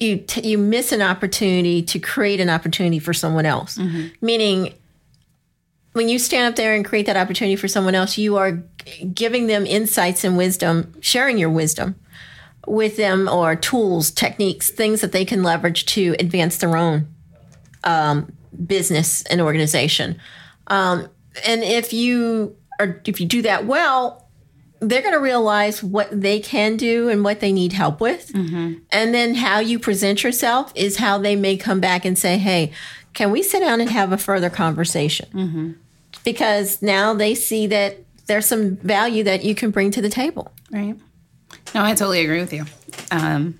you 0.00 0.16
t- 0.16 0.48
you 0.48 0.58
miss 0.58 0.92
an 0.92 1.02
opportunity 1.02 1.82
to 1.82 1.98
create 1.98 2.40
an 2.40 2.48
opportunity 2.50 2.98
for 2.98 3.12
someone 3.12 3.46
else. 3.46 3.78
Meaning, 4.20 4.74
when 5.92 6.08
you 6.08 6.18
stand 6.18 6.52
up 6.52 6.56
there 6.56 6.74
and 6.74 6.84
create 6.84 7.06
that 7.06 7.16
opportunity 7.16 7.56
for 7.56 7.68
someone 7.68 7.94
else, 7.94 8.16
you 8.16 8.36
are 8.36 8.52
g- 8.84 9.04
giving 9.04 9.46
them 9.46 9.66
insights 9.66 10.24
and 10.24 10.36
wisdom, 10.36 10.94
sharing 11.00 11.36
your 11.38 11.50
wisdom 11.50 11.96
with 12.66 12.96
them, 12.96 13.28
or 13.28 13.56
tools, 13.56 14.10
techniques, 14.10 14.70
things 14.70 15.00
that 15.00 15.12
they 15.12 15.24
can 15.24 15.42
leverage 15.42 15.86
to 15.86 16.14
advance 16.18 16.58
their 16.58 16.76
own 16.76 17.06
um, 17.84 18.32
business 18.66 19.22
and 19.24 19.40
organization. 19.40 20.20
Um, 20.68 21.08
and 21.46 21.62
if 21.62 21.92
you 21.92 22.56
are, 22.78 23.00
if 23.04 23.20
you 23.20 23.26
do 23.26 23.42
that 23.42 23.66
well, 23.66 24.19
they're 24.80 25.02
going 25.02 25.14
to 25.14 25.20
realize 25.20 25.82
what 25.82 26.08
they 26.10 26.40
can 26.40 26.76
do 26.76 27.08
and 27.08 27.22
what 27.22 27.40
they 27.40 27.52
need 27.52 27.72
help 27.72 28.00
with. 28.00 28.30
And 28.90 29.14
then 29.14 29.34
how 29.34 29.58
you 29.60 29.78
present 29.78 30.22
yourself 30.24 30.72
is 30.74 30.96
how 30.96 31.18
they 31.18 31.36
may 31.36 31.56
come 31.56 31.80
back 31.80 32.04
and 32.04 32.18
say, 32.18 32.38
Hey, 32.38 32.72
can 33.12 33.30
we 33.30 33.42
sit 33.42 33.60
down 33.60 33.80
and 33.80 33.90
have 33.90 34.12
a 34.12 34.18
further 34.18 34.50
conversation? 34.50 35.78
Because 36.24 36.80
now 36.82 37.14
they 37.14 37.34
see 37.34 37.66
that 37.68 37.98
there's 38.26 38.46
some 38.46 38.76
value 38.76 39.24
that 39.24 39.44
you 39.44 39.54
can 39.54 39.70
bring 39.70 39.90
to 39.92 40.00
the 40.00 40.08
table. 40.08 40.52
Right. 40.70 40.96
No, 41.74 41.84
I 41.84 41.90
totally 41.94 42.22
agree 42.24 42.40
with 42.40 42.52
you. 42.52 42.64
Um, 43.10 43.58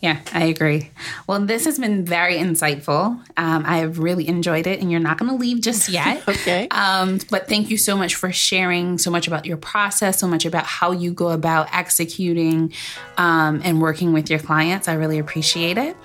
yeah, 0.00 0.20
I 0.32 0.44
agree. 0.44 0.90
Well, 1.26 1.40
this 1.40 1.64
has 1.64 1.78
been 1.78 2.04
very 2.04 2.36
insightful. 2.36 3.20
Um, 3.36 3.64
I 3.66 3.78
have 3.78 3.98
really 3.98 4.28
enjoyed 4.28 4.68
it, 4.68 4.80
and 4.80 4.92
you're 4.92 5.00
not 5.00 5.18
going 5.18 5.30
to 5.30 5.36
leave 5.36 5.60
just 5.60 5.88
yet. 5.88 6.26
Okay. 6.28 6.68
Um, 6.70 7.18
but 7.30 7.48
thank 7.48 7.68
you 7.68 7.76
so 7.76 7.96
much 7.96 8.14
for 8.14 8.30
sharing 8.30 8.98
so 8.98 9.10
much 9.10 9.26
about 9.26 9.44
your 9.44 9.56
process, 9.56 10.20
so 10.20 10.28
much 10.28 10.44
about 10.44 10.64
how 10.64 10.92
you 10.92 11.12
go 11.12 11.30
about 11.30 11.74
executing 11.74 12.72
um, 13.16 13.60
and 13.64 13.80
working 13.80 14.12
with 14.12 14.30
your 14.30 14.38
clients. 14.38 14.86
I 14.86 14.94
really 14.94 15.18
appreciate 15.18 15.78
it. 15.78 15.96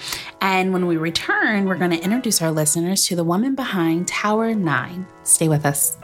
And 0.41 0.73
when 0.73 0.87
we 0.87 0.97
return, 0.97 1.65
we're 1.65 1.77
going 1.77 1.91
to 1.91 2.03
introduce 2.03 2.41
our 2.41 2.51
listeners 2.51 3.05
to 3.07 3.15
the 3.15 3.23
woman 3.23 3.53
behind 3.53 4.07
Tower 4.07 4.55
9. 4.55 5.05
Stay 5.23 5.47
with 5.47 5.65
us. 5.65 6.02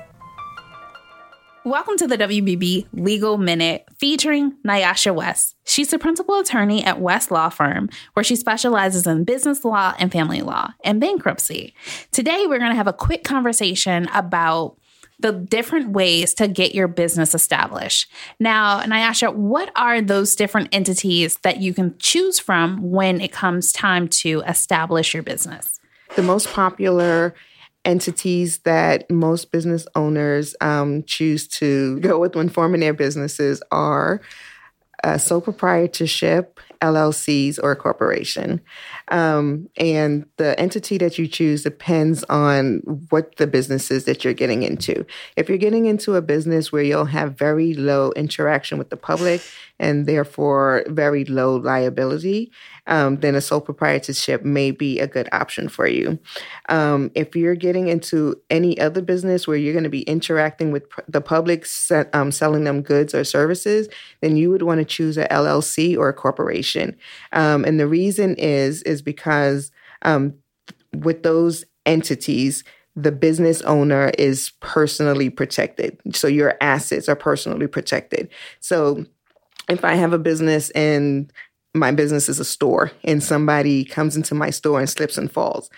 Welcome 1.66 1.98
to 1.98 2.08
the 2.08 2.18
WBB 2.18 2.88
Legal 2.94 3.38
Minute 3.38 3.86
featuring 3.98 4.54
Nyasha 4.66 5.14
West. 5.14 5.58
She's 5.66 5.90
the 5.90 6.00
principal 6.00 6.40
attorney 6.40 6.86
at 6.86 7.02
West 7.02 7.32
Law 7.32 7.50
Firm, 7.50 7.90
where 8.14 8.24
she 8.24 8.38
specializes 8.38 9.06
in 9.06 9.26
business 9.26 9.66
law 9.66 9.94
and 10.00 10.10
family 10.10 10.42
law 10.42 10.72
and 10.86 11.02
bankruptcy. 11.02 11.74
Today, 12.14 12.46
we're 12.48 12.60
going 12.60 12.72
to 12.72 12.78
have 12.78 12.88
a 12.88 12.94
quick 12.94 13.26
conversation 13.26 14.08
about 14.14 14.78
the 15.20 15.34
different 15.34 15.90
ways 15.90 16.34
to 16.36 16.48
get 16.48 16.74
your 16.74 16.88
business 16.88 17.36
established. 17.36 18.10
Now, 18.40 18.80
Nyasha, 18.80 19.36
what 19.36 19.70
are 19.76 20.02
those 20.02 20.38
different 20.38 20.70
entities 20.72 21.40
that 21.40 21.60
you 21.60 21.74
can 21.74 21.94
choose 22.00 22.40
from 22.40 22.90
when 22.90 23.20
it 23.20 23.34
comes 23.34 23.74
time 23.74 24.08
to 24.08 24.42
establish 24.48 25.14
your 25.14 25.24
business? 25.24 25.78
The 26.16 26.24
most 26.24 26.48
popular 26.54 27.36
entities 27.90 28.60
that 28.60 29.10
most 29.10 29.52
business 29.52 29.88
owners 29.96 30.56
um, 30.62 31.04
choose 31.04 31.48
to 31.48 32.00
go 32.02 32.20
with 32.20 32.36
when 32.36 32.48
forming 32.48 32.82
their 32.82 32.94
businesses 32.94 33.62
are 33.72 34.22
uh, 35.04 35.18
sole 35.18 35.42
proprietorship, 35.42 36.60
LLCs, 36.82 37.58
or 37.62 37.72
a 37.72 37.76
corporation. 37.76 38.62
Um, 39.08 39.70
and 39.78 40.26
the 40.38 40.60
entity 40.60 40.98
that 40.98 41.18
you 41.18 41.28
choose 41.28 41.64
depends 41.64 42.24
on 42.26 42.80
what 43.10 43.38
the 43.38 43.48
business 43.48 43.92
is 43.92 44.06
that 44.06 44.24
you're 44.24 44.34
getting 44.34 44.64
into. 44.64 45.06
If 45.36 45.48
you're 45.50 45.58
getting 45.58 45.86
into 45.86 46.16
a 46.16 46.22
business 46.22 46.72
where 46.72 46.84
you'll 46.84 47.06
have 47.06 47.38
very 47.38 47.74
low 47.74 48.12
interaction 48.12 48.78
with 48.78 48.90
the 48.90 48.98
public 48.98 49.42
and 49.80 50.06
therefore 50.06 50.84
very 50.88 51.24
low 51.26 51.56
liability, 51.56 52.52
um, 52.88 53.18
then 53.18 53.36
a 53.36 53.42
sole 53.42 53.62
proprietorship 53.62 54.44
may 54.44 54.72
be 54.72 55.00
a 55.00 55.08
good 55.08 55.30
option 55.32 55.70
for 55.70 55.88
you. 55.88 56.20
Um, 56.70 57.12
if 57.16 57.36
you're 57.36 57.56
getting 57.56 57.88
into 57.88 58.36
any 58.50 58.80
other 58.80 59.02
business 59.02 59.48
where 59.48 59.58
you're 59.58 59.74
going 59.74 59.84
to 59.84 59.90
be 59.90 60.04
interacting 60.04 60.72
with 60.72 60.90
pr- 60.90 61.02
the 61.08 61.22
public, 61.22 61.66
se- 61.66 62.10
um, 62.14 62.32
selling 62.32 62.64
them 62.64 62.82
goods 62.82 63.14
or 63.14 63.24
services, 63.24 63.90
then 64.22 64.38
you 64.38 64.50
would 64.50 64.64
want 64.64 64.80
to 64.80 64.86
choose 64.86 65.18
a 65.18 65.28
LLC 65.28 65.98
or 65.98 66.10
a 66.10 66.14
corporation. 66.14 66.98
Um, 67.34 67.66
and 67.66 67.80
the 67.80 67.88
reason 67.88 68.36
is 68.36 68.84
is 68.84 69.02
because 69.02 69.72
um, 70.04 70.36
with 70.94 71.24
those 71.24 71.66
entities, 71.86 72.64
the 72.96 73.12
business 73.12 73.62
owner 73.62 74.12
is 74.18 74.52
personally 74.60 75.30
protected. 75.30 75.98
So 76.14 76.28
your 76.28 76.58
assets 76.62 77.08
are 77.08 77.16
personally 77.16 77.68
protected. 77.68 78.30
So 78.60 79.06
if 79.70 79.86
I 79.86 79.96
have 79.96 80.14
a 80.14 80.20
business 80.20 80.70
and 80.72 81.32
my 81.74 81.92
business 81.92 82.30
is 82.30 82.40
a 82.40 82.46
store 82.46 82.92
and 83.04 83.24
somebody 83.24 83.86
comes 83.86 84.16
into 84.16 84.36
my 84.36 84.50
store 84.50 84.80
and 84.80 84.90
slips 84.90 85.18
and 85.18 85.32
falls, 85.32 85.70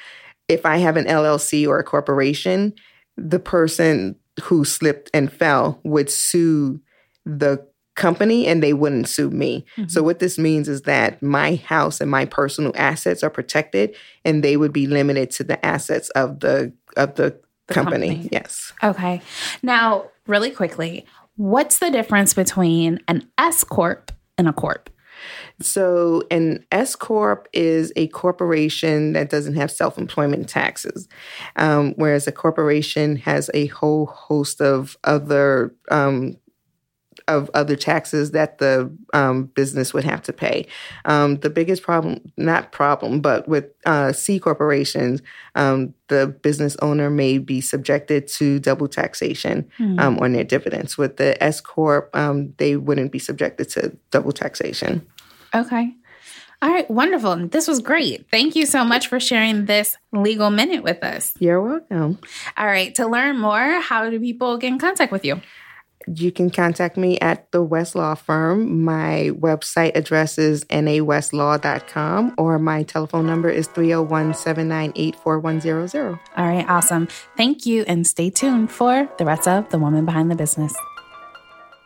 if 0.48 0.66
I 0.66 0.78
have 0.78 0.98
an 0.98 1.06
LLC 1.06 1.68
or 1.68 1.80
a 1.80 1.84
corporation, 1.84 2.74
the 3.18 3.40
person 3.40 4.16
who 4.44 4.66
slipped 4.66 5.10
and 5.14 5.32
fell 5.32 5.80
would 5.84 6.10
sue 6.10 6.82
the 7.26 7.66
company 7.96 8.48
and 8.48 8.64
they 8.64 8.74
wouldn't 8.74 9.08
sue 9.08 9.30
me. 9.30 9.66
So 9.76 9.84
mm-hmm. 9.84 10.06
what 10.06 10.20
this 10.20 10.38
means 10.38 10.68
is 10.68 10.84
that 10.84 11.22
my 11.22 11.56
house 11.56 12.00
and 12.02 12.10
my 12.10 12.26
personal 12.26 12.72
assets 12.76 13.22
are 13.24 13.30
protected 13.30 13.96
and 14.24 14.44
they 14.44 14.58
would 14.58 14.74
be 14.74 14.88
limited 14.88 15.30
to 15.32 15.44
the 15.44 15.64
assets 15.66 16.10
of 16.12 16.40
the 16.40 16.74
of 16.98 17.16
the, 17.16 17.40
company. 17.68 18.10
company. 18.10 18.30
Yes. 18.32 18.74
Okay. 18.84 19.22
Now, 19.62 20.06
really 20.28 20.52
quickly, 20.52 21.06
what's 21.36 21.80
the 21.80 21.90
difference 21.90 22.34
between 22.34 23.00
an 23.08 23.30
S 23.38 23.64
Corp 23.64 24.12
and 24.38 24.48
a 24.48 24.54
Corp? 24.54 24.90
So, 25.62 26.24
an 26.32 26.66
S 26.72 26.96
corp 26.96 27.48
is 27.54 27.92
a 27.96 28.08
corporation 28.08 29.14
that 29.14 29.30
doesn't 29.30 29.56
have 29.56 29.72
self-employment 29.72 30.50
taxes, 30.50 31.08
um, 31.56 31.94
whereas 31.96 32.28
a 32.28 32.32
corporation 32.32 33.18
has 33.18 33.50
a 33.54 33.68
whole 33.68 34.08
host 34.08 34.62
of 34.62 34.98
other 35.04 35.74
um, 35.90 36.38
of 37.32 37.50
other 37.54 37.76
taxes 37.76 38.32
that 38.32 38.58
the 38.58 38.92
um, 39.14 39.46
business 39.46 39.94
would 39.94 40.04
have 40.04 40.22
to 40.24 40.34
pay. 40.34 40.68
Um, 41.06 41.38
the 41.38 41.50
biggest 41.50 41.84
problem, 41.84 42.32
not 42.38 42.72
problem, 42.72 43.22
but 43.22 43.48
with 43.48 43.66
uh, 43.86 44.12
C 44.12 44.40
corporations, 44.40 45.22
um, 45.56 45.94
the 46.08 46.28
business 46.28 46.76
owner 46.82 47.10
may 47.10 47.38
be 47.38 47.62
subjected 47.62 48.28
to 48.28 48.60
double 48.60 48.88
taxation 48.88 49.70
um, 49.80 50.20
on 50.20 50.34
their 50.34 50.44
dividends. 50.44 50.98
With 50.98 51.18
the 51.18 51.42
S 51.42 51.62
corp, 51.62 52.10
um, 52.14 52.54
they 52.58 52.76
wouldn't 52.76 53.12
be 53.12 53.20
subjected 53.20 53.70
to 53.70 53.98
double 54.12 54.32
taxation. 54.32 55.06
Okay. 55.56 55.96
All 56.64 56.70
right, 56.70 56.90
wonderful. 56.92 57.48
This 57.48 57.68
was 57.68 57.80
great. 57.80 58.30
Thank 58.30 58.56
you 58.56 58.68
so 58.68 58.86
much 58.86 59.08
for 59.08 59.20
sharing 59.20 59.66
this 59.66 59.98
legal 60.12 60.52
minute 60.52 60.84
with 60.84 61.04
us. 61.04 61.34
You're 61.40 61.60
welcome. 61.60 62.20
All 62.56 62.68
right, 62.68 62.94
to 62.96 63.08
learn 63.08 63.40
more, 63.40 63.82
how 63.82 64.08
do 64.12 64.20
people 64.20 64.60
get 64.60 64.68
in 64.68 64.78
contact 64.78 65.12
with 65.12 65.26
you? 65.26 65.42
You 66.08 66.32
can 66.32 66.50
contact 66.50 66.98
me 66.98 67.20
at 67.20 67.52
the 67.52 67.64
West 67.64 67.96
Law 67.96 68.16
Firm. 68.16 68.84
My 68.84 69.32
website 69.34 69.96
address 69.96 70.38
is 70.38 70.64
nawestlaw.com 70.66 72.36
or 72.38 72.60
my 72.60 72.84
telephone 72.84 73.26
number 73.26 73.50
is 73.50 73.68
301 73.68 74.34
798 74.34 75.16
4100. 75.16 76.20
All 76.38 76.48
right, 76.48 76.68
awesome. 76.70 77.08
Thank 77.38 77.66
you, 77.66 77.84
and 77.88 78.06
stay 78.06 78.30
tuned 78.30 78.72
for 78.72 79.10
the 79.18 79.26
rest 79.26 79.48
of 79.48 79.70
The 79.70 79.80
Woman 79.80 80.06
Behind 80.06 80.30
the 80.30 80.36
Business. 80.36 80.74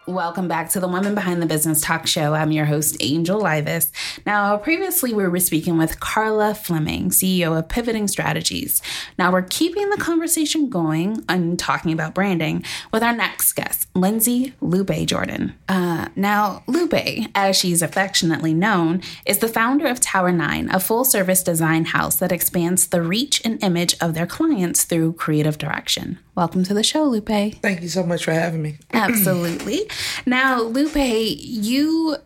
Welcome 0.08 0.48
back 0.48 0.70
to 0.70 0.80
the 0.80 0.88
Woman 0.88 1.16
Behind 1.16 1.42
the 1.42 1.48
Business 1.48 1.82
Talk 1.82 2.06
Show. 2.06 2.36
I'm 2.36 2.52
your 2.52 2.66
host, 2.66 2.96
Angel 3.00 3.42
Livas. 3.42 3.90
Now, 4.24 4.56
previously 4.56 5.16
we 5.16 5.28
were 5.28 5.40
speaking 5.40 5.80
with 5.80 6.00
Carla 6.00 6.54
Fleming, 6.54 7.10
CEO 7.10 7.58
of 7.58 7.70
Pivoting 7.70 8.08
Strategies. 8.08 8.84
Now 9.18 9.32
we're 9.32 9.42
keeping 9.42 9.90
the 9.90 9.98
conversation 9.98 10.70
going 10.70 11.26
and 11.28 11.58
talking 11.58 11.92
about 11.92 12.14
branding 12.14 12.64
with 12.94 13.02
our 13.02 13.16
next 13.16 13.54
guest, 13.54 13.88
Lindsay 13.96 14.54
Lupe 14.62 15.08
Jordan. 15.08 15.56
Uh, 15.68 16.10
now, 16.16 16.62
Lupe, 16.68 17.28
as 17.34 17.56
she's 17.56 17.82
affectionately 17.82 18.54
known, 18.54 19.02
is 19.26 19.40
the 19.40 19.48
founder 19.48 19.88
of 19.88 20.00
Tower 20.00 20.32
9, 20.32 20.70
a 20.70 20.80
full 20.80 21.04
service 21.04 21.42
design 21.42 21.86
house 21.86 22.18
that 22.18 22.32
expands 22.32 22.90
the 22.90 23.02
reach 23.02 23.42
and 23.44 23.64
image 23.64 23.96
of 24.00 24.14
their 24.14 24.28
clients 24.28 24.84
through 24.84 25.14
creative 25.14 25.58
direction. 25.58 26.20
Welcome 26.36 26.64
to 26.66 26.74
the 26.74 26.84
show, 26.84 27.06
Lupe. 27.06 27.28
Thank 27.28 27.82
you 27.82 27.88
so 27.88 28.04
much 28.04 28.26
for 28.26 28.34
having 28.34 28.62
me. 28.62 28.78
Absolutely. 28.92 29.90
Now, 30.26 30.62
Lupe, 30.62 30.96
you 30.98 32.18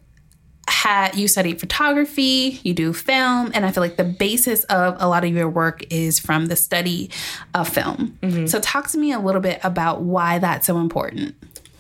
had 0.67 1.15
you 1.15 1.28
studied 1.28 1.60
photography, 1.60 2.60
you 2.63 2.74
do 2.74 2.93
film, 2.93 3.52
and 3.54 3.65
I 3.65 3.72
feel 3.72 3.82
like 3.82 3.98
the 3.98 4.04
basis 4.04 4.63
of 4.65 4.95
a 5.00 5.08
lot 5.08 5.24
of 5.26 5.32
your 5.32 5.50
work 5.50 5.84
is 5.91 6.19
from 6.19 6.48
the 6.48 6.56
study 6.56 7.10
of 7.54 7.67
film. 7.67 8.17
So 8.48 8.60
talk 8.60 8.88
to 8.89 8.98
me 8.98 9.12
a 9.12 9.19
little 9.19 9.41
bit 9.41 9.60
about 9.63 10.02
why 10.02 10.39
that's 10.39 10.67
so 10.67 10.78
important. 10.78 11.36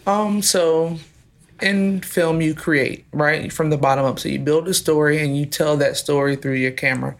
Um, 0.05 0.41
so 0.41 0.97
in 1.61 2.01
film 2.01 2.41
you 2.41 2.55
create, 2.55 3.05
right? 3.11 3.51
From 3.51 3.69
the 3.69 3.77
bottom 3.77 4.05
up. 4.05 4.19
So 4.19 4.29
you 4.29 4.39
build 4.39 4.67
a 4.67 4.73
story 4.73 5.23
and 5.23 5.37
you 5.37 5.45
tell 5.45 5.77
that 5.77 5.97
story 5.97 6.35
through 6.35 6.55
your 6.55 6.71
camera. 6.71 7.15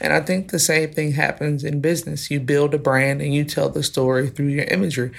And 0.00 0.12
I 0.12 0.20
think 0.20 0.50
the 0.50 0.58
same 0.58 0.92
thing 0.92 1.12
happens 1.12 1.64
in 1.64 1.80
business. 1.80 2.30
You 2.30 2.40
build 2.40 2.74
a 2.74 2.78
brand 2.78 3.22
and 3.22 3.34
you 3.34 3.44
tell 3.44 3.68
the 3.68 3.82
story 3.82 4.28
through 4.28 4.48
your 4.48 4.64
imagery. 4.64 5.12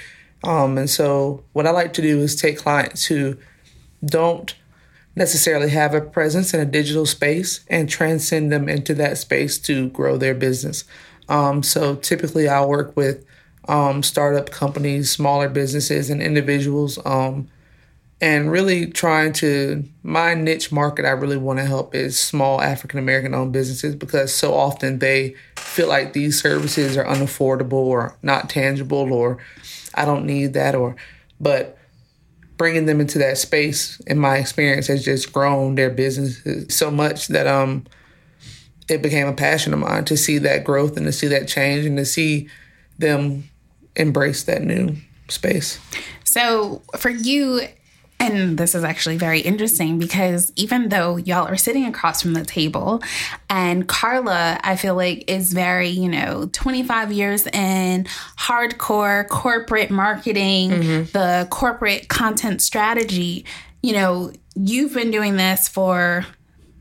Um, 0.44 0.78
and 0.78 0.88
so 0.88 1.42
what 1.52 1.66
I 1.66 1.70
like 1.70 1.92
to 1.94 2.02
do 2.02 2.20
is 2.20 2.36
take 2.36 2.58
clients 2.58 3.06
who 3.06 3.36
don't 4.04 4.54
necessarily 5.16 5.70
have 5.70 5.94
a 5.94 6.00
presence 6.00 6.52
in 6.52 6.60
a 6.60 6.66
digital 6.66 7.06
space 7.06 7.64
and 7.68 7.88
transcend 7.88 8.52
them 8.52 8.68
into 8.68 8.94
that 8.94 9.16
space 9.18 9.58
to 9.58 9.88
grow 9.88 10.16
their 10.18 10.34
business. 10.34 10.84
Um, 11.28 11.62
so 11.62 11.96
typically, 11.96 12.48
I 12.48 12.64
work 12.64 12.96
with 12.96 13.24
um, 13.66 14.02
startup 14.02 14.50
companies, 14.50 15.10
smaller 15.10 15.48
businesses, 15.48 16.10
and 16.10 16.22
individuals 16.22 16.98
um, 17.04 17.48
and 18.20 18.50
really 18.50 18.86
trying 18.86 19.32
to 19.34 19.84
my 20.02 20.34
niche 20.34 20.72
market 20.72 21.04
I 21.04 21.10
really 21.10 21.36
want 21.36 21.58
to 21.58 21.64
help 21.64 21.94
is 21.94 22.18
small 22.18 22.60
African 22.60 22.98
American 22.98 23.34
owned 23.34 23.52
businesses 23.52 23.94
because 23.94 24.34
so 24.34 24.54
often 24.54 24.98
they 24.98 25.34
feel 25.56 25.88
like 25.88 26.12
these 26.12 26.40
services 26.40 26.96
are 26.96 27.04
unaffordable 27.04 27.72
or 27.72 28.16
not 28.22 28.48
tangible 28.48 29.12
or 29.12 29.38
I 29.94 30.04
don't 30.04 30.24
need 30.24 30.54
that 30.54 30.74
or 30.74 30.96
but 31.40 31.76
bringing 32.56 32.86
them 32.86 33.00
into 33.00 33.18
that 33.18 33.36
space 33.36 34.00
in 34.06 34.18
my 34.18 34.38
experience 34.38 34.86
has 34.86 35.04
just 35.04 35.32
grown 35.32 35.74
their 35.74 35.90
businesses 35.90 36.74
so 36.74 36.90
much 36.90 37.28
that 37.28 37.46
um 37.46 37.84
it 38.88 39.02
became 39.02 39.26
a 39.26 39.32
passion 39.32 39.72
of 39.72 39.80
mine 39.80 40.04
to 40.04 40.16
see 40.16 40.38
that 40.38 40.64
growth 40.64 40.96
and 40.96 41.06
to 41.06 41.12
see 41.12 41.26
that 41.26 41.48
change 41.48 41.84
and 41.84 41.96
to 41.98 42.04
see 42.04 42.48
them 42.98 43.48
embrace 43.96 44.44
that 44.44 44.62
new 44.62 44.96
space. 45.28 45.80
So 46.24 46.82
for 46.96 47.10
you, 47.10 47.62
and 48.18 48.56
this 48.56 48.74
is 48.74 48.82
actually 48.82 49.18
very 49.18 49.40
interesting 49.40 49.98
because 49.98 50.52
even 50.56 50.88
though 50.88 51.16
y'all 51.16 51.46
are 51.46 51.56
sitting 51.56 51.84
across 51.84 52.22
from 52.22 52.32
the 52.32 52.44
table, 52.44 53.02
and 53.50 53.86
Carla, 53.86 54.58
I 54.62 54.76
feel 54.76 54.94
like 54.94 55.30
is 55.30 55.52
very, 55.52 55.88
you 55.88 56.08
know, 56.08 56.48
25 56.52 57.12
years 57.12 57.46
in 57.46 58.04
hardcore 58.38 59.28
corporate 59.28 59.90
marketing, 59.90 60.70
mm-hmm. 60.70 61.10
the 61.12 61.46
corporate 61.50 62.08
content 62.08 62.62
strategy, 62.62 63.44
you 63.82 63.92
know, 63.92 64.32
you've 64.54 64.94
been 64.94 65.10
doing 65.10 65.36
this 65.36 65.68
for 65.68 66.24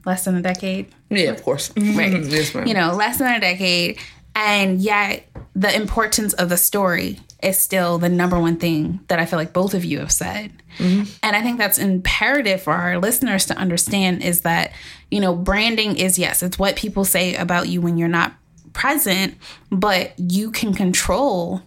less 0.05 0.25
than 0.25 0.35
a 0.35 0.41
decade. 0.41 0.87
Yeah, 1.09 1.31
of 1.31 1.43
course. 1.43 1.71
Right. 1.75 2.23
yes. 2.23 2.55
You 2.55 2.73
know, 2.73 2.93
less 2.93 3.17
than 3.17 3.33
a 3.33 3.39
decade. 3.39 3.99
And 4.35 4.81
yet, 4.81 5.27
the 5.55 5.73
importance 5.73 6.33
of 6.33 6.49
the 6.49 6.57
story 6.57 7.19
is 7.45 7.59
still 7.59 7.97
the 7.97 8.09
number 8.09 8.39
one 8.39 8.57
thing 8.57 8.99
that 9.07 9.19
I 9.19 9.25
feel 9.25 9.37
like 9.37 9.53
both 9.53 9.73
of 9.73 9.85
you 9.85 9.99
have 9.99 10.11
said. 10.11 10.51
Mm-hmm. 10.77 11.03
And 11.23 11.35
I 11.35 11.41
think 11.41 11.57
that's 11.57 11.77
imperative 11.77 12.61
for 12.61 12.73
our 12.73 12.97
listeners 12.97 13.45
to 13.45 13.57
understand 13.57 14.23
is 14.23 14.41
that, 14.41 14.73
you 15.11 15.19
know, 15.19 15.35
branding 15.35 15.97
is 15.97 16.17
yes, 16.17 16.41
it's 16.41 16.57
what 16.57 16.75
people 16.75 17.05
say 17.05 17.35
about 17.35 17.69
you 17.69 17.81
when 17.81 17.97
you're 17.97 18.07
not 18.07 18.33
present, 18.73 19.35
but 19.69 20.13
you 20.17 20.51
can 20.51 20.73
control 20.73 21.61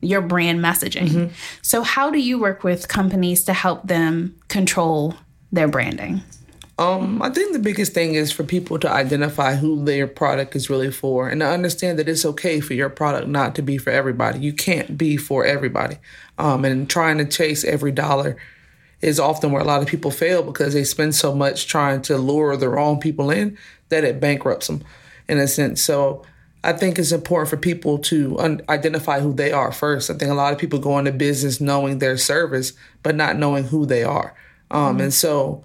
your 0.00 0.20
brand 0.20 0.60
messaging. 0.60 1.08
Mm-hmm. 1.08 1.34
So, 1.62 1.82
how 1.82 2.10
do 2.10 2.18
you 2.18 2.38
work 2.38 2.62
with 2.62 2.88
companies 2.88 3.44
to 3.44 3.52
help 3.52 3.86
them 3.86 4.36
control 4.48 5.14
their 5.50 5.68
branding? 5.68 6.22
Um, 6.76 7.22
I 7.22 7.30
think 7.30 7.52
the 7.52 7.60
biggest 7.60 7.92
thing 7.92 8.14
is 8.14 8.32
for 8.32 8.42
people 8.42 8.80
to 8.80 8.90
identify 8.90 9.54
who 9.54 9.84
their 9.84 10.08
product 10.08 10.56
is 10.56 10.68
really 10.68 10.90
for 10.90 11.28
and 11.28 11.40
to 11.40 11.46
understand 11.46 11.98
that 11.98 12.08
it's 12.08 12.24
okay 12.24 12.58
for 12.60 12.74
your 12.74 12.90
product 12.90 13.28
not 13.28 13.54
to 13.54 13.62
be 13.62 13.78
for 13.78 13.90
everybody. 13.90 14.40
You 14.40 14.52
can't 14.52 14.98
be 14.98 15.16
for 15.16 15.44
everybody. 15.44 15.98
Um, 16.36 16.64
and 16.64 16.90
trying 16.90 17.18
to 17.18 17.26
chase 17.26 17.62
every 17.62 17.92
dollar 17.92 18.36
is 19.00 19.20
often 19.20 19.52
where 19.52 19.62
a 19.62 19.66
lot 19.66 19.82
of 19.82 19.88
people 19.88 20.10
fail 20.10 20.42
because 20.42 20.74
they 20.74 20.82
spend 20.82 21.14
so 21.14 21.32
much 21.32 21.68
trying 21.68 22.02
to 22.02 22.16
lure 22.16 22.56
the 22.56 22.68
wrong 22.68 22.98
people 22.98 23.30
in 23.30 23.56
that 23.90 24.02
it 24.02 24.18
bankrupts 24.18 24.66
them 24.66 24.82
in 25.28 25.38
a 25.38 25.46
sense. 25.46 25.80
So 25.80 26.24
I 26.64 26.72
think 26.72 26.98
it's 26.98 27.12
important 27.12 27.50
for 27.50 27.56
people 27.56 27.98
to 27.98 28.36
un- 28.40 28.62
identify 28.68 29.20
who 29.20 29.32
they 29.32 29.52
are 29.52 29.70
first. 29.70 30.10
I 30.10 30.14
think 30.14 30.30
a 30.30 30.34
lot 30.34 30.52
of 30.52 30.58
people 30.58 30.80
go 30.80 30.98
into 30.98 31.12
business 31.12 31.60
knowing 31.60 31.98
their 31.98 32.16
service, 32.16 32.72
but 33.04 33.14
not 33.14 33.36
knowing 33.36 33.64
who 33.64 33.86
they 33.86 34.02
are. 34.02 34.34
Um, 34.70 34.98
And 35.00 35.14
so 35.14 35.62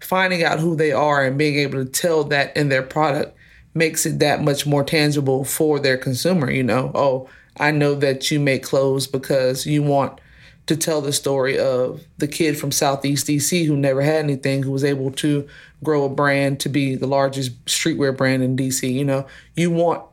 finding 0.00 0.42
out 0.42 0.60
who 0.60 0.76
they 0.76 0.92
are 0.92 1.24
and 1.24 1.38
being 1.38 1.56
able 1.56 1.84
to 1.84 1.90
tell 1.90 2.24
that 2.24 2.56
in 2.56 2.68
their 2.68 2.82
product 2.82 3.36
makes 3.74 4.06
it 4.06 4.18
that 4.18 4.42
much 4.42 4.66
more 4.66 4.84
tangible 4.84 5.44
for 5.44 5.78
their 5.78 5.96
consumer. 5.96 6.50
You 6.50 6.62
know, 6.62 6.90
oh, 6.94 7.28
I 7.56 7.70
know 7.70 7.94
that 7.96 8.30
you 8.30 8.40
make 8.40 8.62
clothes 8.62 9.06
because 9.06 9.66
you 9.66 9.82
want 9.82 10.20
to 10.66 10.76
tell 10.76 11.00
the 11.00 11.12
story 11.12 11.58
of 11.58 12.04
the 12.18 12.28
kid 12.28 12.58
from 12.58 12.70
Southeast 12.70 13.26
DC 13.26 13.66
who 13.66 13.76
never 13.76 14.02
had 14.02 14.16
anything, 14.16 14.62
who 14.62 14.70
was 14.70 14.84
able 14.84 15.10
to 15.12 15.48
grow 15.82 16.04
a 16.04 16.10
brand 16.10 16.60
to 16.60 16.68
be 16.68 16.94
the 16.94 17.06
largest 17.06 17.64
streetwear 17.64 18.14
brand 18.16 18.42
in 18.42 18.56
DC. 18.56 18.92
You 18.92 19.04
know, 19.04 19.26
you 19.56 19.70
want 19.70 20.04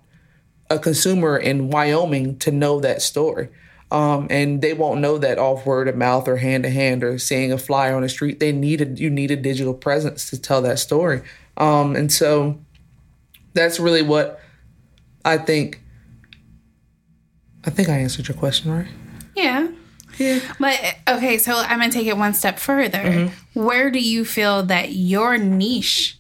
a 0.69 0.79
consumer 0.79 1.37
in 1.37 1.69
Wyoming 1.69 2.37
to 2.39 2.51
know 2.51 2.79
that 2.79 3.01
story. 3.01 3.49
Um, 3.91 4.27
and 4.29 4.61
they 4.61 4.73
won't 4.73 4.99
know 4.99 5.17
that 5.19 5.37
off 5.37 5.65
word 5.65 5.87
of 5.87 5.95
mouth 5.95 6.27
or 6.27 6.37
hand 6.37 6.63
to 6.63 6.69
hand 6.69 7.03
or 7.03 7.19
seeing 7.19 7.51
a 7.51 7.57
flyer 7.57 7.95
on 7.95 8.01
the 8.01 8.09
street. 8.09 8.39
They 8.39 8.51
needed 8.51 8.99
you 8.99 9.09
need 9.09 9.31
a 9.31 9.35
digital 9.35 9.73
presence 9.73 10.29
to 10.31 10.41
tell 10.41 10.61
that 10.63 10.79
story. 10.79 11.21
Um, 11.57 11.95
and 11.95 12.11
so 12.11 12.59
that's 13.53 13.79
really 13.79 14.01
what 14.01 14.41
I 15.23 15.37
think. 15.37 15.81
I 17.63 17.69
think 17.69 17.89
I 17.89 17.97
answered 17.97 18.27
your 18.27 18.37
question, 18.37 18.71
right? 18.71 18.87
Yeah. 19.35 19.67
Yeah. 20.17 20.39
But 20.59 20.79
okay, 21.09 21.37
so 21.37 21.55
I'm 21.55 21.79
gonna 21.79 21.91
take 21.91 22.07
it 22.07 22.17
one 22.17 22.33
step 22.33 22.59
further. 22.59 23.31
Where 23.53 23.91
do 23.91 23.99
you 23.99 24.25
feel 24.25 24.63
that 24.63 24.93
your 24.93 25.37
niche 25.37 26.17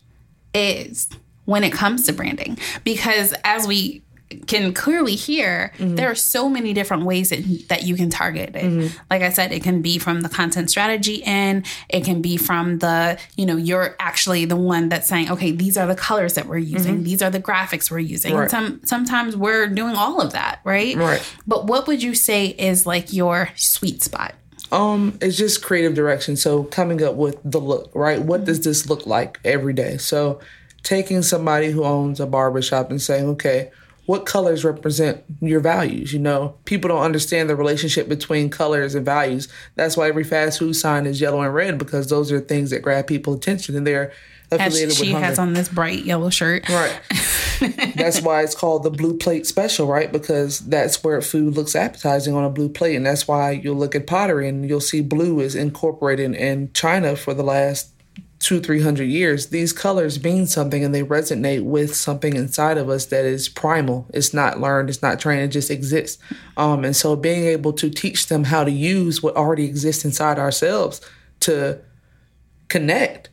is 0.53 1.09
when 1.45 1.63
it 1.63 1.71
comes 1.71 2.05
to 2.05 2.13
branding? 2.13 2.57
Because 2.83 3.33
as 3.43 3.67
we 3.67 4.01
can 4.47 4.73
clearly 4.73 5.15
hear, 5.15 5.71
mm-hmm. 5.77 5.95
there 5.95 6.09
are 6.09 6.15
so 6.15 6.49
many 6.49 6.73
different 6.73 7.03
ways 7.03 7.29
that, 7.29 7.67
that 7.69 7.83
you 7.83 7.95
can 7.95 8.09
target 8.09 8.55
it. 8.55 8.63
Mm-hmm. 8.63 8.97
Like 9.09 9.21
I 9.21 9.29
said, 9.29 9.51
it 9.51 9.61
can 9.61 9.81
be 9.81 9.99
from 9.99 10.21
the 10.21 10.29
content 10.29 10.69
strategy 10.69 11.23
end, 11.23 11.65
it 11.89 12.03
can 12.03 12.21
be 12.21 12.37
from 12.37 12.79
the, 12.79 13.19
you 13.35 13.45
know, 13.45 13.55
you're 13.55 13.95
actually 13.99 14.45
the 14.45 14.55
one 14.55 14.89
that's 14.89 15.07
saying, 15.07 15.31
okay, 15.31 15.51
these 15.51 15.77
are 15.77 15.85
the 15.85 15.95
colors 15.95 16.33
that 16.33 16.47
we're 16.47 16.57
using, 16.57 16.95
mm-hmm. 16.95 17.03
these 17.03 17.21
are 17.21 17.29
the 17.29 17.39
graphics 17.39 17.91
we're 17.91 17.99
using. 17.99 18.33
Right. 18.33 18.49
Some 18.49 18.81
sometimes 18.83 19.37
we're 19.37 19.67
doing 19.67 19.95
all 19.95 20.19
of 20.19 20.31
that, 20.33 20.59
right? 20.63 20.95
Right. 20.95 21.35
But 21.45 21.65
what 21.67 21.87
would 21.87 22.01
you 22.01 22.15
say 22.15 22.47
is 22.47 22.85
like 22.85 23.13
your 23.13 23.49
sweet 23.55 24.01
spot? 24.03 24.33
Um, 24.71 25.17
it's 25.21 25.37
just 25.37 25.63
creative 25.63 25.93
direction. 25.93 26.35
So 26.35 26.63
coming 26.63 27.03
up 27.03 27.15
with 27.15 27.39
the 27.43 27.59
look, 27.59 27.91
right? 27.93 28.21
What 28.21 28.45
does 28.45 28.63
this 28.63 28.89
look 28.89 29.05
like 29.05 29.39
every 29.45 29.73
day? 29.73 29.97
So 29.97 30.39
taking 30.83 31.21
somebody 31.21 31.71
who 31.71 31.83
owns 31.83 32.19
a 32.19 32.25
barbershop 32.25 32.89
and 32.89 33.01
saying, 33.01 33.27
okay, 33.29 33.71
what 34.05 34.25
colors 34.25 34.63
represent 34.63 35.23
your 35.41 35.59
values? 35.59 36.13
You 36.13 36.19
know, 36.19 36.55
people 36.65 36.87
don't 36.89 37.01
understand 37.01 37.49
the 37.49 37.55
relationship 37.55 38.07
between 38.07 38.49
colors 38.49 38.95
and 38.95 39.05
values. 39.05 39.47
That's 39.75 39.97
why 39.97 40.07
every 40.07 40.23
fast 40.23 40.59
food 40.59 40.75
sign 40.75 41.05
is 41.05 41.19
yellow 41.19 41.41
and 41.41 41.53
red 41.53 41.77
because 41.77 42.07
those 42.07 42.31
are 42.31 42.39
things 42.39 42.69
that 42.69 42.81
grab 42.81 43.07
people's 43.07 43.37
attention 43.37 43.75
and 43.75 43.85
they're 43.87 44.11
As 44.51 44.59
affiliated 44.59 44.95
she 44.95 45.01
with 45.01 45.11
hunger. 45.13 45.25
has 45.25 45.39
on 45.39 45.53
this 45.53 45.69
bright 45.69 46.05
yellow 46.05 46.29
shirt. 46.29 46.69
Right. 46.69 46.99
that's 47.95 48.21
why 48.21 48.43
it's 48.43 48.53
called 48.53 48.83
the 48.83 48.91
blue 48.91 49.17
plate 49.17 49.47
special, 49.47 49.87
right? 49.87 50.11
Because 50.11 50.59
that's 50.59 51.03
where 51.03 51.19
food 51.21 51.55
looks 51.55 51.75
appetizing 51.75 52.35
on 52.35 52.43
a 52.43 52.49
blue 52.49 52.69
plate. 52.69 52.95
And 52.95 53.05
that's 53.05 53.27
why 53.27 53.51
you'll 53.51 53.77
look 53.77 53.95
at 53.95 54.05
pottery 54.05 54.47
and 54.47 54.67
you'll 54.69 54.81
see 54.81 55.01
blue 55.01 55.39
is 55.39 55.55
incorporated 55.55 56.35
in 56.35 56.71
China 56.73 57.15
for 57.15 57.33
the 57.33 57.43
last 57.43 57.94
two, 58.45 58.61
three 58.61 58.79
hundred 58.79 59.05
years. 59.05 59.47
These 59.47 59.73
colors 59.73 60.23
mean 60.23 60.45
something 60.45 60.83
and 60.83 60.93
they 60.93 61.01
resonate 61.01 61.63
with 61.63 61.95
something 61.95 62.35
inside 62.35 62.77
of 62.77 62.89
us 62.89 63.07
that 63.07 63.25
is 63.25 63.49
primal. 63.49 64.05
It's 64.13 64.35
not 64.35 64.61
learned, 64.61 64.87
it's 64.87 65.01
not 65.01 65.19
trained, 65.19 65.41
it 65.41 65.47
just 65.47 65.71
exists. 65.71 66.21
Um, 66.55 66.85
and 66.85 66.95
so 66.95 67.15
being 67.15 67.45
able 67.45 67.73
to 67.73 67.89
teach 67.89 68.27
them 68.27 68.43
how 68.43 68.63
to 68.63 68.69
use 68.69 69.23
what 69.23 69.35
already 69.35 69.65
exists 69.65 70.05
inside 70.05 70.37
ourselves 70.37 71.01
to 71.39 71.79
connect 72.67 73.29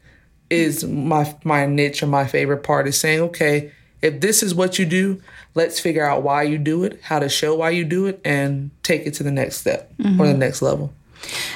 is 0.49 0.83
my 0.83 1.37
my 1.45 1.67
niche 1.67 2.03
or 2.03 2.07
my 2.07 2.27
favorite 2.27 2.63
part 2.63 2.89
is 2.89 2.99
saying, 2.99 3.21
okay, 3.21 3.71
if 4.01 4.23
this 4.23 4.43
is 4.43 4.55
what 4.55 4.79
you 4.79 4.87
do, 4.87 5.21
let's 5.55 5.79
figure 5.79 6.07
out 6.07 6.23
why 6.23 6.43
you 6.43 6.57
do 6.57 6.85
it, 6.85 6.99
how 7.03 7.19
to 7.19 7.29
show 7.29 7.55
why 7.55 7.69
you 7.69 7.85
do 7.85 8.07
it, 8.07 8.19
and 8.25 8.71
take 8.83 9.07
it 9.07 9.13
to 9.15 9.23
the 9.23 9.31
next 9.31 9.59
step 9.59 9.93
or 10.19 10.27
the 10.27 10.33
next 10.33 10.63
level. 10.63 10.91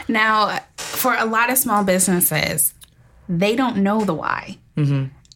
Now, 0.09 0.61
for 0.77 1.17
a 1.17 1.25
lot 1.25 1.51
of 1.51 1.59
small 1.59 1.85
businesses, 1.85 2.75
they 3.29 3.57
don't 3.57 3.79
know 3.79 4.03
the 4.03 4.15
why. 4.15 4.59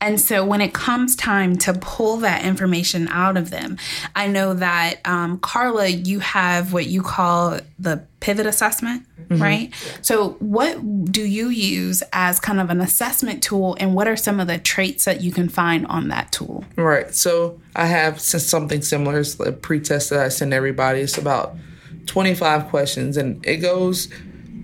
And 0.03 0.18
so 0.18 0.46
when 0.46 0.62
it 0.62 0.72
comes 0.72 1.14
time 1.14 1.57
to 1.59 1.74
pull 1.74 2.18
that 2.18 2.42
information 2.42 3.07
out 3.09 3.37
of 3.37 3.50
them, 3.50 3.76
I 4.16 4.29
know 4.29 4.55
that 4.55 5.00
um, 5.05 5.38
Carla, 5.40 5.88
you 5.88 6.20
have 6.20 6.72
what 6.72 6.87
you 6.87 7.03
call 7.03 7.61
the 7.79 8.03
pivot 8.20 8.46
assessment, 8.46 9.05
right? 9.29 9.74
So, 10.00 10.31
what 10.40 11.12
do 11.12 11.22
you 11.22 11.48
use 11.50 12.03
as 12.14 12.40
kind 12.40 12.61
of 12.61 12.70
an 12.70 12.81
assessment 12.81 13.42
tool, 13.42 13.76
and 13.79 13.94
what 13.94 14.09
are 14.09 14.16
some 14.16 14.40
of 14.40 14.46
the 14.46 14.57
traits 14.57 15.05
that 15.05 15.20
you 15.20 15.33
can 15.33 15.50
find 15.50 15.87
on 15.87 16.09
that 16.09 16.33
tool? 16.33 16.64
Right. 16.76 17.14
So 17.14 17.61
I 17.76 17.85
have 17.85 18.20
something 18.20 18.81
similar. 18.81 19.20
It's 19.20 19.38
a 19.38 19.53
pretest 19.53 20.09
that 20.11 20.20
I 20.20 20.29
send 20.31 20.55
everybody. 20.55 21.00
It's 21.00 21.18
about 21.18 21.57
25 22.07 22.68
questions, 22.68 23.18
and 23.18 23.44
it 23.46 23.59
goes 23.59 24.09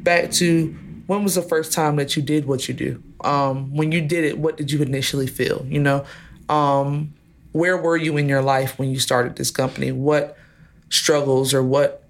back 0.02 0.30
to 0.32 0.74
when 1.06 1.22
was 1.22 1.34
the 1.34 1.42
first 1.42 1.72
time 1.72 1.96
that 1.96 2.16
you 2.16 2.22
did 2.22 2.46
what 2.46 2.68
you 2.68 2.74
do? 2.74 3.02
Um, 3.22 3.74
when 3.74 3.92
you 3.92 4.00
did 4.00 4.24
it, 4.24 4.38
what 4.38 4.56
did 4.56 4.70
you 4.70 4.82
initially 4.82 5.26
feel? 5.26 5.64
You 5.68 5.80
know, 5.80 6.04
um, 6.48 7.14
where 7.52 7.76
were 7.76 7.96
you 7.96 8.16
in 8.16 8.28
your 8.28 8.42
life 8.42 8.78
when 8.78 8.90
you 8.90 8.98
started 8.98 9.36
this 9.36 9.50
company? 9.50 9.92
What 9.92 10.36
struggles 10.90 11.52
or 11.52 11.62
what 11.62 12.02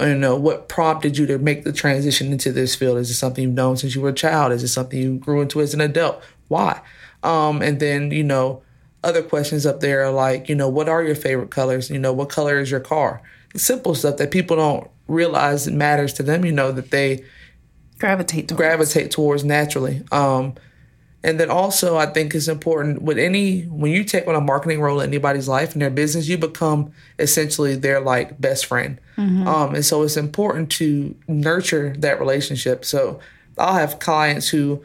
you 0.00 0.14
know 0.14 0.36
what 0.36 0.68
prompted 0.68 1.18
you 1.18 1.26
to 1.26 1.38
make 1.38 1.64
the 1.64 1.72
transition 1.72 2.32
into 2.32 2.52
this 2.52 2.74
field? 2.74 2.98
Is 2.98 3.10
it 3.10 3.14
something 3.14 3.44
you've 3.44 3.54
known 3.54 3.76
since 3.76 3.94
you 3.94 4.00
were 4.00 4.10
a 4.10 4.14
child? 4.14 4.52
Is 4.52 4.62
it 4.62 4.68
something 4.68 5.00
you 5.00 5.16
grew 5.16 5.40
into 5.40 5.60
as 5.60 5.74
an 5.74 5.80
adult? 5.80 6.22
Why? 6.48 6.80
Um, 7.22 7.62
and 7.62 7.80
then 7.80 8.10
you 8.10 8.24
know 8.24 8.62
other 9.02 9.22
questions 9.22 9.64
up 9.64 9.80
there 9.80 10.04
are 10.04 10.10
like 10.12 10.48
you 10.48 10.54
know 10.54 10.68
what 10.68 10.88
are 10.88 11.02
your 11.02 11.14
favorite 11.14 11.50
colors? 11.50 11.90
You 11.90 11.98
know 11.98 12.12
what 12.12 12.28
color 12.28 12.58
is 12.58 12.70
your 12.70 12.80
car? 12.80 13.22
Simple 13.56 13.94
stuff 13.94 14.18
that 14.18 14.30
people 14.30 14.56
don't 14.56 14.90
realize 15.08 15.66
it 15.66 15.74
matters 15.74 16.12
to 16.12 16.22
them 16.22 16.44
you 16.44 16.52
know 16.52 16.70
that 16.70 16.90
they 16.90 17.24
gravitate 17.98 18.48
towards. 18.48 18.58
gravitate 18.58 19.10
towards 19.10 19.44
naturally. 19.44 20.02
Um, 20.12 20.54
and 21.24 21.40
then 21.40 21.50
also, 21.50 21.96
I 21.96 22.06
think 22.06 22.32
it's 22.34 22.46
important 22.46 23.02
with 23.02 23.18
any 23.18 23.62
when 23.62 23.90
you 23.90 24.04
take 24.04 24.28
on 24.28 24.36
a 24.36 24.40
marketing 24.40 24.80
role 24.80 25.00
in 25.00 25.08
anybody's 25.08 25.48
life 25.48 25.74
in 25.74 25.80
their 25.80 25.90
business, 25.90 26.28
you 26.28 26.38
become 26.38 26.92
essentially 27.18 27.74
their 27.74 28.00
like 28.00 28.40
best 28.40 28.66
friend. 28.66 29.00
Um, 29.48 29.74
and 29.74 29.84
so 29.84 30.02
it's 30.02 30.16
important 30.16 30.70
to 30.72 31.16
nurture 31.26 31.92
that 31.98 32.20
relationship. 32.20 32.84
So 32.84 33.18
I'll 33.58 33.74
have 33.74 33.98
clients 33.98 34.48
who 34.48 34.80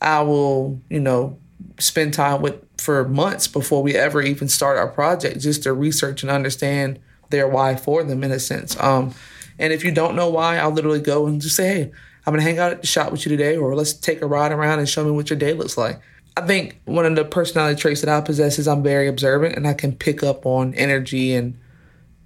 I 0.00 0.22
will, 0.22 0.80
you 0.88 1.00
know, 1.00 1.36
spend 1.78 2.14
time 2.14 2.40
with 2.40 2.56
for 2.78 3.06
months 3.06 3.46
before 3.46 3.82
we 3.82 3.94
ever 3.94 4.22
even 4.22 4.48
start 4.48 4.78
our 4.78 4.88
project, 4.88 5.40
just 5.40 5.64
to 5.64 5.74
research 5.74 6.22
and 6.22 6.30
understand 6.30 6.98
their 7.28 7.46
why 7.46 7.76
for 7.76 8.02
them 8.02 8.24
in 8.24 8.32
a 8.32 8.40
sense. 8.40 8.74
Um, 8.82 9.14
and 9.58 9.72
if 9.72 9.84
you 9.84 9.92
don't 9.92 10.16
know 10.16 10.30
why, 10.30 10.56
I'll 10.56 10.72
literally 10.72 11.00
go 11.00 11.26
and 11.26 11.42
just 11.42 11.56
say, 11.56 11.66
hey, 11.66 11.92
I'm 12.26 12.32
gonna 12.32 12.42
hang 12.42 12.58
out 12.58 12.72
at 12.72 12.80
the 12.80 12.86
shop 12.86 13.12
with 13.12 13.26
you 13.26 13.30
today, 13.30 13.56
or 13.56 13.74
let's 13.74 13.92
take 13.92 14.22
a 14.22 14.26
ride 14.26 14.52
around 14.52 14.78
and 14.78 14.88
show 14.88 15.04
me 15.04 15.10
what 15.10 15.30
your 15.30 15.38
day 15.38 15.52
looks 15.52 15.76
like. 15.76 16.00
I 16.36 16.46
think 16.46 16.80
one 16.84 17.06
of 17.06 17.14
the 17.14 17.24
personality 17.24 17.80
traits 17.80 18.00
that 18.00 18.10
I 18.10 18.20
possess 18.20 18.58
is 18.58 18.66
I'm 18.66 18.82
very 18.82 19.06
observant 19.06 19.56
and 19.56 19.66
I 19.66 19.74
can 19.74 19.92
pick 19.92 20.22
up 20.22 20.46
on 20.46 20.74
energy 20.74 21.34
and 21.34 21.56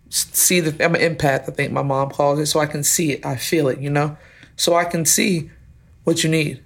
see 0.08 0.60
the 0.60 0.84
I'm 0.84 0.94
an 0.94 1.00
empath, 1.00 1.48
I 1.48 1.52
think 1.52 1.72
my 1.72 1.82
mom 1.82 2.10
calls 2.10 2.38
it, 2.38 2.46
so 2.46 2.60
I 2.60 2.66
can 2.66 2.82
see 2.82 3.12
it, 3.12 3.26
I 3.26 3.36
feel 3.36 3.68
it, 3.68 3.80
you 3.80 3.90
know? 3.90 4.16
So 4.56 4.74
I 4.74 4.84
can 4.84 5.04
see 5.04 5.50
what 6.04 6.24
you 6.24 6.30
need. 6.30 6.62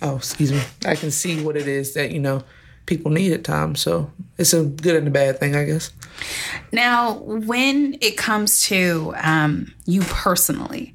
Oh, 0.00 0.16
excuse 0.16 0.52
me. 0.52 0.62
I 0.86 0.94
can 0.94 1.10
see 1.10 1.42
what 1.42 1.56
it 1.56 1.66
is 1.66 1.94
that, 1.94 2.12
you 2.12 2.20
know, 2.20 2.42
people 2.86 3.10
need 3.10 3.32
at 3.32 3.44
times. 3.44 3.80
So 3.80 4.10
it's 4.38 4.52
a 4.52 4.64
good 4.64 4.96
and 4.96 5.08
a 5.08 5.10
bad 5.10 5.38
thing, 5.38 5.54
I 5.54 5.64
guess. 5.64 5.90
Now, 6.72 7.14
when 7.18 7.98
it 8.00 8.16
comes 8.16 8.62
to 8.64 9.14
um, 9.16 9.74
you 9.86 10.02
personally, 10.02 10.94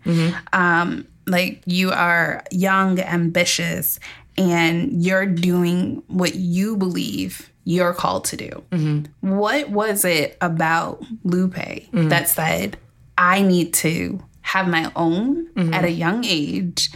um, 0.53 1.07
like 1.27 1.61
you 1.65 1.91
are 1.91 2.43
young, 2.51 2.99
ambitious, 2.99 3.99
and 4.37 5.03
you're 5.03 5.25
doing 5.25 6.03
what 6.07 6.35
you 6.35 6.77
believe 6.77 7.51
you're 7.63 7.93
called 7.93 8.23
to 8.25 8.37
do. 8.37 8.63
Mm-hmm. 8.71 9.37
What 9.37 9.69
was 9.69 10.05
it 10.05 10.37
about 10.39 11.03
Lupe 11.23 11.53
mm-hmm. 11.53 12.07
that 12.09 12.29
said, 12.29 12.77
I 13.17 13.41
need 13.41 13.73
to 13.75 14.23
have 14.41 14.69
my 14.69 14.89
own 14.95 15.47
mm-hmm. 15.47 15.73
at 15.73 15.83
a 15.83 15.91
young 15.91 16.23
age 16.23 16.89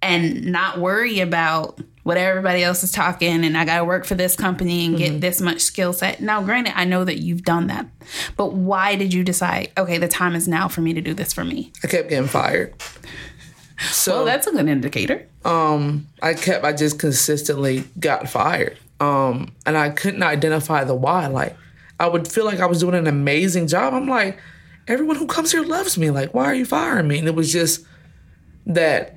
and 0.00 0.46
not 0.46 0.78
worry 0.78 1.18
about 1.20 1.80
what 2.04 2.16
everybody 2.16 2.62
else 2.62 2.82
is 2.82 2.90
talking 2.90 3.44
and 3.44 3.56
I 3.56 3.64
got 3.64 3.78
to 3.78 3.84
work 3.84 4.04
for 4.04 4.14
this 4.14 4.34
company 4.36 4.86
and 4.86 4.96
get 4.96 5.20
this 5.20 5.40
much 5.40 5.60
skill 5.60 5.92
set. 5.92 6.20
Now, 6.20 6.42
granted, 6.42 6.76
I 6.76 6.84
know 6.84 7.04
that 7.04 7.18
you've 7.18 7.42
done 7.42 7.68
that, 7.68 7.86
but 8.36 8.54
why 8.54 8.96
did 8.96 9.14
you 9.14 9.22
decide, 9.22 9.70
okay, 9.78 9.98
the 9.98 10.08
time 10.08 10.34
is 10.34 10.48
now 10.48 10.68
for 10.68 10.80
me 10.80 10.94
to 10.94 11.00
do 11.00 11.14
this 11.14 11.32
for 11.32 11.44
me? 11.44 11.72
I 11.82 11.86
kept 11.86 12.08
getting 12.08 12.28
fired. 12.28 12.74
So 13.90 14.16
Well, 14.16 14.24
that's 14.24 14.46
a 14.46 14.52
good 14.52 14.68
indicator. 14.68 15.26
um, 15.44 16.06
I 16.22 16.34
kept, 16.34 16.64
I 16.64 16.72
just 16.72 16.98
consistently 16.98 17.84
got 17.98 18.28
fired. 18.28 18.78
Um, 19.00 19.52
and 19.66 19.76
I 19.76 19.90
couldn't 19.90 20.22
identify 20.22 20.84
the 20.84 20.94
why. 20.94 21.26
Like, 21.26 21.56
I 21.98 22.06
would 22.06 22.28
feel 22.28 22.44
like 22.44 22.60
I 22.60 22.66
was 22.66 22.80
doing 22.80 22.94
an 22.94 23.06
amazing 23.06 23.66
job. 23.66 23.94
I'm 23.94 24.08
like, 24.08 24.38
everyone 24.86 25.16
who 25.16 25.26
comes 25.26 25.52
here 25.52 25.62
loves 25.62 25.98
me. 25.98 26.10
Like, 26.10 26.34
why 26.34 26.44
are 26.44 26.54
you 26.54 26.64
firing 26.64 27.08
me? 27.08 27.18
And 27.18 27.26
it 27.26 27.34
was 27.34 27.52
just 27.52 27.84
that 28.66 29.14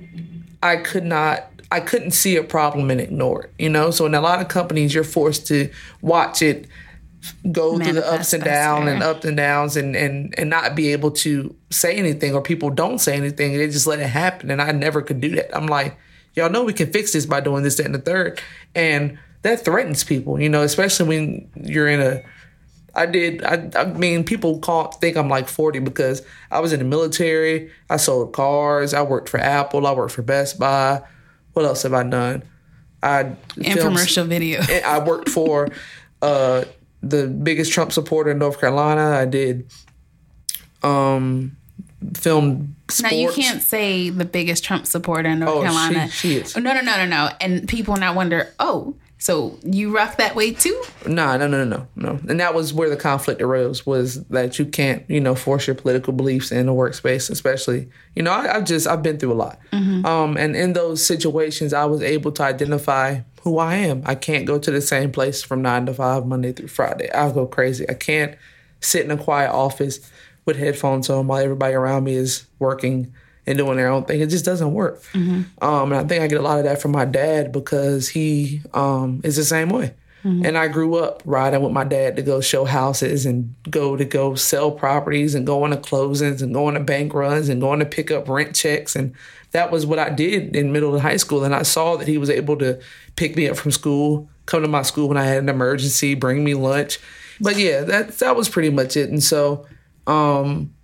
I 0.62 0.76
could 0.76 1.04
not, 1.04 1.50
I 1.70 1.80
couldn't 1.80 2.12
see 2.12 2.36
a 2.36 2.42
problem 2.42 2.90
and 2.90 3.00
ignore 3.00 3.44
it, 3.44 3.52
you 3.58 3.68
know? 3.68 3.90
So 3.90 4.06
in 4.06 4.14
a 4.14 4.20
lot 4.20 4.40
of 4.40 4.48
companies, 4.48 4.94
you're 4.94 5.04
forced 5.04 5.46
to 5.48 5.70
watch 6.00 6.42
it 6.42 6.66
go 7.50 7.78
through 7.78 7.94
the 7.94 8.06
ups 8.06 8.32
and 8.32 8.42
downs 8.42 8.88
and 8.88 9.02
ups 9.02 9.24
and 9.24 9.36
downs 9.36 9.76
and, 9.76 9.96
and, 9.96 10.34
and 10.38 10.50
not 10.50 10.74
be 10.74 10.92
able 10.92 11.10
to 11.10 11.54
say 11.70 11.94
anything 11.96 12.34
or 12.34 12.42
people 12.42 12.70
don't 12.70 12.98
say 12.98 13.16
anything. 13.16 13.56
They 13.56 13.66
just 13.66 13.86
let 13.86 14.00
it 14.00 14.08
happen. 14.08 14.50
And 14.50 14.60
I 14.60 14.72
never 14.72 15.02
could 15.02 15.20
do 15.20 15.36
that. 15.36 15.56
I'm 15.56 15.66
like, 15.66 15.96
y'all 16.34 16.50
know 16.50 16.64
we 16.64 16.72
can 16.72 16.92
fix 16.92 17.12
this 17.12 17.26
by 17.26 17.40
doing 17.40 17.62
this, 17.62 17.76
that, 17.76 17.86
and 17.86 17.94
the 17.94 18.00
third. 18.00 18.40
And 18.74 19.18
that 19.42 19.64
threatens 19.64 20.04
people, 20.04 20.40
you 20.40 20.48
know, 20.48 20.62
especially 20.62 21.08
when 21.08 21.50
you're 21.54 21.88
in 21.88 22.00
a, 22.00 22.22
I 22.96 23.04
did. 23.04 23.44
I, 23.44 23.70
I 23.76 23.84
mean, 23.84 24.24
people 24.24 24.58
call 24.58 24.90
think 24.92 25.16
I'm 25.16 25.28
like 25.28 25.48
40 25.48 25.80
because 25.80 26.22
I 26.50 26.60
was 26.60 26.72
in 26.72 26.78
the 26.78 26.86
military. 26.86 27.70
I 27.90 27.98
sold 27.98 28.32
cars. 28.32 28.94
I 28.94 29.02
worked 29.02 29.28
for 29.28 29.38
Apple. 29.38 29.86
I 29.86 29.92
worked 29.92 30.12
for 30.12 30.22
Best 30.22 30.58
Buy. 30.58 31.02
What 31.52 31.66
else 31.66 31.82
have 31.82 31.92
I 31.92 32.04
done? 32.04 32.42
I 33.02 33.36
Infomercial 33.56 34.26
video. 34.26 34.62
I 34.86 34.98
worked 34.98 35.28
for 35.28 35.68
uh, 36.22 36.64
the 37.10 37.26
biggest 37.28 37.72
Trump 37.72 37.92
supporter 37.92 38.30
in 38.30 38.38
North 38.38 38.60
Carolina. 38.60 39.10
I 39.16 39.24
did 39.24 39.70
um, 40.82 41.56
film 42.14 42.76
Now 43.02 43.10
you 43.10 43.32
can't 43.32 43.62
say 43.62 44.10
the 44.10 44.24
biggest 44.24 44.64
Trump 44.64 44.86
supporter 44.86 45.28
in 45.30 45.40
North 45.40 45.50
Oh, 45.50 45.60
she- 45.60 45.64
Carolina. 45.66 46.08
she 46.10 46.36
is. 46.36 46.56
Oh, 46.56 46.60
no, 46.60 46.74
no, 46.74 46.80
no, 46.82 46.96
no, 46.98 47.06
no. 47.06 47.30
And 47.40 47.66
people 47.68 47.96
now 47.96 48.14
wonder, 48.14 48.52
oh, 48.58 48.94
so 49.18 49.58
you 49.64 49.96
rock 49.96 50.18
that 50.18 50.36
way 50.36 50.52
too? 50.52 50.80
No, 51.06 51.36
no, 51.38 51.48
no, 51.48 51.64
no, 51.64 51.88
no. 51.96 52.20
And 52.28 52.38
that 52.38 52.54
was 52.54 52.74
where 52.74 52.90
the 52.90 52.96
conflict 52.98 53.40
arose 53.40 53.86
was 53.86 54.22
that 54.26 54.58
you 54.58 54.66
can't, 54.66 55.08
you 55.08 55.20
know, 55.20 55.34
force 55.34 55.66
your 55.66 55.74
political 55.74 56.12
beliefs 56.12 56.52
in 56.52 56.66
the 56.66 56.72
workspace, 56.72 57.30
especially, 57.30 57.88
you 58.14 58.22
know, 58.22 58.30
I, 58.30 58.56
I 58.56 58.60
just, 58.60 58.86
I've 58.86 59.02
been 59.02 59.18
through 59.18 59.32
a 59.32 59.34
lot. 59.34 59.58
Um, 59.72 60.36
and 60.36 60.54
in 60.54 60.74
those 60.74 61.04
situations, 61.04 61.72
I 61.72 61.86
was 61.86 62.02
able 62.02 62.30
to 62.32 62.42
identify 62.42 63.20
who 63.46 63.58
I 63.58 63.76
am. 63.76 64.02
I 64.04 64.16
can't 64.16 64.44
go 64.44 64.58
to 64.58 64.70
the 64.72 64.80
same 64.80 65.12
place 65.12 65.40
from 65.40 65.62
nine 65.62 65.86
to 65.86 65.94
five, 65.94 66.26
Monday 66.26 66.52
through 66.52 66.66
Friday. 66.66 67.08
I'll 67.12 67.32
go 67.32 67.46
crazy. 67.46 67.88
I 67.88 67.94
can't 67.94 68.36
sit 68.80 69.04
in 69.04 69.10
a 69.12 69.16
quiet 69.16 69.52
office 69.52 70.00
with 70.44 70.56
headphones 70.56 71.08
on 71.08 71.28
while 71.28 71.40
everybody 71.40 71.74
around 71.74 72.02
me 72.02 72.14
is 72.16 72.44
working 72.58 73.14
and 73.46 73.56
doing 73.56 73.76
their 73.76 73.88
own 73.88 74.04
thing. 74.04 74.20
It 74.20 74.30
just 74.30 74.44
doesn't 74.44 74.74
work. 74.74 75.00
Um, 75.62 75.92
and 75.92 75.94
I 75.94 76.02
think 76.04 76.22
I 76.24 76.26
get 76.26 76.40
a 76.40 76.42
lot 76.42 76.58
of 76.58 76.64
that 76.64 76.82
from 76.82 76.90
my 76.90 77.04
dad 77.04 77.52
because 77.52 78.08
he 78.08 78.62
um, 78.74 79.20
is 79.22 79.36
the 79.36 79.44
same 79.44 79.68
way. 79.68 79.94
And 80.44 80.58
I 80.58 80.66
grew 80.66 80.96
up 80.96 81.22
riding 81.24 81.62
with 81.62 81.70
my 81.70 81.84
dad 81.84 82.16
to 82.16 82.22
go 82.22 82.40
show 82.40 82.64
houses 82.64 83.26
and 83.26 83.54
go 83.70 83.96
to 83.96 84.04
go 84.04 84.34
sell 84.34 84.72
properties 84.72 85.36
and 85.36 85.46
go 85.46 85.62
on 85.62 85.70
to 85.70 85.76
closings 85.76 86.42
and 86.42 86.52
go 86.52 86.66
on 86.66 86.74
to 86.74 86.80
bank 86.80 87.14
runs 87.14 87.48
and 87.48 87.60
going 87.60 87.78
to 87.78 87.86
pick 87.86 88.10
up 88.10 88.28
rent 88.28 88.56
checks. 88.56 88.96
And 88.96 89.14
that 89.56 89.70
was 89.70 89.86
what 89.86 89.98
I 89.98 90.10
did 90.10 90.54
in 90.54 90.70
middle 90.70 90.94
of 90.94 91.00
high 91.00 91.16
school. 91.16 91.42
And 91.42 91.54
I 91.54 91.62
saw 91.62 91.96
that 91.96 92.06
he 92.06 92.18
was 92.18 92.28
able 92.28 92.56
to 92.58 92.78
pick 93.16 93.36
me 93.36 93.48
up 93.48 93.56
from 93.56 93.70
school, 93.70 94.28
come 94.44 94.60
to 94.60 94.68
my 94.68 94.82
school 94.82 95.08
when 95.08 95.16
I 95.16 95.24
had 95.24 95.38
an 95.38 95.48
emergency, 95.48 96.14
bring 96.14 96.44
me 96.44 96.52
lunch. 96.52 96.98
But 97.40 97.56
yeah, 97.56 97.80
that 97.80 98.18
that 98.18 98.36
was 98.36 98.50
pretty 98.50 98.70
much 98.70 98.96
it. 98.96 99.08
And 99.08 99.22
so 99.22 99.66
um, 100.06 100.74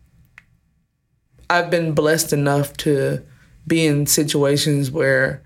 I've 1.51 1.71
been 1.71 1.93
blessed 1.93 2.33
enough 2.33 2.75
to 2.79 3.23
be 3.67 3.87
in 3.87 4.07
situations 4.07 4.91
where 4.91 5.43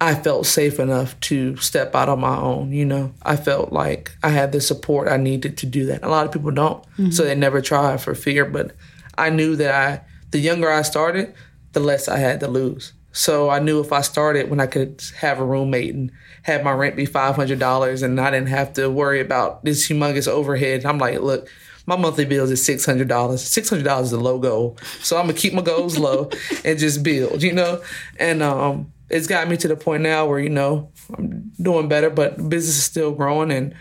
I 0.00 0.14
felt 0.14 0.46
safe 0.46 0.80
enough 0.80 1.20
to 1.20 1.56
step 1.58 1.94
out 1.94 2.08
on 2.08 2.20
my 2.20 2.36
own. 2.36 2.72
You 2.72 2.86
know, 2.86 3.12
I 3.22 3.36
felt 3.36 3.72
like 3.72 4.12
I 4.22 4.30
had 4.30 4.52
the 4.52 4.62
support 4.62 5.08
I 5.08 5.18
needed 5.18 5.58
to 5.58 5.66
do 5.66 5.84
that. 5.86 6.02
A 6.02 6.08
lot 6.08 6.24
of 6.24 6.32
people 6.32 6.50
don't, 6.50 6.82
so 7.12 7.24
they 7.24 7.34
never 7.34 7.60
try 7.60 7.98
for 7.98 8.14
fear. 8.14 8.46
But 8.46 8.74
I 9.18 9.28
knew 9.28 9.54
that 9.56 9.74
I, 9.74 10.00
the 10.30 10.38
younger 10.38 10.70
I 10.70 10.80
started, 10.80 11.34
the 11.72 11.80
less 11.80 12.08
I 12.08 12.18
had 12.18 12.40
to 12.40 12.48
lose. 12.48 12.92
So 13.12 13.50
I 13.50 13.58
knew 13.58 13.80
if 13.80 13.92
I 13.92 14.02
started 14.02 14.50
when 14.50 14.60
I 14.60 14.66
could 14.66 15.02
have 15.16 15.40
a 15.40 15.44
roommate 15.44 15.94
and 15.94 16.12
have 16.42 16.62
my 16.62 16.72
rent 16.72 16.96
be 16.96 17.06
five 17.06 17.36
hundred 17.36 17.58
dollars, 17.58 18.02
and 18.02 18.20
I 18.20 18.30
didn't 18.30 18.48
have 18.48 18.72
to 18.74 18.88
worry 18.88 19.20
about 19.20 19.64
this 19.64 19.88
humongous 19.88 20.28
overhead. 20.28 20.84
I'm 20.84 20.98
like, 20.98 21.20
look, 21.20 21.48
my 21.86 21.96
monthly 21.96 22.24
bills 22.24 22.50
is 22.50 22.64
six 22.64 22.86
hundred 22.86 23.08
dollars. 23.08 23.42
Six 23.42 23.68
hundred 23.68 23.84
dollars 23.84 24.08
is 24.08 24.12
a 24.12 24.20
low 24.20 24.38
goal, 24.38 24.78
so 25.00 25.16
I'm 25.16 25.26
gonna 25.26 25.34
keep 25.38 25.54
my 25.54 25.62
goals 25.62 25.98
low 25.98 26.30
and 26.64 26.78
just 26.78 27.02
build, 27.02 27.42
you 27.42 27.52
know. 27.52 27.82
And 28.18 28.42
um, 28.42 28.92
it's 29.08 29.26
got 29.26 29.48
me 29.48 29.56
to 29.56 29.68
the 29.68 29.76
point 29.76 30.02
now 30.02 30.26
where 30.26 30.38
you 30.38 30.50
know 30.50 30.90
I'm 31.18 31.50
doing 31.60 31.88
better, 31.88 32.10
but 32.10 32.36
business 32.48 32.76
is 32.76 32.84
still 32.84 33.12
growing, 33.12 33.50
and 33.50 33.74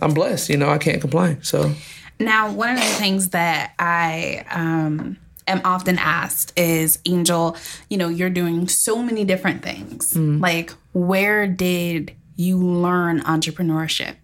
I'm 0.00 0.14
blessed. 0.14 0.48
You 0.48 0.56
know, 0.56 0.70
I 0.70 0.78
can't 0.78 1.00
complain. 1.00 1.42
So 1.42 1.74
Now, 2.18 2.50
one 2.50 2.70
of 2.70 2.78
the 2.78 2.84
things 2.84 3.30
that 3.30 3.74
I 3.78 4.46
um, 4.50 5.18
am 5.46 5.60
often 5.64 5.98
asked 5.98 6.52
is, 6.56 6.98
Angel, 7.06 7.56
you 7.88 7.96
know, 7.96 8.08
you're 8.08 8.30
doing 8.30 8.68
so 8.68 9.02
many 9.02 9.24
different 9.24 9.62
things. 9.62 10.14
Mm. 10.14 10.40
Like, 10.40 10.72
where 10.92 11.46
did 11.46 12.14
you 12.36 12.58
learn 12.58 13.20
entrepreneurship? 13.20 14.16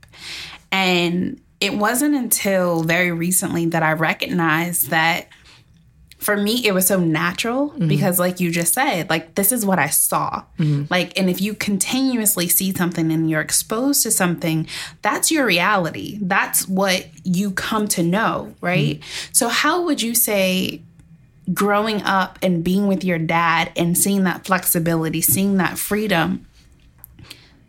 And 0.70 1.40
it 1.60 1.74
wasn't 1.74 2.14
until 2.14 2.82
very 2.82 3.10
recently 3.10 3.66
that 3.66 3.82
I 3.82 3.92
recognized 3.92 4.90
that 4.90 5.28
for 6.18 6.36
me 6.36 6.66
it 6.66 6.72
was 6.72 6.86
so 6.86 6.98
natural 6.98 7.70
mm-hmm. 7.70 7.88
because 7.88 8.18
like 8.18 8.40
you 8.40 8.50
just 8.50 8.74
said 8.74 9.08
like 9.08 9.36
this 9.36 9.52
is 9.52 9.64
what 9.64 9.78
i 9.78 9.88
saw. 9.88 10.42
Mm-hmm. 10.58 10.84
Like 10.90 11.18
and 11.18 11.30
if 11.30 11.40
you 11.40 11.54
continuously 11.54 12.48
see 12.48 12.74
something 12.74 13.10
and 13.12 13.30
you're 13.30 13.40
exposed 13.40 14.02
to 14.02 14.10
something 14.10 14.66
that's 15.00 15.30
your 15.30 15.46
reality. 15.46 16.18
That's 16.20 16.68
what 16.68 17.06
you 17.24 17.52
come 17.52 17.86
to 17.88 18.02
know 18.02 18.54
right? 18.60 19.00
Mm. 19.00 19.04
So 19.32 19.48
how 19.48 19.84
would 19.84 20.02
you 20.02 20.14
say 20.14 20.82
growing 21.52 22.02
up 22.02 22.38
and 22.42 22.62
being 22.62 22.86
with 22.86 23.02
your 23.04 23.18
dad 23.18 23.72
and 23.76 23.96
seeing 23.96 24.24
that 24.24 24.44
flexibility 24.44 25.20
seeing 25.20 25.56
that 25.56 25.78
freedom 25.78 26.46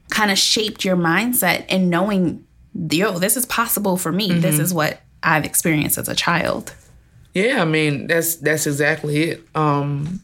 kind 0.10 0.32
of 0.32 0.38
shaped 0.38 0.84
your 0.84 0.98
mindset 0.98 1.66
and 1.70 1.90
knowing 1.90 2.46
yo 2.92 3.18
this 3.20 3.38
is 3.38 3.46
possible 3.46 3.96
for 3.98 4.12
me 4.12 4.34
this 4.34 4.60
is 4.60 4.74
what 4.74 5.02
i've 5.24 5.46
experienced 5.46 5.98
as 5.98 6.10
a 6.10 6.16
child 6.16 6.74
Yeah, 7.34 7.62
I 7.62 7.66
mean 7.66 8.08
that's 8.08 8.36
that's 8.38 8.66
exactly 8.66 9.24
it. 9.30 9.44
Um, 9.56 10.20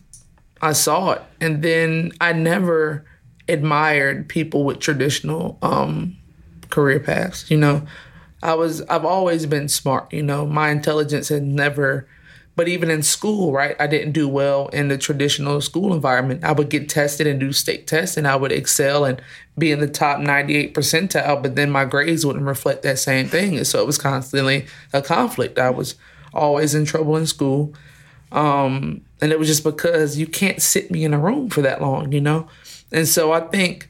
I 0.61 0.73
saw 0.73 1.11
it. 1.11 1.21
And 1.39 1.61
then 1.61 2.11
I 2.19 2.33
never 2.33 3.05
admired 3.47 4.27
people 4.27 4.63
with 4.63 4.79
traditional 4.79 5.59
um, 5.61 6.17
career 6.71 6.99
paths. 6.99 7.49
You 7.51 7.57
know, 7.57 7.85
I 8.41 8.55
was 8.55 8.81
I've 8.89 9.05
always 9.05 9.45
been 9.45 9.69
smart. 9.69 10.11
You 10.11 10.23
know, 10.23 10.45
my 10.47 10.71
intelligence 10.71 11.29
had 11.29 11.43
never. 11.43 12.07
But 12.55 12.69
even 12.69 12.89
in 12.89 13.03
school, 13.03 13.51
right, 13.51 13.75
I 13.79 13.87
didn't 13.87 14.13
do 14.13 14.29
well 14.29 14.67
in 14.69 14.87
the 14.87 14.97
traditional 14.97 15.59
school 15.59 15.93
environment. 15.93 16.43
I 16.43 16.53
would 16.53 16.69
get 16.69 16.87
tested 16.87 17.27
and 17.27 17.39
do 17.39 17.51
state 17.51 17.85
tests, 17.85 18.15
and 18.15 18.27
I 18.27 18.37
would 18.37 18.51
excel 18.53 19.03
and 19.03 19.21
be 19.57 19.71
in 19.71 19.79
the 19.79 19.87
top 19.87 20.19
98 20.19 20.73
percentile, 20.73 21.41
but 21.41 21.55
then 21.55 21.69
my 21.69 21.83
grades 21.83 22.25
wouldn't 22.25 22.45
reflect 22.45 22.83
that 22.83 22.99
same 22.99 23.27
thing. 23.27 23.57
And 23.57 23.67
so 23.67 23.81
it 23.81 23.85
was 23.85 23.97
constantly 23.97 24.67
a 24.93 25.01
conflict. 25.01 25.59
I 25.59 25.69
was 25.69 25.95
always 26.33 26.73
in 26.73 26.85
trouble 26.85 27.17
in 27.17 27.27
school. 27.27 27.73
Um, 28.31 29.01
and 29.21 29.31
it 29.31 29.39
was 29.39 29.47
just 29.47 29.63
because 29.63 30.17
you 30.17 30.27
can't 30.27 30.61
sit 30.61 30.91
me 30.91 31.03
in 31.03 31.13
a 31.13 31.19
room 31.19 31.49
for 31.49 31.61
that 31.61 31.81
long, 31.81 32.11
you 32.11 32.21
know? 32.21 32.47
And 32.91 33.07
so 33.07 33.31
I 33.31 33.41
think 33.41 33.89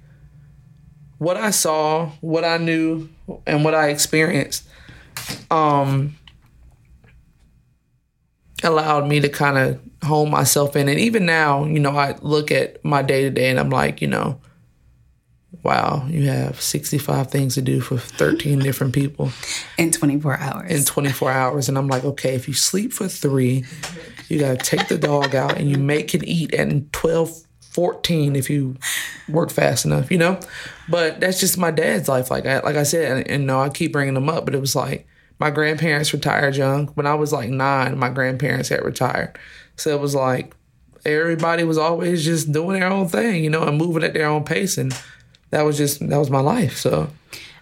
what 1.17 1.37
I 1.37 1.51
saw, 1.51 2.11
what 2.21 2.43
I 2.43 2.57
knew, 2.57 3.09
and 3.45 3.63
what 3.63 3.73
I 3.73 3.89
experienced 3.89 4.67
um, 5.49 6.15
allowed 8.63 9.07
me 9.07 9.19
to 9.19 9.29
kind 9.29 9.57
of 9.57 9.79
hone 10.03 10.29
myself 10.29 10.75
in. 10.75 10.87
And 10.87 10.99
even 10.99 11.25
now, 11.25 11.65
you 11.65 11.79
know, 11.79 11.97
I 11.97 12.15
look 12.21 12.51
at 12.51 12.83
my 12.83 13.01
day 13.01 13.23
to 13.23 13.29
day 13.29 13.49
and 13.49 13.59
I'm 13.59 13.69
like, 13.69 14.01
you 14.01 14.07
know, 14.07 14.39
wow, 15.63 16.05
you 16.09 16.27
have 16.29 16.61
65 16.61 17.31
things 17.31 17.55
to 17.55 17.61
do 17.61 17.81
for 17.81 17.97
13 17.97 18.59
different 18.59 18.93
people 18.93 19.31
in 19.77 19.91
24 19.91 20.37
hours. 20.37 20.71
In 20.71 20.85
24 20.85 21.31
hours. 21.31 21.69
And 21.69 21.77
I'm 21.77 21.87
like, 21.87 22.03
okay, 22.03 22.35
if 22.35 22.47
you 22.47 22.53
sleep 22.53 22.93
for 22.93 23.07
three, 23.07 23.65
you 24.29 24.39
got 24.39 24.59
to 24.59 24.65
take 24.65 24.87
the 24.87 24.97
dog 24.97 25.33
out 25.33 25.57
and 25.57 25.69
you 25.69 25.77
make 25.77 26.13
it 26.13 26.23
eat 26.23 26.53
at 26.53 26.93
12, 26.93 27.45
14 27.61 28.35
if 28.35 28.49
you 28.49 28.77
work 29.27 29.51
fast 29.51 29.85
enough, 29.85 30.11
you 30.11 30.17
know? 30.17 30.39
But 30.87 31.19
that's 31.19 31.39
just 31.39 31.57
my 31.57 31.71
dad's 31.71 32.07
life. 32.07 32.29
Like 32.29 32.45
I, 32.45 32.59
like 32.59 32.75
I 32.75 32.83
said, 32.83 33.11
and, 33.11 33.27
and 33.27 33.47
know, 33.47 33.59
I 33.59 33.69
keep 33.69 33.91
bringing 33.91 34.13
them 34.13 34.29
up, 34.29 34.45
but 34.45 34.55
it 34.55 34.61
was 34.61 34.75
like 34.75 35.07
my 35.39 35.49
grandparents 35.51 36.13
retired 36.13 36.55
young. 36.55 36.87
When 36.89 37.07
I 37.07 37.15
was 37.15 37.33
like 37.33 37.49
nine, 37.49 37.97
my 37.97 38.09
grandparents 38.09 38.69
had 38.69 38.83
retired. 38.83 39.37
So 39.75 39.89
it 39.91 39.99
was 39.99 40.15
like 40.15 40.55
everybody 41.05 41.63
was 41.63 41.77
always 41.77 42.23
just 42.23 42.51
doing 42.51 42.79
their 42.79 42.89
own 42.89 43.07
thing, 43.07 43.43
you 43.43 43.49
know, 43.49 43.63
and 43.63 43.77
moving 43.77 44.03
at 44.03 44.13
their 44.13 44.27
own 44.27 44.43
pace. 44.43 44.77
And 44.77 44.97
that 45.51 45.63
was 45.63 45.77
just 45.77 46.07
that 46.07 46.17
was 46.17 46.29
my 46.29 46.39
life. 46.39 46.77
So 46.77 47.09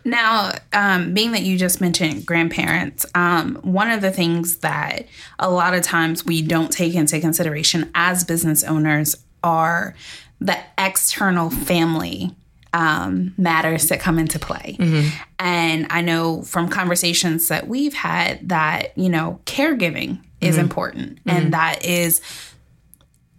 now, 0.05 0.51
um, 0.73 1.13
being 1.13 1.31
that 1.31 1.43
you 1.43 1.57
just 1.57 1.79
mentioned 1.79 2.25
grandparents, 2.25 3.05
um, 3.15 3.55
one 3.63 3.89
of 3.89 4.01
the 4.01 4.11
things 4.11 4.57
that 4.57 5.07
a 5.39 5.49
lot 5.49 5.73
of 5.73 5.81
times 5.81 6.25
we 6.25 6.41
don't 6.41 6.71
take 6.71 6.93
into 6.93 7.19
consideration 7.21 7.89
as 7.95 8.23
business 8.23 8.63
owners 8.63 9.15
are 9.43 9.95
the 10.41 10.57
external 10.77 11.49
family 11.49 12.35
um, 12.73 13.33
matters 13.37 13.87
that 13.89 13.99
come 13.99 14.19
into 14.19 14.39
play. 14.39 14.75
Mm-hmm. 14.79 15.09
And 15.39 15.87
I 15.89 16.01
know 16.01 16.41
from 16.41 16.67
conversations 16.67 17.47
that 17.47 17.67
we've 17.67 17.93
had 17.93 18.49
that, 18.49 18.97
you 18.97 19.09
know, 19.09 19.39
caregiving 19.45 20.19
is 20.41 20.55
mm-hmm. 20.55 20.63
important. 20.65 21.15
Mm-hmm. 21.19 21.29
And 21.29 21.53
that 21.53 21.85
is, 21.85 22.21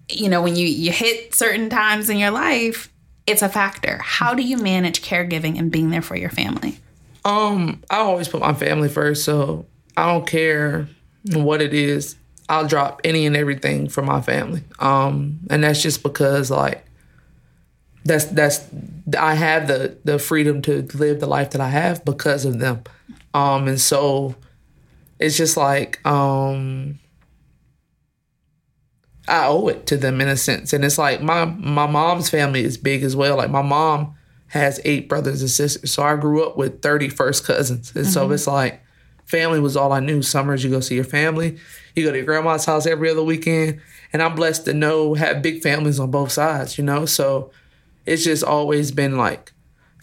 you 0.09 0.28
know, 0.28 0.41
when 0.41 0.55
you, 0.55 0.66
you 0.66 0.93
hit 0.93 1.35
certain 1.35 1.68
times 1.68 2.09
in 2.09 2.18
your 2.18 2.30
life, 2.30 2.93
it's 3.26 3.43
a 3.43 3.49
factor. 3.49 3.99
How 3.99 4.35
do 4.35 4.43
you 4.43 4.57
manage 4.57 5.03
caregiving 5.03 5.59
and 5.59 5.70
being 5.70 5.91
there 5.91 6.03
for 6.03 6.16
your 6.16 6.30
family? 6.30 6.78
Um, 7.24 7.82
I 7.91 7.97
always 7.97 8.28
put 8.28 8.41
my 8.41 8.55
family 8.55 8.89
first, 8.89 9.24
so 9.24 9.66
I 9.97 10.12
don't 10.12 10.26
care 10.26 10.89
what 11.32 11.62
it 11.62 11.72
is. 11.72 12.16
I'll 12.49 12.68
drop 12.68 13.01
any 13.03 13.24
and 13.24 13.35
everything 13.35 13.89
for 13.89 14.03
my 14.03 14.20
family. 14.20 14.62
Um, 14.78 15.41
and 15.49 15.64
that's 15.64 15.82
just 15.82 16.03
because 16.03 16.51
like 16.51 16.85
that's 18.05 18.26
that's 18.26 18.64
I 19.18 19.34
have 19.34 19.66
the 19.66 19.96
the 20.05 20.18
freedom 20.18 20.62
to 20.62 20.82
live 20.94 21.20
the 21.20 21.26
life 21.26 21.50
that 21.50 21.61
I 21.61 21.68
have 21.68 22.05
because 22.05 22.44
of 22.44 22.59
them. 22.59 22.82
Um, 23.32 23.66
and 23.68 23.80
so 23.80 24.34
it's 25.18 25.36
just 25.36 25.57
like 25.57 26.05
um 26.07 26.98
I 29.26 29.46
owe 29.46 29.68
it 29.68 29.86
to 29.86 29.96
them 29.96 30.20
in 30.20 30.28
a 30.28 30.36
sense. 30.36 30.72
And 30.72 30.84
it's 30.84 30.98
like 30.98 31.22
my 31.22 31.46
my 31.46 31.86
mom's 31.86 32.28
family 32.28 32.62
is 32.62 32.76
big 32.76 33.02
as 33.02 33.16
well. 33.16 33.36
Like 33.36 33.50
my 33.50 33.62
mom 33.62 34.14
has 34.48 34.80
eight 34.84 35.09
brothers 35.09 35.40
and 35.40 35.50
sisters. 35.50 35.92
So 35.92 36.02
I 36.02 36.16
grew 36.16 36.46
up 36.46 36.57
with 36.57 36.82
30 36.82 37.09
first 37.09 37.44
cousins. 37.44 37.92
And 37.94 38.05
mm-hmm. 38.05 38.12
so 38.12 38.30
it's 38.30 38.46
like 38.46 38.82
family 39.24 39.61
was 39.61 39.76
all 39.76 39.92
I 39.92 40.00
knew. 40.00 40.22
Summers 40.22 40.62
you 40.62 40.70
go 40.70 40.80
see 40.80 40.94
your 40.94 41.05
family. 41.05 41.59
You 41.96 42.05
go 42.05 42.11
to 42.11 42.18
your 42.18 42.26
grandma's 42.26 42.66
house 42.66 42.86
every 42.86 43.11
other 43.11 43.22
weekend. 43.22 43.80
And 44.12 44.22
I'm 44.22 44.34
blessed 44.34 44.66
to 44.66 44.74
know 44.74 45.14
have 45.14 45.42
big 45.42 45.62
families 45.62 45.98
on 45.98 46.11
both 46.11 46.30
sides, 46.30 46.78
you 46.78 46.84
know? 46.84 47.07
So 47.07 47.50
it's 48.07 48.24
just 48.24 48.44
always 48.44 48.92
been 48.92 49.16
like 49.16 49.52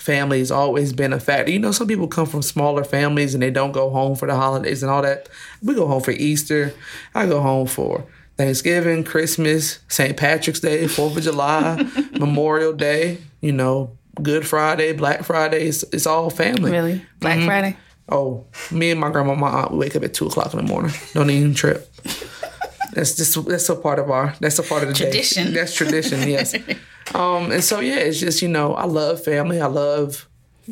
family's 0.01 0.49
always 0.51 0.93
been 0.93 1.13
a 1.13 1.19
factor. 1.19 1.51
You 1.51 1.59
know, 1.59 1.71
some 1.71 1.87
people 1.87 2.07
come 2.07 2.25
from 2.25 2.41
smaller 2.41 2.83
families 2.83 3.33
and 3.33 3.43
they 3.43 3.51
don't 3.51 3.71
go 3.71 3.89
home 3.89 4.15
for 4.15 4.27
the 4.27 4.35
holidays 4.35 4.81
and 4.81 4.91
all 4.91 5.03
that. 5.03 5.29
We 5.61 5.75
go 5.75 5.87
home 5.87 6.01
for 6.01 6.11
Easter. 6.11 6.73
I 7.13 7.27
go 7.27 7.39
home 7.39 7.67
for 7.67 8.05
Thanksgiving, 8.37 9.03
Christmas, 9.03 9.79
St. 9.87 10.17
Patrick's 10.17 10.59
Day, 10.59 10.87
Fourth 10.87 11.17
of 11.17 11.23
July, 11.23 11.87
Memorial 12.19 12.73
Day, 12.73 13.19
you 13.41 13.51
know, 13.51 13.95
Good 14.21 14.47
Friday, 14.47 14.93
Black 14.93 15.23
Friday. 15.23 15.67
It's, 15.67 15.83
it's 15.93 16.07
all 16.07 16.29
family. 16.31 16.71
Really? 16.71 17.05
Black 17.19 17.37
mm-hmm. 17.37 17.45
Friday? 17.45 17.77
Oh, 18.09 18.45
me 18.71 18.91
and 18.91 18.99
my 18.99 19.11
grandma, 19.11 19.35
my 19.35 19.49
aunt, 19.49 19.71
we 19.71 19.77
wake 19.77 19.95
up 19.95 20.03
at 20.03 20.13
two 20.13 20.25
o'clock 20.25 20.51
in 20.53 20.57
the 20.57 20.65
morning. 20.65 20.91
Don't 21.13 21.29
even 21.29 21.53
trip. 21.53 21.93
that's 22.93 23.15
just 23.15 23.45
that's 23.45 23.69
a 23.69 23.75
part 23.75 23.99
of 23.99 24.09
our 24.09 24.35
that's 24.39 24.59
a 24.59 24.63
part 24.63 24.83
of 24.83 24.89
the 24.89 24.95
tradition. 24.95 25.47
Day. 25.47 25.53
That's 25.53 25.73
tradition, 25.73 26.27
yes. 26.27 26.53
um, 27.13 27.51
and 27.51 27.63
so 27.63 27.79
yeah, 27.79 27.97
it's 27.97 28.19
just 28.19 28.41
you 28.41 28.47
know 28.47 28.73
I 28.73 28.85
love 28.85 29.23
family. 29.23 29.61
I 29.61 29.67
love. 29.67 30.27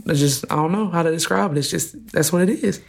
I 0.08 0.14
just 0.14 0.46
I 0.52 0.56
don't 0.56 0.72
know 0.72 0.90
how 0.90 1.04
to 1.04 1.12
describe 1.12 1.52
it. 1.52 1.58
It's 1.58 1.70
just 1.70 2.12
that's 2.12 2.32
what 2.32 2.48
it 2.48 2.64
is. 2.64 2.82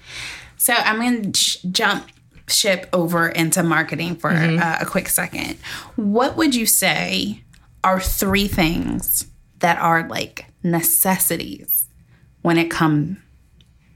So 0.56 0.74
I'm 0.74 1.00
gonna 1.00 1.30
jump 1.30 2.06
ship 2.50 2.88
over 2.92 3.28
into 3.28 3.62
marketing 3.62 4.16
for 4.16 4.30
mm-hmm. 4.30 4.62
uh, 4.62 4.78
a 4.80 4.86
quick 4.86 5.08
second, 5.08 5.56
what 5.96 6.36
would 6.36 6.54
you 6.54 6.66
say 6.66 7.42
are 7.82 8.00
three 8.00 8.48
things 8.48 9.26
that 9.60 9.78
are 9.78 10.06
like 10.08 10.46
necessities 10.62 11.88
when 12.42 12.58
it 12.58 12.70
comes 12.70 13.18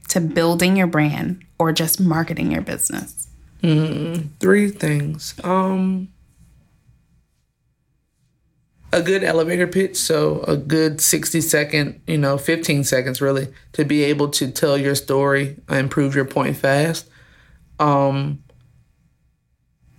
to 0.09 0.21
building 0.21 0.77
your 0.77 0.87
brand 0.87 1.43
or 1.59 1.71
just 1.71 1.99
marketing 1.99 2.51
your 2.51 2.61
business? 2.61 3.27
Mm, 3.61 4.29
three 4.39 4.69
things. 4.69 5.33
Um, 5.43 6.09
a 8.95 9.01
good 9.01 9.25
elevator 9.25 9.67
pitch, 9.67 9.97
so 9.97 10.41
a 10.43 10.55
good 10.55 11.01
60 11.01 11.41
second, 11.41 12.01
you 12.07 12.17
know, 12.17 12.37
15 12.37 12.85
seconds 12.85 13.19
really, 13.19 13.49
to 13.73 13.83
be 13.83 14.05
able 14.05 14.29
to 14.29 14.49
tell 14.49 14.77
your 14.77 14.95
story 14.95 15.57
and 15.67 15.91
prove 15.91 16.15
your 16.15 16.23
point 16.23 16.55
fast. 16.55 17.09
Um, 17.77 18.41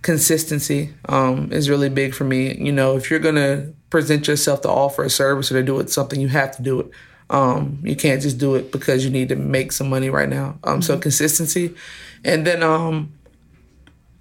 consistency 0.01 0.95
um, 1.07 1.51
is 1.51 1.69
really 1.69 1.89
big 1.89 2.15
for 2.15 2.23
me. 2.23 2.57
You 2.57 2.71
know, 2.71 2.97
if 2.97 3.11
you're 3.11 3.19
gonna 3.19 3.71
present 3.91 4.27
yourself 4.27 4.61
to 4.61 4.69
offer 4.69 5.03
a 5.03 5.11
service 5.11 5.51
or 5.51 5.59
to 5.59 5.63
do 5.63 5.79
it 5.79 5.91
something, 5.91 6.19
you 6.19 6.29
have 6.29 6.55
to 6.57 6.63
do 6.63 6.79
it. 6.79 6.89
Um, 7.29 7.79
you 7.83 7.95
can't 7.95 8.21
just 8.21 8.39
do 8.39 8.55
it 8.55 8.71
because 8.71 9.05
you 9.05 9.11
need 9.11 9.29
to 9.29 9.35
make 9.35 9.73
some 9.73 9.91
money 9.91 10.09
right 10.09 10.29
now. 10.29 10.57
Um, 10.63 10.79
mm-hmm. 10.79 10.81
So 10.81 10.97
consistency, 10.97 11.75
and 12.25 12.47
then 12.47 12.63
um, 12.63 13.13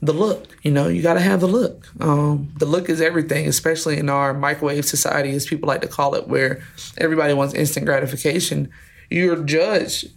the 0.03 0.13
look. 0.13 0.57
You 0.63 0.71
know, 0.71 0.89
you 0.89 1.03
got 1.03 1.15
to 1.15 1.21
have 1.21 1.41
the 1.41 1.47
look. 1.47 1.89
Um, 2.01 2.53
the 2.59 2.67
look 2.67 2.89
is 2.89 3.01
everything, 3.01 3.47
especially 3.47 3.99
in 3.99 4.09
our 4.09 4.35
microwave 4.35 4.85
society, 4.85 5.31
as 5.31 5.47
people 5.47 5.67
like 5.67 5.81
to 5.83 5.89
call 5.89 6.15
it, 6.15 6.29
where 6.29 6.63
everybody 6.99 7.35
wants 7.35 7.55
instant 7.55 7.87
gratification. 7.87 8.71
You're 9.11 9.43
judged. 9.43 10.09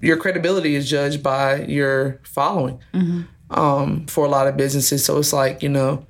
Your 0.00 0.16
credibility 0.16 0.74
is 0.74 0.90
judged 0.90 1.22
by 1.22 1.62
your 1.64 2.20
following. 2.24 2.80
Mm-hmm 2.92 3.22
um, 3.50 4.06
for 4.06 4.24
a 4.24 4.28
lot 4.28 4.46
of 4.46 4.56
businesses. 4.56 5.04
So 5.04 5.18
it's 5.18 5.32
like, 5.32 5.62
you 5.62 5.68
know, 5.68 6.06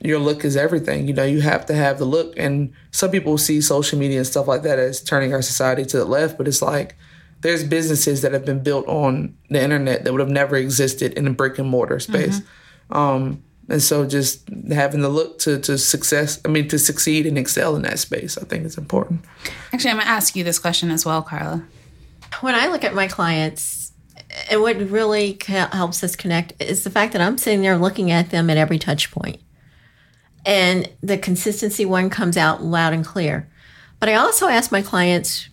your 0.00 0.18
look 0.18 0.44
is 0.44 0.56
everything. 0.56 1.08
You 1.08 1.14
know, 1.14 1.24
you 1.24 1.40
have 1.40 1.66
to 1.66 1.74
have 1.74 1.98
the 1.98 2.04
look. 2.04 2.34
And 2.36 2.72
some 2.90 3.10
people 3.10 3.38
see 3.38 3.60
social 3.60 3.98
media 3.98 4.18
and 4.18 4.26
stuff 4.26 4.46
like 4.46 4.62
that 4.62 4.78
as 4.78 5.02
turning 5.02 5.32
our 5.32 5.42
society 5.42 5.84
to 5.86 5.98
the 5.98 6.04
left, 6.04 6.38
but 6.38 6.48
it's 6.48 6.62
like 6.62 6.96
there's 7.40 7.64
businesses 7.64 8.22
that 8.22 8.32
have 8.32 8.44
been 8.44 8.62
built 8.62 8.86
on 8.88 9.36
the 9.50 9.62
internet 9.62 10.04
that 10.04 10.12
would 10.12 10.20
have 10.20 10.30
never 10.30 10.56
existed 10.56 11.12
in 11.14 11.26
a 11.26 11.30
brick 11.30 11.58
and 11.58 11.68
mortar 11.68 12.00
space. 12.00 12.40
Mm-hmm. 12.40 12.96
Um, 12.96 13.42
and 13.68 13.82
so 13.82 14.06
just 14.06 14.48
having 14.70 15.00
the 15.00 15.08
look 15.08 15.38
to, 15.40 15.58
to 15.60 15.76
success, 15.76 16.40
I 16.44 16.48
mean, 16.48 16.68
to 16.68 16.78
succeed 16.78 17.26
and 17.26 17.36
excel 17.36 17.76
in 17.76 17.82
that 17.82 17.98
space, 17.98 18.38
I 18.38 18.44
think 18.44 18.64
is 18.64 18.78
important. 18.78 19.24
Actually, 19.72 19.90
I'm 19.90 19.96
going 19.96 20.06
to 20.06 20.12
ask 20.12 20.36
you 20.36 20.44
this 20.44 20.58
question 20.58 20.90
as 20.90 21.04
well, 21.04 21.22
Carla. 21.22 21.64
When 22.40 22.54
I 22.54 22.68
look 22.68 22.84
at 22.84 22.94
my 22.94 23.08
clients, 23.08 23.92
and 24.50 24.60
what 24.60 24.76
really 24.76 25.38
helps 25.46 26.02
us 26.04 26.16
connect 26.16 26.60
is 26.60 26.84
the 26.84 26.90
fact 26.90 27.12
that 27.12 27.22
I'm 27.22 27.38
sitting 27.38 27.62
there 27.62 27.76
looking 27.76 28.10
at 28.10 28.30
them 28.30 28.50
at 28.50 28.56
every 28.56 28.78
touch 28.78 29.10
point. 29.10 29.40
And 30.44 30.88
the 31.02 31.18
consistency 31.18 31.84
one 31.84 32.10
comes 32.10 32.36
out 32.36 32.62
loud 32.62 32.92
and 32.92 33.04
clear. 33.04 33.48
But 33.98 34.08
I 34.08 34.14
also 34.14 34.48
ask 34.48 34.70
my 34.70 34.82
clients, 34.82 35.48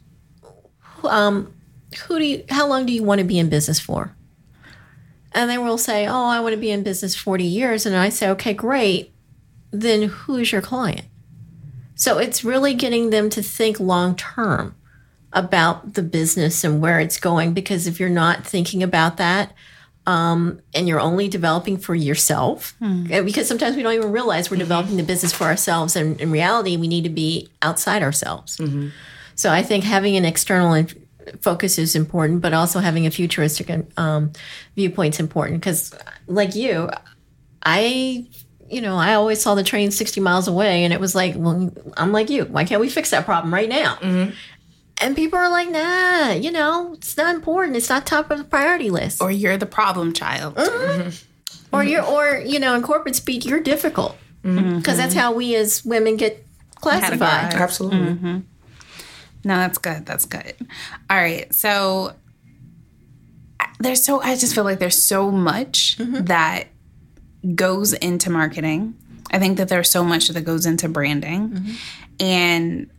um, 1.03 1.53
who 1.93 2.19
do 2.19 2.25
you, 2.25 2.43
how 2.49 2.67
long 2.67 2.85
do 2.85 2.93
you 2.93 3.03
want 3.03 3.19
to 3.19 3.25
be 3.25 3.39
in 3.39 3.49
business 3.49 3.79
for? 3.79 4.15
And 5.31 5.49
they 5.49 5.57
will 5.57 5.77
say, 5.77 6.05
oh, 6.05 6.25
I 6.25 6.39
want 6.41 6.53
to 6.53 6.59
be 6.61 6.69
in 6.71 6.83
business 6.83 7.15
40 7.15 7.43
years. 7.43 7.85
And 7.85 7.95
I 7.95 8.09
say, 8.09 8.29
okay, 8.29 8.53
great. 8.53 9.11
then 9.71 10.03
who's 10.03 10.51
your 10.51 10.61
client? 10.61 11.05
So 11.95 12.17
it's 12.19 12.43
really 12.43 12.73
getting 12.75 13.09
them 13.09 13.29
to 13.31 13.41
think 13.41 13.79
long 13.79 14.15
term 14.15 14.75
about 15.31 15.95
the 15.95 16.03
business 16.03 16.63
and 16.63 16.79
where 16.81 16.99
it's 16.99 17.19
going. 17.19 17.53
Because 17.53 17.87
if 17.87 17.99
you're 17.99 18.09
not 18.09 18.45
thinking 18.45 18.83
about 18.83 19.17
that, 19.17 19.53
um, 20.05 20.59
and 20.75 20.87
you're 20.87 20.99
only 20.99 21.27
developing 21.29 21.77
for 21.77 21.95
yourself, 21.95 22.75
uh, 22.81 23.21
because 23.23 23.47
sometimes 23.47 23.75
we 23.77 23.83
don't 23.83 23.93
even 23.93 24.11
realize 24.11 24.51
we're 24.51 24.57
developing 24.57 24.97
the 24.97 25.03
business 25.03 25.31
for 25.31 25.45
ourselves, 25.45 25.95
and 25.95 26.19
in 26.19 26.29
reality, 26.29 26.75
we 26.75 26.87
need 26.89 27.05
to 27.05 27.09
be 27.09 27.47
outside 27.61 28.03
ourselves. 28.03 28.59
So 29.35 29.49
I 29.49 29.63
think 29.63 29.85
having 29.85 30.17
an 30.17 30.25
external 30.25 30.73
focus 31.41 31.77
is 31.77 31.95
important, 31.95 32.41
but 32.41 32.53
also 32.53 32.79
having 32.79 33.05
a 33.05 33.11
futuristic 33.11 33.69
um, 33.97 34.31
viewpoint 34.75 35.15
is 35.15 35.19
important. 35.19 35.59
Because, 35.59 35.93
like 36.27 36.55
you, 36.55 36.89
I, 37.63 38.27
you 38.69 38.81
know, 38.81 38.97
I 38.97 39.13
always 39.13 39.41
saw 39.41 39.55
the 39.55 39.63
train 39.63 39.91
sixty 39.91 40.19
miles 40.19 40.47
away, 40.47 40.83
and 40.83 40.93
it 40.93 40.99
was 40.99 41.15
like, 41.15 41.35
well, 41.35 41.71
I'm 41.97 42.11
like 42.11 42.29
you. 42.29 42.45
Why 42.45 42.65
can't 42.65 42.81
we 42.81 42.89
fix 42.89 43.11
that 43.11 43.25
problem 43.25 43.53
right 43.53 43.69
now? 43.69 43.95
Mm-hmm. 43.95 44.31
And 45.01 45.15
people 45.15 45.39
are 45.39 45.49
like, 45.49 45.69
nah, 45.69 46.31
you 46.31 46.51
know, 46.51 46.93
it's 46.93 47.17
not 47.17 47.35
important. 47.35 47.75
It's 47.75 47.89
not 47.89 48.05
top 48.05 48.31
of 48.31 48.37
the 48.37 48.43
priority 48.43 48.89
list. 48.89 49.21
Or 49.21 49.31
you're 49.31 49.57
the 49.57 49.65
problem 49.65 50.13
child. 50.13 50.55
Mm-hmm. 50.55 51.01
Mm-hmm. 51.01 51.75
or 51.75 51.83
you're, 51.83 52.03
or 52.03 52.37
you 52.45 52.59
know, 52.59 52.75
in 52.75 52.83
corporate 52.83 53.15
speak, 53.15 53.45
you're 53.45 53.59
difficult 53.59 54.15
because 54.43 54.97
that's 54.97 55.13
how 55.13 55.33
we 55.33 55.55
as 55.55 55.83
women 55.83 56.15
get 56.15 56.45
classified. 56.75 57.51
Categorized. 57.51 57.61
Absolutely. 57.61 58.43
No, 59.43 59.57
that's 59.57 59.77
good. 59.77 60.05
That's 60.05 60.25
good. 60.25 60.55
All 61.09 61.17
right. 61.17 61.53
So 61.53 62.13
there's 63.79 64.03
so 64.03 64.21
I 64.21 64.35
just 64.35 64.55
feel 64.55 64.63
like 64.63 64.79
there's 64.79 65.01
so 65.01 65.31
much 65.31 65.97
mm-hmm. 65.97 66.25
that 66.25 66.67
goes 67.55 67.93
into 67.93 68.29
marketing. 68.29 68.95
I 69.31 69.39
think 69.39 69.57
that 69.57 69.67
there's 69.67 69.89
so 69.89 70.03
much 70.03 70.29
that 70.29 70.41
goes 70.41 70.65
into 70.65 70.87
branding. 70.87 71.49
Mm-hmm. 71.49 71.73
And 72.19 72.89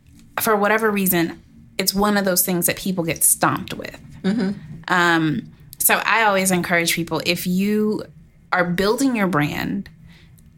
for 0.41 0.55
whatever 0.55 0.91
reason, 0.91 1.41
it's 1.77 1.93
one 1.93 2.17
of 2.17 2.25
those 2.25 2.45
things 2.45 2.67
that 2.67 2.77
people 2.77 3.03
get 3.03 3.23
stomped 3.23 3.73
with. 3.73 3.99
Mm-hmm. 4.21 4.51
Um, 4.87 5.51
so 5.79 6.01
I 6.05 6.23
always 6.23 6.51
encourage 6.51 6.93
people 6.93 7.21
if 7.25 7.47
you 7.47 8.03
are 8.51 8.65
building 8.65 9.15
your 9.15 9.27
brand 9.27 9.89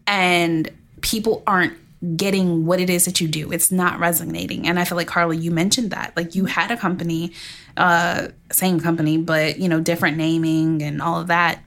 and 0.05 0.69
people 1.01 1.43
aren't 1.45 1.73
getting 2.15 2.65
what 2.65 2.79
it 2.79 2.89
is 2.89 3.05
that 3.05 3.19
you 3.19 3.27
do, 3.27 3.51
it's 3.51 3.71
not 3.71 3.99
resonating. 3.99 4.67
And 4.67 4.79
I 4.79 4.83
feel 4.85 4.97
like 4.97 5.07
Carla, 5.07 5.35
you 5.35 5.51
mentioned 5.51 5.91
that. 5.91 6.15
Like 6.15 6.35
you 6.35 6.45
had 6.45 6.69
a 6.71 6.77
company, 6.77 7.33
uh, 7.75 8.27
same 8.51 8.79
company, 8.79 9.17
but 9.17 9.59
you 9.59 9.67
know, 9.67 9.79
different 9.79 10.17
naming 10.17 10.83
and 10.83 11.01
all 11.01 11.19
of 11.19 11.27
that. 11.27 11.63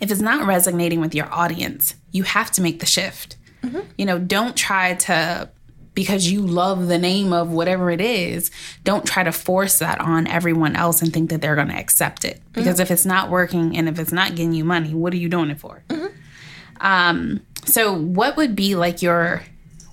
If 0.00 0.10
it's 0.10 0.20
not 0.20 0.46
resonating 0.46 1.00
with 1.00 1.14
your 1.14 1.32
audience, 1.32 1.94
you 2.12 2.22
have 2.24 2.50
to 2.52 2.62
make 2.62 2.80
the 2.80 2.86
shift. 2.86 3.36
You 3.96 4.06
know, 4.06 4.18
don't 4.18 4.56
try 4.56 4.94
to 4.94 5.48
because 5.94 6.30
you 6.30 6.40
love 6.40 6.88
the 6.88 6.98
name 6.98 7.32
of 7.32 7.50
whatever 7.50 7.90
it 7.90 8.00
is, 8.00 8.50
don't 8.82 9.04
try 9.04 9.22
to 9.22 9.32
force 9.32 9.78
that 9.78 10.00
on 10.00 10.26
everyone 10.26 10.74
else 10.74 11.02
and 11.02 11.12
think 11.12 11.28
that 11.30 11.40
they're 11.42 11.54
going 11.54 11.68
to 11.68 11.76
accept 11.78 12.24
it. 12.24 12.40
Because 12.52 12.80
if 12.80 12.90
it's 12.90 13.04
not 13.04 13.28
working 13.30 13.76
and 13.76 13.88
if 13.88 13.98
it's 13.98 14.12
not 14.12 14.30
getting 14.30 14.52
you 14.52 14.64
money, 14.64 14.94
what 14.94 15.12
are 15.12 15.18
you 15.18 15.28
doing 15.28 15.50
it 15.50 15.60
for? 15.60 15.84
Um, 16.80 17.42
so, 17.64 17.92
what 17.92 18.36
would 18.36 18.56
be 18.56 18.74
like 18.74 19.02
your 19.02 19.42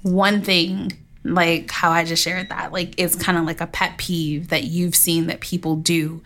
one 0.02 0.42
thing, 0.42 0.94
like 1.24 1.70
how 1.72 1.92
I 1.92 2.04
just 2.04 2.24
shared 2.24 2.50
that, 2.50 2.72
like 2.72 3.00
is 3.00 3.16
kind 3.16 3.38
of 3.38 3.46
like 3.46 3.62
a 3.62 3.68
pet 3.68 3.98
peeve 3.98 4.50
that 4.50 4.64
you've 4.64 4.96
seen 4.96 5.28
that 5.28 5.40
people 5.40 5.76
do 5.76 6.22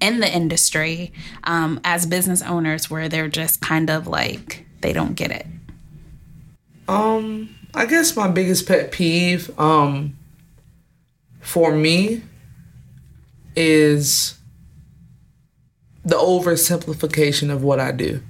in 0.00 0.20
the 0.20 0.32
industry 0.32 1.12
um, 1.44 1.80
as 1.84 2.06
business 2.06 2.42
owners 2.42 2.90
where 2.90 3.08
they're 3.08 3.28
just 3.28 3.60
kind 3.60 3.90
of 3.90 4.06
like, 4.06 4.64
they 4.80 4.92
don't 4.92 5.14
get 5.14 5.30
it? 5.30 5.46
Um, 6.86 7.54
I 7.74 7.86
guess 7.86 8.16
my 8.16 8.28
biggest 8.28 8.66
pet 8.66 8.92
peeve, 8.92 9.50
um, 9.58 10.16
for 11.40 11.72
me, 11.72 12.22
is 13.54 14.38
the 16.04 16.16
oversimplification 16.16 17.50
of 17.50 17.62
what 17.62 17.80
I 17.80 17.92
do, 17.92 18.22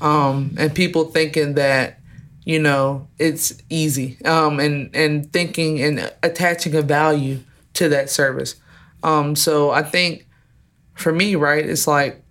um, 0.00 0.54
and 0.58 0.72
people 0.74 1.06
thinking 1.06 1.54
that 1.54 1.95
you 2.46 2.58
know 2.60 3.08
it's 3.18 3.60
easy, 3.68 4.16
um, 4.24 4.58
and 4.60 4.94
and 4.94 5.30
thinking 5.32 5.82
and 5.82 6.10
attaching 6.22 6.74
a 6.74 6.80
value 6.80 7.40
to 7.74 7.90
that 7.90 8.08
service. 8.08 8.54
Um, 9.02 9.36
so 9.36 9.70
I 9.70 9.82
think 9.82 10.26
for 10.94 11.12
me, 11.12 11.34
right, 11.34 11.66
it's 11.66 11.86
like 11.86 12.24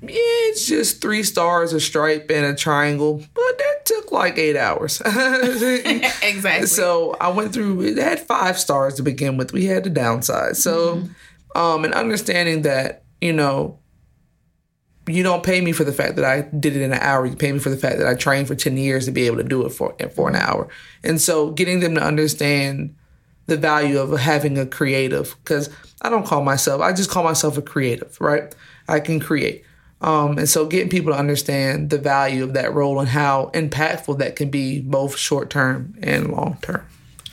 yeah, 0.00 0.10
it's 0.10 0.66
just 0.66 1.02
three 1.02 1.22
stars, 1.22 1.72
a 1.72 1.80
stripe, 1.80 2.30
and 2.30 2.46
a 2.46 2.54
triangle, 2.54 3.22
but 3.34 3.58
that 3.58 3.84
took 3.84 4.12
like 4.12 4.38
eight 4.38 4.56
hours. 4.56 5.02
Exactly. 6.22 6.66
So 6.66 7.16
I 7.20 7.28
went 7.28 7.52
through. 7.52 7.82
It 7.82 7.98
had 7.98 8.20
five 8.20 8.58
stars 8.58 8.94
to 8.94 9.02
begin 9.02 9.36
with. 9.36 9.52
We 9.52 9.66
had 9.66 9.84
the 9.84 9.90
downside. 9.90 10.56
So, 10.56 11.02
um, 11.54 11.84
and 11.84 11.92
understanding 11.92 12.62
that 12.62 13.04
you 13.20 13.32
know, 13.32 13.78
you 15.06 15.22
don't 15.22 15.42
pay 15.42 15.60
me 15.60 15.72
for 15.72 15.84
the 15.84 15.92
fact 15.92 16.16
that 16.16 16.24
I 16.24 16.42
did 16.42 16.76
it 16.76 16.82
in 16.82 16.92
an 16.92 16.98
hour. 17.00 17.26
You 17.26 17.36
pay 17.36 17.52
me 17.52 17.58
for 17.58 17.70
the 17.70 17.76
fact 17.76 17.98
that 17.98 18.06
I 18.06 18.14
trained 18.14 18.48
for 18.48 18.54
ten 18.54 18.76
years 18.76 19.04
to 19.06 19.12
be 19.12 19.26
able 19.26 19.36
to 19.38 19.44
do 19.44 19.64
it 19.66 19.70
for 19.70 19.94
for 20.14 20.28
an 20.28 20.36
hour. 20.36 20.68
And 21.02 21.20
so, 21.20 21.50
getting 21.50 21.80
them 21.80 21.94
to 21.96 22.02
understand 22.02 22.94
the 23.46 23.56
value 23.56 23.98
of 23.98 24.18
having 24.18 24.56
a 24.56 24.64
creative 24.64 25.36
because 25.44 25.68
I 26.00 26.08
don't 26.08 26.26
call 26.26 26.42
myself. 26.42 26.80
I 26.80 26.92
just 26.92 27.10
call 27.10 27.22
myself 27.22 27.58
a 27.58 27.62
creative. 27.62 28.18
Right? 28.20 28.54
I 28.88 29.00
can 29.00 29.20
create. 29.20 29.64
Um, 30.00 30.36
and 30.36 30.48
so 30.48 30.66
getting 30.66 30.90
people 30.90 31.12
to 31.12 31.18
understand 31.18 31.88
the 31.88 31.96
value 31.96 32.44
of 32.44 32.52
that 32.52 32.74
role 32.74 33.00
and 33.00 33.08
how 33.08 33.50
impactful 33.54 34.18
that 34.18 34.36
can 34.36 34.50
be 34.50 34.82
both 34.82 35.16
short 35.16 35.48
term 35.48 35.94
and 36.02 36.30
long 36.30 36.58
term. 36.60 36.86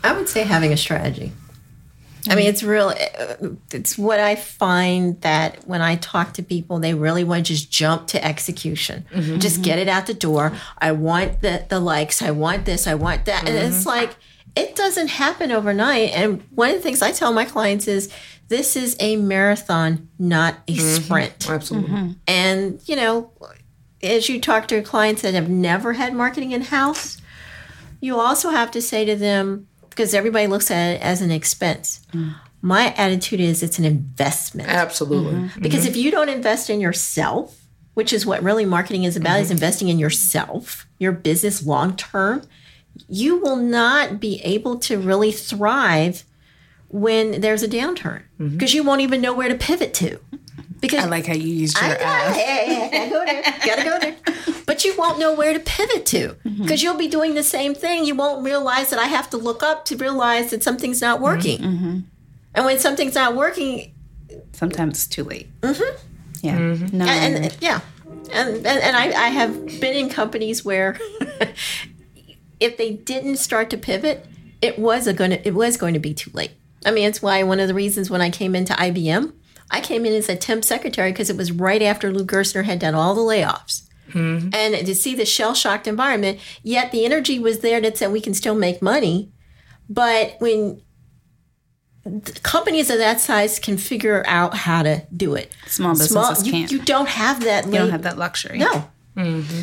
I 0.04 0.14
would 0.14 0.30
say 0.30 0.44
having 0.44 0.72
a 0.72 0.78
strategy. 0.78 1.34
I 2.30 2.36
mean, 2.36 2.46
mm. 2.46 2.50
it's 2.50 2.64
real. 2.64 2.90
Uh, 2.90 3.50
it's 3.72 3.98
what 3.98 4.20
I 4.20 4.36
find 4.36 5.20
that 5.22 5.68
when 5.68 5.82
I 5.82 5.96
talk 5.96 6.34
to 6.34 6.44
people, 6.44 6.80
they 6.80 6.94
really 6.94 7.24
want 7.24 7.46
to 7.46 7.54
just 7.54 7.72
jump 7.72 8.08
to 8.08 8.24
execution, 8.24 9.06
mm-hmm, 9.12 9.40
just 9.40 9.56
mm-hmm. 9.56 9.64
get 9.64 9.80
it 9.80 9.88
out 9.88 10.06
the 10.06 10.14
door. 10.14 10.54
I 10.78 10.92
want 10.92 11.42
the 11.42 11.66
the 11.68 11.80
likes. 11.80 12.22
I 12.22 12.32
want 12.32 12.66
this. 12.66 12.86
I 12.86 12.94
want 12.94 13.26
that. 13.26 13.48
And 13.48 13.58
it's 13.58 13.80
mm-hmm. 13.80 13.90
like 13.90 14.16
it 14.56 14.76
doesn't 14.76 15.08
happen 15.08 15.52
overnight. 15.52 16.12
And 16.12 16.44
one 16.52 16.70
of 16.70 16.76
the 16.76 16.82
things 16.82 17.02
I 17.02 17.12
tell 17.12 17.34
my 17.34 17.46
clients 17.46 17.88
is, 17.88 18.14
this 18.50 18.76
is 18.76 18.98
a 19.00 19.16
marathon, 19.16 20.10
not 20.20 20.58
a 20.68 20.76
sprint. 20.76 21.50
Absolutely. 21.50 22.18
And, 22.28 22.82
you 22.86 22.98
know, 22.98 23.32
as 24.04 24.28
you 24.28 24.42
talk 24.42 24.68
to 24.68 24.82
clients 24.82 25.22
that 25.22 25.34
have 25.34 25.50
never 25.50 25.94
had 25.94 26.14
marketing 26.14 26.52
in 26.52 26.64
house, 26.64 27.22
you 28.02 28.20
also 28.20 28.50
have 28.50 28.72
to 28.72 28.82
say 28.82 29.06
to 29.06 29.16
them, 29.16 29.68
because 29.92 30.14
everybody 30.14 30.48
looks 30.48 30.72
at 30.72 30.96
it 30.96 31.02
as 31.02 31.22
an 31.22 31.30
expense. 31.30 32.06
Mm-hmm. 32.14 32.32
My 32.64 32.94
attitude 32.96 33.40
is 33.40 33.62
it's 33.62 33.80
an 33.80 33.86
investment. 33.86 34.70
Absolutely. 34.70 35.34
Mm-hmm. 35.34 35.46
Mm-hmm. 35.46 35.62
Because 35.62 35.86
if 35.86 35.96
you 35.96 36.12
don't 36.12 36.30
invest 36.30 36.70
in 36.70 36.82
yourself, 36.82 37.62
which 37.94 38.14
is 38.14 38.26
what 38.26 38.42
really 38.42 38.66
marketing 38.66 39.04
is 39.04 39.16
about, 39.16 39.40
is 39.40 39.52
investing 39.52 39.90
in 39.90 40.00
yourself, 40.00 40.88
your 40.98 41.12
business 41.12 41.66
long 41.66 41.96
term, 41.96 42.44
you 43.08 43.38
will 43.38 43.58
not 43.58 44.20
be 44.20 44.42
able 44.44 44.80
to 44.80 44.98
really 44.98 45.32
thrive 45.32 46.24
when 46.90 47.42
there's 47.42 47.64
a 47.64 47.68
downturn 47.68 48.24
because 48.38 48.74
you 48.74 48.84
won't 48.84 49.02
even 49.02 49.22
know 49.22 49.34
where 49.34 49.48
to 49.50 49.56
pivot 49.56 49.94
to. 49.94 50.20
Because 50.82 51.06
I 51.06 51.08
like 51.08 51.28
how 51.28 51.34
you 51.34 51.48
used 51.48 51.80
your 51.80 51.92
I 51.92 51.98
got, 51.98 52.28
uh, 52.28 52.34
hey, 52.34 52.90
hey, 52.90 52.90
gotta 52.92 53.10
go 53.10 53.26
there. 53.26 53.44
Gotta 53.66 53.84
go 53.84 54.00
there. 54.00 54.64
But 54.66 54.84
you 54.84 54.96
won't 54.98 55.20
know 55.20 55.34
where 55.34 55.54
to 55.54 55.60
pivot 55.60 56.06
to 56.08 56.36
because 56.44 56.82
you'll 56.82 56.98
be 56.98 57.08
doing 57.08 57.36
the 57.36 57.44
same 57.44 57.74
thing. 57.76 58.04
You 58.04 58.16
won't 58.16 58.44
realize 58.44 58.90
that 58.90 59.00
I 59.00 59.06
have 59.06 59.30
to 59.30 59.38
look 59.38 59.64
up 59.64 59.86
to 59.86 59.96
realize 59.96 60.50
that 60.52 60.64
something's 60.64 61.02
not 61.02 61.22
working. 61.22 61.64
And 62.54 62.66
when 62.66 62.80
something's 62.80 63.16
not 63.16 63.36
working, 63.36 63.94
Sometimes 64.54 64.98
it's 64.98 65.08
too 65.08 65.24
late. 65.24 65.48
Mm-hmm. 65.62 66.08
Yeah. 66.46 66.58
No. 66.92 67.06
and, 67.06 67.46
and 67.46 67.58
yeah, 67.62 67.82
and 68.32 68.56
and, 68.56 68.66
and 68.66 68.98
I, 68.98 69.06
I 69.06 69.28
have 69.30 69.66
been 69.80 69.96
in 69.96 70.10
companies 70.10 70.64
where 70.66 71.00
if 72.60 72.78
they 72.78 72.94
didn't 72.94 73.38
start 73.38 73.70
to 73.72 73.78
pivot, 73.78 74.26
it 74.62 74.80
was 74.80 75.08
a 75.08 75.14
going 75.14 75.32
to 75.32 75.48
it 75.48 75.54
was 75.54 75.78
going 75.78 75.94
to 75.94 76.00
be 76.00 76.14
too 76.14 76.32
late. 76.34 76.52
I 76.86 76.92
mean, 76.92 77.08
it's 77.08 77.22
why 77.22 77.44
one 77.44 77.60
of 77.60 77.68
the 77.68 77.74
reasons 77.74 78.10
when 78.10 78.22
I 78.22 78.30
came 78.30 78.56
into 78.56 78.74
IBM, 78.74 79.34
I 79.72 79.82
came 79.82 80.06
in 80.06 80.14
as 80.14 80.30
a 80.30 80.36
temp 80.36 80.64
secretary 80.66 81.12
because 81.12 81.30
it 81.30 81.38
was 81.38 81.52
right 81.52 81.82
after 81.82 82.12
Lou 82.12 82.26
Gerstner 82.26 82.66
had 82.66 82.80
done 82.80 82.94
all 82.94 83.16
the 83.16 83.22
layoffs. 83.22 83.88
Mm-hmm. 84.10 84.50
And 84.54 84.86
to 84.86 84.94
see 84.94 85.16
the 85.16 85.26
shell 85.26 85.54
shocked 85.54 85.88
environment, 85.88 86.40
yet 86.62 86.92
the 86.92 87.06
energy 87.06 87.40
was 87.40 87.60
there 87.60 87.80
that 87.82 87.98
said 87.98 88.12
we 88.12 88.22
can 88.22 88.34
still 88.34 88.56
make 88.56 88.82
money. 88.82 89.32
But 89.90 90.36
when 90.40 90.82
companies 92.44 92.90
of 92.90 92.98
that 92.98 93.22
size 93.22 93.60
can 93.60 93.78
figure 93.78 94.24
out 94.28 94.54
how 94.54 94.84
to 94.84 95.06
do 95.16 95.36
it, 95.36 95.52
Small 95.68 95.94
businesses 95.94 96.46
you, 96.46 96.52
can't. 96.52 96.72
you 96.72 96.80
don't 96.80 97.08
have 97.10 97.44
that. 97.44 97.66
you 97.66 97.72
don't 97.72 97.92
have 97.92 98.04
that 98.04 98.18
luxury. 98.18 98.58
No. 98.58 98.90
Mm-hmm. 99.16 99.62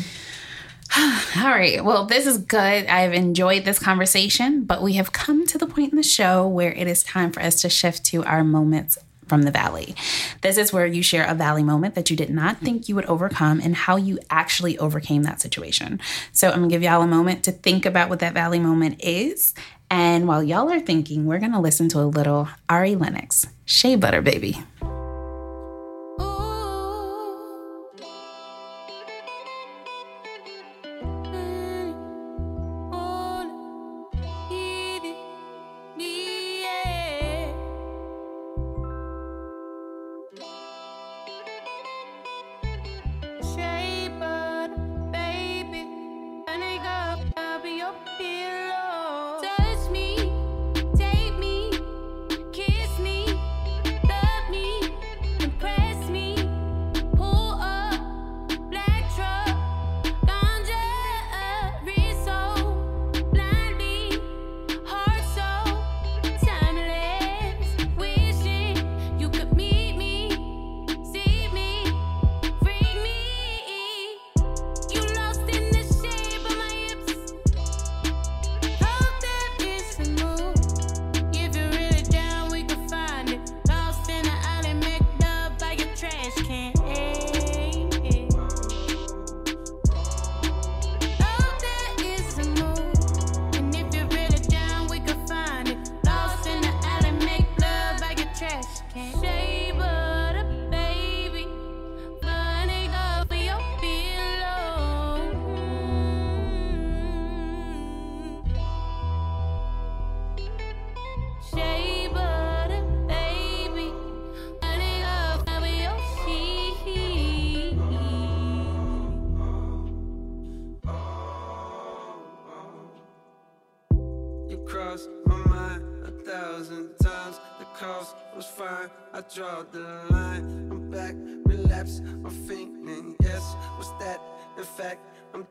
All 1.43 1.51
right. 1.51 1.83
Well, 1.85 2.05
this 2.05 2.25
is 2.25 2.39
good. 2.39 2.87
I've 2.87 3.13
enjoyed 3.13 3.65
this 3.65 3.77
conversation, 3.77 4.63
but 4.63 4.81
we 4.81 4.93
have 4.93 5.11
come 5.11 5.45
to 5.47 5.57
the 5.57 5.67
point 5.67 5.91
in 5.91 5.97
the 5.97 6.03
show 6.03 6.47
where 6.47 6.71
it 6.71 6.87
is 6.87 7.03
time 7.03 7.31
for 7.31 7.41
us 7.41 7.61
to 7.61 7.69
shift 7.69 8.05
to 8.05 8.23
our 8.23 8.43
moments 8.43 8.97
from 9.29 9.43
the 9.43 9.51
valley. 9.51 9.95
This 10.41 10.57
is 10.57 10.73
where 10.73 10.85
you 10.85 11.01
share 11.01 11.25
a 11.25 11.35
valley 11.35 11.63
moment 11.63 11.95
that 11.95 12.09
you 12.09 12.17
did 12.17 12.29
not 12.29 12.57
think 12.57 12.89
you 12.89 12.95
would 12.95 13.05
overcome 13.05 13.61
and 13.63 13.75
how 13.75 13.95
you 13.95 14.19
actually 14.29 14.77
overcame 14.79 15.23
that 15.23 15.39
situation. 15.39 16.01
So 16.33 16.49
I'm 16.49 16.55
gonna 16.55 16.67
give 16.67 16.83
y'all 16.83 17.01
a 17.01 17.07
moment 17.07 17.43
to 17.43 17.51
think 17.51 17.85
about 17.85 18.09
what 18.09 18.19
that 18.19 18.33
valley 18.33 18.59
moment 18.59 19.01
is. 19.03 19.53
And 19.91 20.27
while 20.27 20.43
y'all 20.43 20.69
are 20.69 20.79
thinking, 20.79 21.25
we're 21.25 21.39
gonna 21.39 21.61
listen 21.61 21.89
to 21.89 21.99
a 21.99 22.01
little 22.01 22.49
Ari 22.67 22.95
Lennox, 22.95 23.47
Shea 23.65 23.95
Butter 23.95 24.21
Baby. 24.21 24.63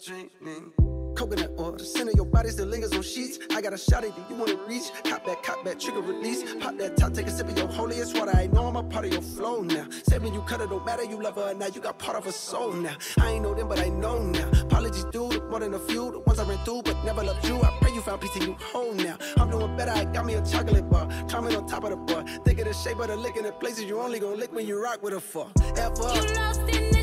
Coconut 0.09 1.51
oil, 1.59 1.73
the 1.73 1.85
center 1.85 2.11
of 2.13 2.17
your 2.17 2.25
body 2.25 2.49
still 2.49 2.67
lingers 2.67 2.93
on 2.93 3.03
sheets. 3.03 3.39
I 3.51 3.61
got 3.61 3.73
a 3.73 3.77
shot 3.77 4.05
at 4.05 4.17
you, 4.17 4.25
you 4.31 4.37
wanna 4.37 4.57
reach. 4.67 4.85
Cop 5.05 5.27
back, 5.27 5.43
cop 5.43 5.65
back, 5.65 5.79
trigger 5.79 6.01
release. 6.01 6.45
Pop 6.61 6.79
that 6.79 6.97
top, 6.97 7.13
take 7.13 7.27
a 7.27 7.31
sip 7.31 7.49
of 7.49 7.59
your 7.59 7.69
holiest 7.69 8.17
water. 8.17 8.31
I 8.35 8.47
know 8.47 8.67
I'm 8.69 8.77
a 8.77 8.85
part 8.85 9.05
of 9.05 9.13
your 9.13 9.21
flow 9.21 9.63
now. 9.63 9.87
Said 10.05 10.23
when 10.23 10.33
you 10.33 10.41
cut 10.43 10.61
it, 10.61 10.71
don't 10.71 10.87
matter, 10.87 11.05
you 11.05 11.21
love 11.21 11.35
her 11.35 11.53
now. 11.55 11.67
You 11.67 11.81
got 11.81 11.99
part 11.99 12.17
of 12.17 12.25
her 12.25 12.33
soul 12.33 12.73
now. 12.73 12.97
I 13.19 13.33
ain't 13.33 13.43
know 13.43 13.53
them, 13.53 13.69
but 13.69 13.81
I 13.81 13.89
know 13.89 14.23
now. 14.23 14.49
Apologies 14.63 15.05
due 15.07 15.29
more 15.51 15.61
than 15.61 15.75
a 15.75 15.79
few. 15.81 16.13
The 16.13 16.21
ones 16.21 16.39
I 16.39 16.49
ran 16.49 16.59
through, 16.65 16.83
but 16.85 17.05
never 17.05 17.23
loved 17.23 17.47
you. 17.47 17.61
I 17.61 17.77
pray 17.81 17.93
you 17.93 18.01
found 18.01 18.21
peace 18.21 18.37
and 18.37 18.45
you 18.45 18.55
home 18.55 18.97
now. 18.97 19.19
I'm 19.37 19.51
doing 19.51 19.77
better, 19.77 19.91
I 19.91 20.05
got 20.05 20.25
me 20.25 20.35
a 20.35 20.43
chocolate 20.47 20.89
bar. 20.89 21.09
Climbing 21.29 21.55
on 21.55 21.67
top 21.67 21.85
of 21.85 21.91
the 21.91 21.97
bar. 21.97 22.25
Think 22.45 22.61
of 22.61 22.67
the 22.67 22.73
shape 22.73 22.99
of 23.01 23.09
the 23.09 23.17
lick 23.17 23.37
in 23.37 23.43
the 23.43 23.53
places 23.53 23.85
you 23.85 24.01
only 24.01 24.21
gonna 24.21 24.37
lick 24.37 24.55
when 24.55 24.67
you 24.67 24.83
rock 24.83 25.03
with 25.03 25.13
a 25.15 25.21
fuck. 25.21 25.53
Ever. 25.77 26.15
You 26.15 26.35
lost 26.35 26.61
in 26.61 26.98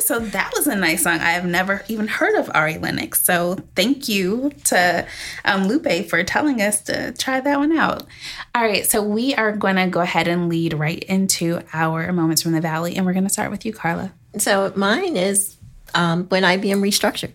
so 0.00 0.18
that 0.18 0.52
was 0.56 0.66
a 0.66 0.74
nice 0.74 1.02
song. 1.02 1.18
I 1.18 1.30
have 1.30 1.44
never 1.44 1.84
even 1.88 2.08
heard 2.08 2.34
of 2.34 2.50
Ari 2.54 2.78
Lennox. 2.78 3.22
So 3.22 3.56
thank 3.74 4.08
you 4.08 4.52
to 4.64 5.06
um, 5.44 5.68
Lupe 5.68 6.08
for 6.08 6.22
telling 6.24 6.60
us 6.60 6.80
to 6.82 7.12
try 7.12 7.40
that 7.40 7.58
one 7.58 7.76
out. 7.76 8.06
All 8.54 8.62
right, 8.62 8.86
so 8.86 9.02
we 9.02 9.34
are 9.34 9.52
going 9.52 9.76
to 9.76 9.86
go 9.86 10.00
ahead 10.00 10.28
and 10.28 10.48
lead 10.48 10.74
right 10.74 11.02
into 11.04 11.60
our 11.72 12.12
Moments 12.12 12.42
from 12.42 12.52
the 12.52 12.60
Valley. 12.60 12.96
And 12.96 13.06
we're 13.06 13.12
going 13.12 13.24
to 13.24 13.30
start 13.30 13.50
with 13.50 13.64
you, 13.64 13.72
Carla. 13.72 14.12
So 14.38 14.72
mine 14.76 15.16
is 15.16 15.56
um, 15.94 16.26
when 16.28 16.42
IBM 16.42 16.80
restructured. 16.80 17.32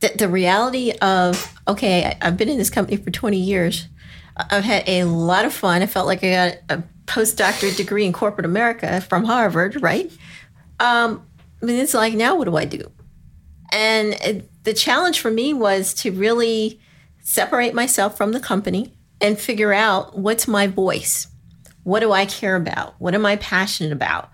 The, 0.00 0.12
the 0.16 0.28
reality 0.28 0.92
of, 1.00 1.54
okay, 1.68 2.16
I've 2.20 2.36
been 2.36 2.48
in 2.48 2.58
this 2.58 2.70
company 2.70 2.96
for 2.96 3.10
20 3.10 3.38
years. 3.38 3.86
I've 4.36 4.64
had 4.64 4.88
a 4.88 5.04
lot 5.04 5.44
of 5.44 5.52
fun. 5.52 5.82
I 5.82 5.86
felt 5.86 6.06
like 6.06 6.24
I 6.24 6.30
got 6.30 6.78
a 6.78 6.82
postdoctorate 7.06 7.76
degree 7.76 8.06
in 8.06 8.12
corporate 8.12 8.46
America 8.46 9.00
from 9.02 9.24
Harvard, 9.24 9.80
right? 9.82 10.10
Um, 10.80 11.26
but 11.62 11.70
it's 11.70 11.94
like, 11.94 12.12
now 12.12 12.36
what 12.36 12.44
do 12.44 12.56
I 12.56 12.66
do? 12.66 12.92
And 13.72 14.12
it, 14.14 14.64
the 14.64 14.74
challenge 14.74 15.20
for 15.20 15.30
me 15.30 15.54
was 15.54 15.94
to 15.94 16.12
really 16.12 16.78
separate 17.22 17.72
myself 17.72 18.18
from 18.18 18.32
the 18.32 18.40
company 18.40 18.92
and 19.20 19.38
figure 19.38 19.72
out 19.72 20.18
what's 20.18 20.46
my 20.46 20.66
voice. 20.66 21.28
What 21.84 22.00
do 22.00 22.12
I 22.12 22.26
care 22.26 22.56
about? 22.56 23.00
What 23.00 23.14
am 23.14 23.24
I 23.24 23.36
passionate 23.36 23.92
about? 23.92 24.28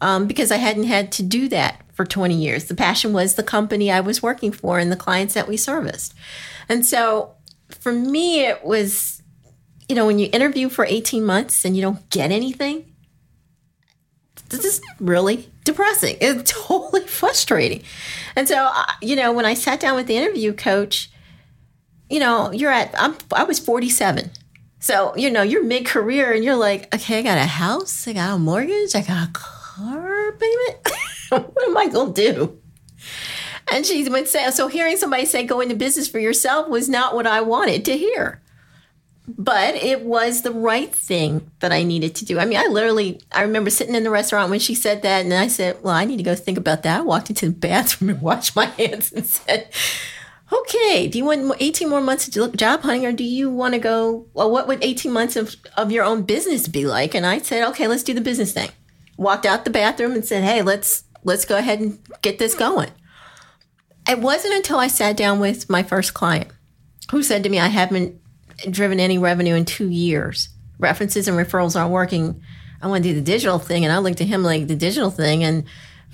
um, 0.00 0.26
because 0.26 0.50
I 0.50 0.56
hadn't 0.56 0.84
had 0.84 1.12
to 1.12 1.22
do 1.22 1.48
that 1.48 1.82
for 1.92 2.04
20 2.04 2.34
years. 2.34 2.64
The 2.64 2.74
passion 2.74 3.12
was 3.12 3.34
the 3.34 3.42
company 3.42 3.90
I 3.90 4.00
was 4.00 4.22
working 4.22 4.52
for 4.52 4.78
and 4.78 4.90
the 4.90 4.96
clients 4.96 5.34
that 5.34 5.48
we 5.48 5.56
serviced. 5.56 6.14
And 6.68 6.84
so 6.86 7.34
for 7.68 7.92
me, 7.92 8.44
it 8.44 8.64
was, 8.64 9.22
you 9.88 9.94
know, 9.94 10.06
when 10.06 10.18
you 10.18 10.28
interview 10.32 10.68
for 10.68 10.84
18 10.84 11.24
months 11.24 11.64
and 11.64 11.76
you 11.76 11.82
don't 11.82 12.08
get 12.10 12.30
anything, 12.30 12.89
this 14.50 14.64
is 14.64 14.80
really 14.98 15.48
depressing. 15.64 16.16
It's 16.20 16.52
totally 16.66 17.06
frustrating. 17.06 17.82
And 18.36 18.46
so, 18.46 18.56
uh, 18.56 18.86
you 19.00 19.16
know, 19.16 19.32
when 19.32 19.46
I 19.46 19.54
sat 19.54 19.80
down 19.80 19.96
with 19.96 20.06
the 20.06 20.16
interview 20.16 20.52
coach, 20.52 21.10
you 22.08 22.20
know, 22.20 22.52
you're 22.52 22.70
at, 22.70 22.94
I'm, 22.98 23.16
I 23.32 23.44
was 23.44 23.58
47. 23.58 24.30
So, 24.80 25.14
you 25.16 25.30
know, 25.30 25.42
you're 25.42 25.62
mid 25.62 25.86
career 25.86 26.32
and 26.32 26.44
you're 26.44 26.56
like, 26.56 26.92
okay, 26.94 27.18
I 27.18 27.22
got 27.22 27.38
a 27.38 27.46
house, 27.46 28.08
I 28.08 28.12
got 28.14 28.34
a 28.34 28.38
mortgage, 28.38 28.94
I 28.94 29.02
got 29.02 29.28
a 29.28 29.32
car 29.32 30.32
payment. 30.32 30.88
what 31.54 31.68
am 31.68 31.76
I 31.76 31.86
going 31.86 32.14
to 32.14 32.32
do? 32.32 32.58
And 33.72 33.86
she 33.86 34.08
would 34.08 34.26
say, 34.26 34.50
so 34.50 34.66
hearing 34.68 34.96
somebody 34.96 35.26
say 35.26 35.44
go 35.44 35.60
into 35.60 35.76
business 35.76 36.08
for 36.08 36.18
yourself 36.18 36.68
was 36.68 36.88
not 36.88 37.14
what 37.14 37.26
I 37.26 37.40
wanted 37.40 37.84
to 37.84 37.96
hear. 37.96 38.39
But 39.28 39.76
it 39.76 40.02
was 40.02 40.42
the 40.42 40.50
right 40.50 40.92
thing 40.92 41.50
that 41.60 41.72
I 41.72 41.82
needed 41.82 42.14
to 42.16 42.24
do. 42.24 42.38
I 42.38 42.46
mean, 42.46 42.58
I 42.58 42.66
literally, 42.66 43.20
I 43.30 43.42
remember 43.42 43.70
sitting 43.70 43.94
in 43.94 44.02
the 44.02 44.10
restaurant 44.10 44.50
when 44.50 44.58
she 44.58 44.74
said 44.74 45.02
that, 45.02 45.24
and 45.24 45.32
I 45.32 45.46
said, 45.46 45.82
well, 45.82 45.94
I 45.94 46.04
need 46.04 46.16
to 46.16 46.22
go 46.22 46.34
think 46.34 46.58
about 46.58 46.82
that. 46.82 47.00
I 47.00 47.02
walked 47.02 47.30
into 47.30 47.46
the 47.46 47.52
bathroom 47.52 48.10
and 48.10 48.22
washed 48.22 48.56
my 48.56 48.64
hands 48.64 49.12
and 49.12 49.24
said, 49.24 49.68
okay, 50.52 51.06
do 51.06 51.18
you 51.18 51.24
want 51.24 51.54
18 51.60 51.88
more 51.88 52.00
months 52.00 52.26
of 52.26 52.34
jo- 52.34 52.50
job 52.52 52.80
hunting 52.80 53.06
or 53.06 53.12
do 53.12 53.24
you 53.24 53.50
want 53.50 53.74
to 53.74 53.80
go, 53.80 54.26
well, 54.34 54.50
what 54.50 54.66
would 54.66 54.82
18 54.82 55.12
months 55.12 55.36
of, 55.36 55.54
of 55.76 55.92
your 55.92 56.04
own 56.04 56.22
business 56.22 56.66
be 56.66 56.86
like? 56.86 57.14
And 57.14 57.24
I 57.24 57.38
said, 57.38 57.68
okay, 57.68 57.86
let's 57.86 58.02
do 58.02 58.14
the 58.14 58.20
business 58.20 58.52
thing. 58.52 58.70
Walked 59.16 59.46
out 59.46 59.64
the 59.64 59.70
bathroom 59.70 60.12
and 60.12 60.24
said, 60.24 60.42
hey, 60.42 60.62
let's, 60.62 61.04
let's 61.22 61.44
go 61.44 61.56
ahead 61.56 61.80
and 61.80 61.98
get 62.22 62.38
this 62.38 62.54
going. 62.54 62.90
It 64.08 64.18
wasn't 64.18 64.54
until 64.54 64.78
I 64.78 64.88
sat 64.88 65.16
down 65.16 65.38
with 65.38 65.70
my 65.70 65.82
first 65.82 66.14
client 66.14 66.48
who 67.10 67.22
said 67.22 67.42
to 67.44 67.48
me, 67.48 67.60
I 67.60 67.68
haven't 67.68 68.20
driven 68.68 69.00
any 69.00 69.18
revenue 69.18 69.54
in 69.54 69.64
two 69.64 69.88
years. 69.88 70.48
References 70.78 71.28
and 71.28 71.36
referrals 71.36 71.78
aren't 71.78 71.92
working. 71.92 72.42
I 72.82 72.86
want 72.86 73.04
to 73.04 73.10
do 73.10 73.14
the 73.14 73.20
digital 73.20 73.58
thing. 73.58 73.84
And 73.84 73.92
I 73.92 73.98
looked 73.98 74.20
at 74.20 74.26
him 74.26 74.42
like 74.42 74.66
the 74.66 74.76
digital 74.76 75.10
thing. 75.10 75.44
And 75.44 75.64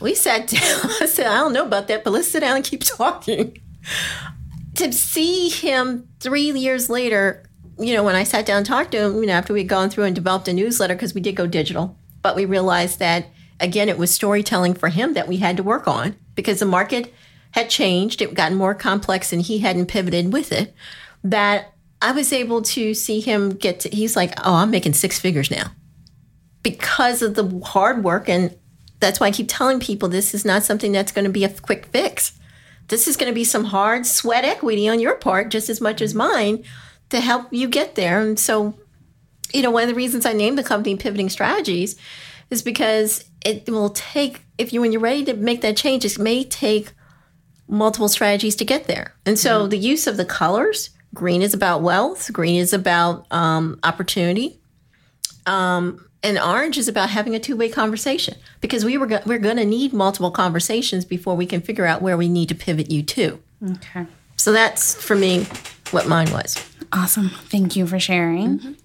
we 0.00 0.14
sat 0.14 0.46
down. 0.48 0.90
I 1.00 1.06
said, 1.06 1.26
I 1.26 1.36
don't 1.36 1.52
know 1.52 1.66
about 1.66 1.88
that, 1.88 2.04
but 2.04 2.12
let's 2.12 2.28
sit 2.28 2.40
down 2.40 2.56
and 2.56 2.64
keep 2.64 2.82
talking. 2.84 3.60
to 4.74 4.92
see 4.92 5.48
him 5.48 6.08
three 6.20 6.50
years 6.50 6.90
later, 6.90 7.44
you 7.78 7.94
know, 7.94 8.02
when 8.02 8.14
I 8.14 8.24
sat 8.24 8.46
down 8.46 8.58
and 8.58 8.66
talked 8.66 8.92
to 8.92 9.04
him, 9.04 9.20
you 9.20 9.26
know, 9.26 9.34
after 9.34 9.52
we'd 9.52 9.68
gone 9.68 9.90
through 9.90 10.04
and 10.04 10.14
developed 10.14 10.48
a 10.48 10.52
newsletter, 10.52 10.94
because 10.94 11.14
we 11.14 11.20
did 11.20 11.36
go 11.36 11.46
digital, 11.46 11.96
but 12.22 12.34
we 12.34 12.44
realized 12.44 12.98
that, 13.00 13.26
again, 13.60 13.88
it 13.88 13.98
was 13.98 14.10
storytelling 14.10 14.74
for 14.74 14.88
him 14.88 15.14
that 15.14 15.28
we 15.28 15.36
had 15.38 15.56
to 15.58 15.62
work 15.62 15.86
on 15.86 16.16
because 16.34 16.58
the 16.58 16.66
market 16.66 17.12
had 17.52 17.70
changed. 17.70 18.22
It 18.22 18.34
gotten 18.34 18.56
more 18.56 18.74
complex 18.74 19.32
and 19.32 19.42
he 19.42 19.58
hadn't 19.58 19.86
pivoted 19.86 20.32
with 20.32 20.52
it. 20.52 20.74
That 21.22 21.72
I 22.02 22.12
was 22.12 22.32
able 22.32 22.62
to 22.62 22.94
see 22.94 23.20
him 23.20 23.50
get 23.50 23.80
to, 23.80 23.88
he's 23.88 24.16
like, 24.16 24.34
oh, 24.44 24.54
I'm 24.54 24.70
making 24.70 24.94
six 24.94 25.18
figures 25.18 25.50
now 25.50 25.70
because 26.62 27.22
of 27.22 27.34
the 27.34 27.60
hard 27.64 28.04
work. 28.04 28.28
And 28.28 28.56
that's 29.00 29.20
why 29.20 29.28
I 29.28 29.30
keep 29.30 29.48
telling 29.48 29.80
people 29.80 30.08
this 30.08 30.34
is 30.34 30.44
not 30.44 30.62
something 30.62 30.92
that's 30.92 31.12
going 31.12 31.24
to 31.24 31.30
be 31.30 31.44
a 31.44 31.48
quick 31.48 31.86
fix. 31.86 32.38
This 32.88 33.08
is 33.08 33.16
going 33.16 33.30
to 33.30 33.34
be 33.34 33.44
some 33.44 33.64
hard 33.64 34.06
sweat 34.06 34.44
equity 34.44 34.88
on 34.88 35.00
your 35.00 35.16
part, 35.16 35.50
just 35.50 35.68
as 35.68 35.80
much 35.80 36.00
as 36.00 36.10
mm-hmm. 36.10 36.32
mine, 36.32 36.64
to 37.10 37.20
help 37.20 37.52
you 37.52 37.68
get 37.68 37.94
there. 37.94 38.20
And 38.20 38.38
so, 38.38 38.74
you 39.52 39.62
know, 39.62 39.70
one 39.70 39.84
of 39.84 39.88
the 39.88 39.94
reasons 39.94 40.26
I 40.26 40.32
named 40.32 40.58
the 40.58 40.64
company 40.64 40.96
Pivoting 40.96 41.30
Strategies 41.30 41.96
is 42.50 42.62
because 42.62 43.24
it 43.44 43.68
will 43.68 43.90
take, 43.90 44.44
if 44.58 44.72
you, 44.72 44.80
when 44.80 44.92
you're 44.92 45.00
ready 45.00 45.24
to 45.24 45.34
make 45.34 45.62
that 45.62 45.76
change, 45.76 46.04
it 46.04 46.18
may 46.18 46.44
take 46.44 46.92
multiple 47.68 48.08
strategies 48.08 48.56
to 48.56 48.64
get 48.64 48.86
there. 48.86 49.14
And 49.24 49.38
so 49.38 49.60
mm-hmm. 49.60 49.70
the 49.70 49.78
use 49.78 50.06
of 50.06 50.16
the 50.16 50.24
colors 50.24 50.90
green 51.14 51.42
is 51.42 51.54
about 51.54 51.82
wealth, 51.82 52.32
green 52.32 52.60
is 52.60 52.72
about 52.72 53.26
um, 53.30 53.78
opportunity. 53.82 54.60
Um, 55.46 56.06
and 56.22 56.38
orange 56.38 56.76
is 56.76 56.88
about 56.88 57.10
having 57.10 57.34
a 57.36 57.38
two-way 57.38 57.68
conversation 57.68 58.36
because 58.60 58.84
we 58.84 58.98
were 58.98 59.06
go- 59.06 59.20
we're 59.26 59.38
going 59.38 59.58
to 59.58 59.64
need 59.64 59.92
multiple 59.92 60.30
conversations 60.32 61.04
before 61.04 61.36
we 61.36 61.46
can 61.46 61.60
figure 61.60 61.86
out 61.86 62.02
where 62.02 62.16
we 62.16 62.28
need 62.28 62.48
to 62.48 62.54
pivot 62.54 62.90
you 62.90 63.02
to. 63.04 63.40
Okay. 63.70 64.06
So 64.36 64.52
that's 64.52 64.94
for 64.94 65.14
me 65.14 65.46
what 65.92 66.08
mine 66.08 66.30
was. 66.32 66.56
Awesome. 66.92 67.30
Thank 67.30 67.76
you 67.76 67.86
for 67.86 68.00
sharing. 68.00 68.76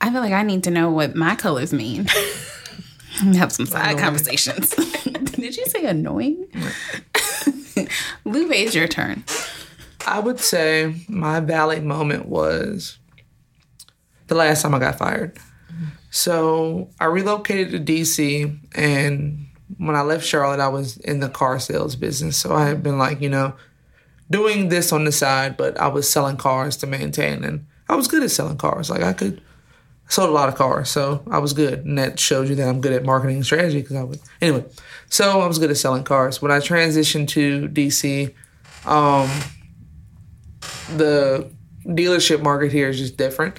I 0.00 0.10
feel 0.10 0.20
like 0.20 0.32
I 0.32 0.42
need 0.42 0.64
to 0.64 0.70
know 0.70 0.90
what 0.90 1.14
my 1.14 1.36
colors 1.36 1.72
mean. 1.72 2.06
Have 3.34 3.52
some 3.52 3.66
side 3.66 3.98
conversations. 3.98 4.70
Did 5.40 5.56
you 5.56 5.66
say 5.66 5.84
annoying? 5.84 6.46
Lupe, 8.24 8.52
it's 8.52 8.74
your 8.74 8.88
turn. 8.88 9.24
I 10.06 10.20
would 10.20 10.40
say 10.40 10.94
my 11.08 11.40
valley 11.40 11.80
moment 11.80 12.26
was 12.26 12.98
the 14.26 14.34
last 14.34 14.62
time 14.62 14.74
I 14.74 14.78
got 14.78 14.98
fired. 14.98 15.38
So 16.10 16.88
I 16.98 17.04
relocated 17.04 17.86
to 17.86 17.92
DC, 17.92 18.58
and 18.74 19.46
when 19.78 19.94
I 19.94 20.02
left 20.02 20.24
Charlotte, 20.24 20.60
I 20.60 20.68
was 20.68 20.96
in 20.98 21.20
the 21.20 21.28
car 21.28 21.58
sales 21.60 21.94
business. 21.94 22.36
So 22.36 22.54
I 22.54 22.66
had 22.66 22.82
been 22.82 22.98
like, 22.98 23.20
you 23.20 23.28
know, 23.28 23.54
doing 24.30 24.68
this 24.68 24.92
on 24.92 25.04
the 25.04 25.12
side, 25.12 25.56
but 25.56 25.78
I 25.78 25.88
was 25.88 26.10
selling 26.10 26.36
cars 26.36 26.76
to 26.78 26.86
maintain, 26.86 27.44
and 27.44 27.66
I 27.88 27.94
was 27.94 28.08
good 28.08 28.22
at 28.22 28.30
selling 28.30 28.56
cars. 28.56 28.90
Like 28.90 29.02
I 29.02 29.12
could 29.12 29.40
I 30.08 30.10
sold 30.12 30.30
a 30.30 30.32
lot 30.32 30.48
of 30.48 30.56
cars, 30.56 30.90
so 30.90 31.22
I 31.30 31.38
was 31.38 31.52
good, 31.52 31.84
and 31.84 31.98
that 31.98 32.18
shows 32.18 32.50
you 32.50 32.56
that 32.56 32.68
I'm 32.68 32.80
good 32.80 32.92
at 32.92 33.04
marketing 33.04 33.44
strategy 33.44 33.80
because 33.80 33.96
I 33.96 34.02
would 34.02 34.20
anyway. 34.40 34.64
So 35.08 35.40
I 35.40 35.46
was 35.46 35.58
good 35.58 35.70
at 35.70 35.76
selling 35.76 36.04
cars. 36.04 36.42
When 36.42 36.50
I 36.50 36.58
transitioned 36.58 37.28
to 37.28 37.68
DC, 37.68 38.34
um, 38.86 39.30
the 40.96 41.50
dealership 41.86 42.42
market 42.42 42.72
here 42.72 42.88
is 42.88 42.98
just 42.98 43.16
different. 43.16 43.58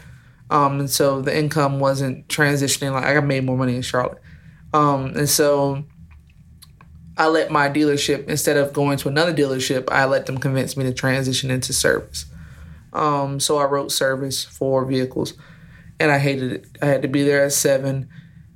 Um, 0.49 0.81
and 0.81 0.89
so 0.89 1.21
the 1.21 1.35
income 1.35 1.79
wasn't 1.79 2.27
transitioning 2.27 2.91
like 2.91 3.05
I 3.05 3.19
made 3.21 3.45
more 3.45 3.57
money 3.57 3.75
in 3.75 3.81
Charlotte. 3.81 4.21
Um, 4.73 5.13
and 5.15 5.29
so 5.29 5.85
I 7.17 7.27
let 7.27 7.51
my 7.51 7.69
dealership 7.69 8.27
instead 8.27 8.57
of 8.57 8.73
going 8.73 8.97
to 8.97 9.07
another 9.07 9.33
dealership, 9.33 9.87
I 9.91 10.05
let 10.05 10.25
them 10.25 10.37
convince 10.37 10.75
me 10.75 10.83
to 10.85 10.93
transition 10.93 11.51
into 11.51 11.73
service. 11.73 12.25
Um, 12.93 13.39
so 13.39 13.57
I 13.57 13.65
wrote 13.65 13.91
service 13.91 14.43
for 14.43 14.85
vehicles, 14.85 15.33
and 15.99 16.11
I 16.11 16.19
hated 16.19 16.51
it. 16.51 16.65
I 16.81 16.87
had 16.87 17.01
to 17.03 17.07
be 17.07 17.23
there 17.23 17.45
at 17.45 17.53
seven 17.53 18.09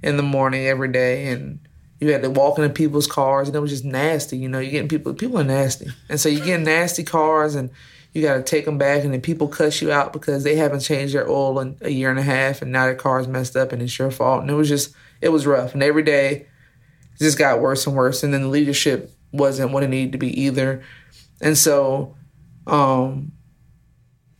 in 0.03 0.17
the 0.17 0.23
morning 0.23 0.65
every 0.65 0.91
day, 0.91 1.27
and 1.27 1.59
you 1.99 2.11
had 2.11 2.23
to 2.23 2.29
walk 2.29 2.57
into 2.57 2.69
people's 2.69 3.07
cars, 3.07 3.47
and 3.47 3.55
it 3.55 3.59
was 3.59 3.71
just 3.71 3.85
nasty. 3.85 4.37
You 4.37 4.49
know, 4.49 4.59
you're 4.59 4.71
getting 4.71 4.89
people. 4.89 5.13
People 5.13 5.39
are 5.39 5.45
nasty, 5.45 5.87
and 6.09 6.19
so 6.19 6.27
you 6.27 6.43
get 6.43 6.59
nasty 6.59 7.03
cars, 7.03 7.55
and 7.55 7.69
you 8.15 8.21
got 8.21 8.35
to 8.35 8.43
take 8.43 8.65
them 8.65 8.77
back, 8.77 9.03
and 9.03 9.13
then 9.13 9.21
people 9.21 9.47
cuss 9.47 9.81
you 9.81 9.91
out 9.91 10.13
because 10.13 10.43
they 10.43 10.55
haven't 10.55 10.79
changed 10.79 11.13
their 11.13 11.29
oil 11.29 11.59
in 11.59 11.77
a 11.81 11.89
year 11.89 12.09
and 12.09 12.17
a 12.17 12.23
half, 12.23 12.61
and 12.61 12.71
now 12.71 12.85
their 12.85 12.95
car's 12.95 13.27
messed 13.27 13.55
up, 13.55 13.71
and 13.71 13.81
it's 13.81 13.99
your 13.99 14.09
fault. 14.09 14.41
And 14.41 14.49
it 14.49 14.55
was 14.55 14.69
just, 14.69 14.95
it 15.21 15.29
was 15.29 15.45
rough, 15.45 15.73
and 15.73 15.83
every 15.83 16.03
day 16.03 16.47
it 17.13 17.19
just 17.19 17.37
got 17.37 17.61
worse 17.61 17.85
and 17.85 17.95
worse. 17.95 18.23
And 18.23 18.33
then 18.33 18.41
the 18.41 18.47
leadership 18.47 19.11
wasn't 19.31 19.71
what 19.71 19.83
it 19.83 19.89
needed 19.89 20.13
to 20.13 20.17
be 20.17 20.41
either, 20.41 20.81
and 21.41 21.57
so. 21.57 22.15
um 22.65 23.31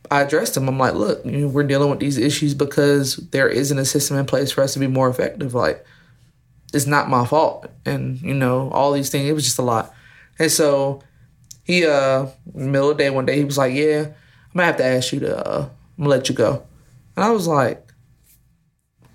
I 0.08 0.20
addressed 0.20 0.54
them. 0.54 0.68
I'm 0.68 0.78
like, 0.78 0.94
look, 0.94 1.24
you 1.24 1.32
know, 1.32 1.48
we're 1.48 1.64
dealing 1.64 1.90
with 1.90 1.98
these 1.98 2.16
issues 2.16 2.54
because 2.54 3.16
there 3.32 3.48
isn't 3.48 3.76
a 3.76 3.84
system 3.84 4.16
in 4.16 4.24
place 4.24 4.52
for 4.52 4.62
us 4.62 4.74
to 4.74 4.78
be 4.78 4.86
more 4.86 5.08
effective. 5.08 5.52
Like, 5.52 5.84
it's 6.72 6.86
not 6.86 7.10
my 7.10 7.26
fault. 7.26 7.66
And, 7.84 8.22
you 8.22 8.32
know, 8.32 8.70
all 8.70 8.92
these 8.92 9.10
things, 9.10 9.28
it 9.28 9.32
was 9.32 9.42
just 9.42 9.58
a 9.58 9.62
lot. 9.62 9.92
And 10.38 10.48
so 10.48 11.02
he, 11.66 11.84
uh, 11.84 12.26
middle 12.54 12.90
of 12.90 12.96
the 12.96 13.02
day 13.02 13.10
one 13.10 13.26
day, 13.26 13.36
he 13.36 13.44
was 13.44 13.58
like, 13.58 13.74
yeah, 13.74 14.06
I'm 14.06 14.14
gonna 14.54 14.66
have 14.66 14.76
to 14.76 14.84
ask 14.84 15.12
you 15.12 15.20
to, 15.20 15.36
uh, 15.36 15.62
I'm 15.98 16.04
gonna 16.04 16.10
let 16.10 16.28
you 16.28 16.34
go. 16.34 16.64
And 17.16 17.24
I 17.24 17.30
was 17.30 17.48
like, 17.48 17.92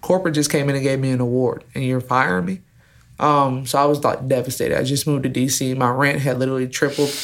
corporate 0.01 0.35
just 0.35 0.51
came 0.51 0.69
in 0.69 0.75
and 0.75 0.83
gave 0.83 0.99
me 0.99 1.11
an 1.11 1.21
award 1.21 1.63
and 1.73 1.83
you're 1.85 2.01
firing 2.01 2.45
me? 2.45 2.61
Um, 3.19 3.65
so 3.65 3.79
I 3.79 3.85
was 3.85 4.03
like 4.03 4.27
devastated. 4.27 4.77
I 4.77 4.83
just 4.83 5.07
moved 5.07 5.23
to 5.23 5.29
DC. 5.29 5.77
My 5.77 5.89
rent 5.91 6.19
had 6.19 6.39
literally 6.39 6.67
tripled. 6.67 7.15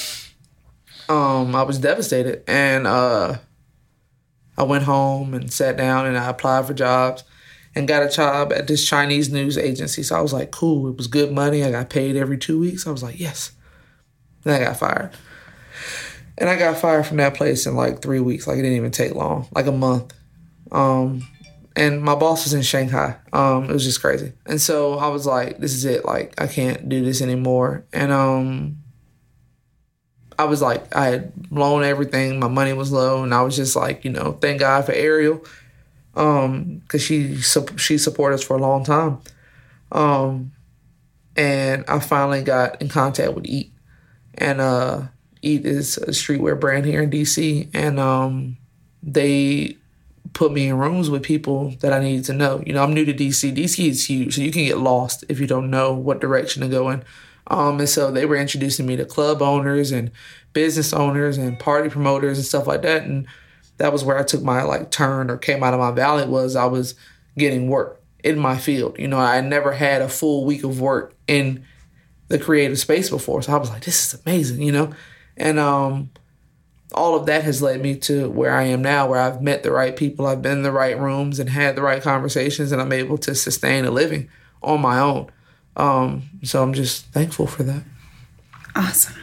Um, 1.10 1.56
I 1.56 1.64
was 1.64 1.78
devastated. 1.78 2.44
And, 2.48 2.88
uh, 2.88 3.40
I 4.58 4.64
went 4.64 4.86
home 4.86 5.34
and 5.34 5.52
sat 5.52 5.76
down 5.76 6.06
and 6.06 6.18
I 6.18 6.30
applied 6.30 6.66
for 6.68 6.74
jobs 6.74 7.24
and 7.76 7.88
got 7.88 8.04
a 8.04 8.10
job 8.10 8.54
at 8.54 8.68
this 8.68 8.88
Chinese 8.88 9.30
news 9.30 9.58
agency. 9.58 10.04
So 10.04 10.16
I 10.16 10.22
was 10.22 10.34
like, 10.34 10.52
cool, 10.52 10.88
it 10.88 10.98
was 10.98 11.08
good 11.08 11.32
money. 11.32 11.64
I 11.64 11.72
got 11.72 11.90
paid 11.90 12.16
every 12.16 12.38
two 12.38 12.60
weeks. 12.60 12.88
I 12.88 12.92
was 12.92 13.04
like, 13.04 13.20
yes. 13.20 13.52
Then 14.48 14.62
I 14.62 14.66
got 14.66 14.78
fired. 14.78 15.12
And 16.38 16.50
I 16.50 16.56
got 16.56 16.78
fired 16.78 17.06
from 17.06 17.18
that 17.18 17.34
place 17.34 17.66
in 17.66 17.76
like 17.76 18.02
three 18.02 18.20
weeks. 18.20 18.48
Like 18.48 18.58
it 18.58 18.62
didn't 18.62 18.78
even 18.78 18.92
take 18.92 19.14
long, 19.14 19.48
like 19.54 19.66
a 19.66 19.72
month. 19.72 20.14
Um, 20.72 21.28
and 21.76 22.02
my 22.02 22.16
boss 22.16 22.46
was 22.46 22.54
in 22.54 22.62
Shanghai. 22.62 23.18
Um, 23.34 23.66
it 23.66 23.74
was 23.74 23.84
just 23.84 24.02
crazy. 24.02 24.34
And 24.46 24.62
so 24.62 25.00
I 25.00 25.08
was 25.08 25.26
like, 25.26 25.58
this 25.58 25.74
is 25.74 25.86
it. 25.86 26.06
Like 26.06 26.40
I 26.40 26.48
can't 26.48 26.88
do 26.88 27.04
this 27.04 27.22
anymore. 27.22 27.86
And 27.92 28.12
um, 28.12 28.78
I 30.40 30.46
was 30.46 30.62
like, 30.62 30.96
I 30.96 31.08
had 31.08 31.36
blown 31.50 31.84
everything. 31.84 32.40
My 32.40 32.48
money 32.48 32.74
was 32.74 32.92
low, 32.92 33.24
and 33.24 33.34
I 33.34 33.42
was 33.42 33.56
just 33.56 33.76
like, 33.76 34.06
you 34.06 34.12
know, 34.12 34.34
thank 34.34 34.60
God 34.60 34.86
for 34.86 34.92
Ariel, 34.92 35.44
um, 36.16 36.80
because 36.80 37.02
she 37.02 37.36
she 37.38 37.98
supported 37.98 38.36
us 38.36 38.44
for 38.44 38.56
a 38.56 38.62
long 38.62 38.84
time, 38.84 39.20
um, 39.92 40.52
and 41.36 41.86
I 41.88 42.00
finally 42.00 42.44
got 42.44 42.82
in 42.82 42.90
contact 42.90 43.34
with 43.34 43.46
Eat, 43.48 43.72
and 44.38 44.62
uh, 44.62 45.04
Eat 45.42 45.66
is 45.66 45.98
a 45.98 46.08
streetwear 46.08 46.60
brand 46.60 46.86
here 46.86 47.02
in 47.02 47.10
DC, 47.10 47.70
and 47.74 48.00
um, 48.00 48.58
they 49.04 49.78
put 50.34 50.52
me 50.52 50.68
in 50.68 50.78
rooms 50.78 51.10
with 51.10 51.24
people 51.24 51.74
that 51.80 51.94
I 51.94 52.00
needed 52.00 52.26
to 52.26 52.34
know. 52.34 52.62
You 52.66 52.74
know, 52.74 52.84
I'm 52.84 52.94
new 52.94 53.06
to 53.06 53.14
DC. 53.14 53.56
DC 53.56 53.88
is 53.88 54.10
huge, 54.10 54.36
so 54.36 54.42
you 54.42 54.52
can 54.52 54.66
get 54.66 54.78
lost 54.78 55.24
if 55.30 55.40
you 55.40 55.48
don't 55.48 55.70
know 55.70 55.94
what 55.94 56.22
direction 56.22 56.62
to 56.62 56.68
go 56.68 56.90
in. 56.90 57.04
Um, 57.48 57.80
and 57.80 57.90
so 57.90 58.12
they 58.12 58.26
were 58.26 58.36
introducing 58.36 58.86
me 58.86 58.98
to 58.98 59.06
club 59.06 59.42
owners 59.42 59.92
and 59.92 60.12
business 60.54 60.94
owners 60.94 61.38
and 61.38 61.58
party 61.58 61.90
promoters 61.90 62.38
and 62.38 62.46
stuff 62.46 62.68
like 62.68 62.82
that. 62.82 63.04
And 63.04 63.26
that 63.78 63.94
was 63.94 64.04
where 64.04 64.18
I 64.18 64.24
took 64.24 64.44
my 64.44 64.64
like 64.64 64.92
turn 64.92 65.32
or 65.32 65.38
came 65.38 65.64
out 65.64 65.74
of 65.74 65.80
my 65.80 65.92
valley 65.92 66.26
was 66.26 66.56
I 66.56 66.66
was 66.66 66.96
getting 67.38 67.70
work 67.70 68.02
in 68.24 68.38
my 68.38 68.58
field. 68.58 68.98
You 69.00 69.08
know, 69.08 69.20
I 69.20 69.40
never 69.42 69.72
had 69.72 70.02
a 70.02 70.10
full 70.10 70.46
week 70.46 70.64
of 70.64 70.82
work 70.82 71.14
in 71.28 71.66
the 72.28 72.40
creative 72.40 72.80
space 72.80 73.10
before. 73.10 73.42
So 73.42 73.54
I 73.54 73.58
was 73.58 73.70
like, 73.70 73.84
this 73.84 74.14
is 74.14 74.22
amazing, 74.26 74.62
you 74.62 74.72
know? 74.72 74.94
And 75.36 75.60
um 75.60 76.10
all 76.94 77.16
of 77.16 77.26
that 77.26 77.44
has 77.44 77.62
led 77.62 77.82
me 77.82 77.98
to 77.98 78.30
where 78.30 78.54
I 78.54 78.64
am 78.64 78.82
now, 78.82 79.08
where 79.08 79.20
I've 79.20 79.42
met 79.42 79.64
the 79.64 79.72
right 79.72 79.96
people, 79.96 80.26
I've 80.26 80.42
been 80.42 80.60
in 80.60 80.64
the 80.64 80.72
right 80.72 80.98
rooms 80.98 81.40
and 81.40 81.50
had 81.50 81.76
the 81.76 81.82
right 81.82 82.02
conversations, 82.02 82.72
and 82.72 82.82
I'm 82.82 82.94
able 82.94 83.18
to 83.20 83.36
sustain 83.36 83.86
a 83.86 83.92
living 83.92 84.30
on 84.64 84.82
my 84.82 85.00
own. 85.00 85.30
Um, 85.76 86.24
so 86.44 86.64
I'm 86.64 86.74
just 86.74 87.06
thankful 87.08 87.46
for 87.46 87.64
that. 87.64 87.84
Awesome. 88.76 89.16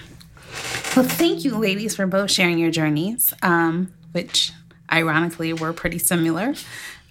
Well, 0.94 1.06
thank 1.06 1.44
you, 1.44 1.56
ladies, 1.56 1.96
for 1.96 2.06
both 2.06 2.30
sharing 2.30 2.58
your 2.58 2.70
journeys, 2.70 3.32
um, 3.42 3.92
which 4.12 4.52
ironically 4.92 5.52
were 5.52 5.72
pretty 5.72 5.98
similar. 5.98 6.54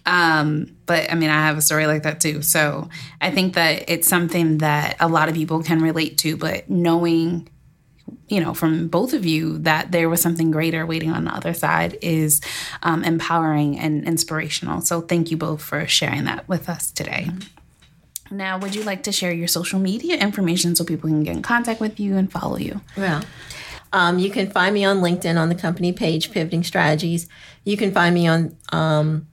Um, 0.06 0.76
but 0.86 1.12
I 1.12 1.16
mean, 1.16 1.30
I 1.30 1.46
have 1.46 1.58
a 1.58 1.62
story 1.62 1.88
like 1.88 2.04
that 2.04 2.20
too. 2.20 2.42
So 2.42 2.90
I 3.22 3.32
think 3.32 3.56
that 3.56 3.86
it's 3.90 4.08
something 4.08 4.58
that 4.60 4.98
a 5.00 5.08
lot 5.08 5.30
of 5.30 5.36
people 5.36 5.64
can 5.64 5.82
relate 5.82 6.18
to, 6.20 6.36
but 6.36 6.70
knowing, 6.70 7.50
you 8.28 8.42
know, 8.42 8.54
from 8.54 8.90
both 8.90 9.14
of 9.14 9.26
you 9.26 9.60
that 9.60 9.92
there 9.92 10.10
was 10.10 10.22
something 10.22 10.52
greater 10.52 10.86
waiting 10.86 11.12
on 11.12 11.24
the 11.24 11.34
other 11.34 11.54
side 11.54 11.98
is 12.02 12.42
um, 12.82 13.04
empowering 13.04 13.80
and 13.80 14.06
inspirational. 14.06 14.82
So 14.82 15.02
thank 15.02 15.32
you 15.32 15.38
both 15.38 15.62
for 15.62 15.88
sharing 15.88 16.26
that 16.26 16.48
with 16.50 16.68
us 16.68 16.92
today. 16.92 17.30
Now, 18.30 18.58
would 18.58 18.74
you 18.76 18.84
like 18.84 19.04
to 19.04 19.12
share 19.12 19.32
your 19.32 19.48
social 19.48 19.80
media 19.80 20.18
information 20.18 20.76
so 20.76 20.84
people 20.84 21.10
can 21.10 21.24
get 21.24 21.36
in 21.36 21.44
contact 21.44 21.80
with 21.80 22.00
you 22.00 22.18
and 22.18 22.32
follow 22.32 22.58
you? 22.58 22.82
Well, 22.98 23.24
um, 23.94 24.18
you 24.18 24.32
can 24.32 24.50
find 24.50 24.74
me 24.74 24.84
on 24.84 25.02
LinkedIn 25.02 25.40
on 25.40 25.50
the 25.50 25.56
company 25.56 25.94
page, 25.94 26.32
Pivoting 26.32 26.64
Strategies. 26.64 27.30
You 27.64 27.78
can 27.78 27.92
find 27.92 28.16
me 28.16 28.28
on 28.28 28.58
um, 28.70 29.28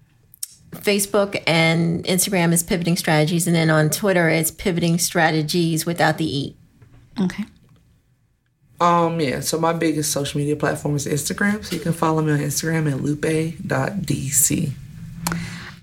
Facebook 0.72 1.42
and 1.46 2.04
Instagram 2.04 2.52
is 2.52 2.62
Pivoting 2.62 2.96
Strategies, 2.96 3.46
and 3.46 3.56
then 3.56 3.70
on 3.70 3.90
Twitter 3.90 4.28
it's 4.28 4.50
Pivoting 4.50 4.98
Strategies 4.98 5.84
without 5.84 6.18
the 6.18 6.38
E. 6.38 6.56
Okay. 7.20 7.44
Um, 8.80 9.20
yeah, 9.20 9.40
so 9.40 9.58
my 9.58 9.74
biggest 9.74 10.10
social 10.10 10.38
media 10.38 10.56
platform 10.56 10.96
is 10.96 11.06
Instagram. 11.06 11.62
So 11.64 11.76
you 11.76 11.82
can 11.82 11.92
follow 11.92 12.22
me 12.22 12.32
on 12.32 12.38
Instagram 12.38 12.90
at 12.90 13.02
lupe.dc. 13.02 14.72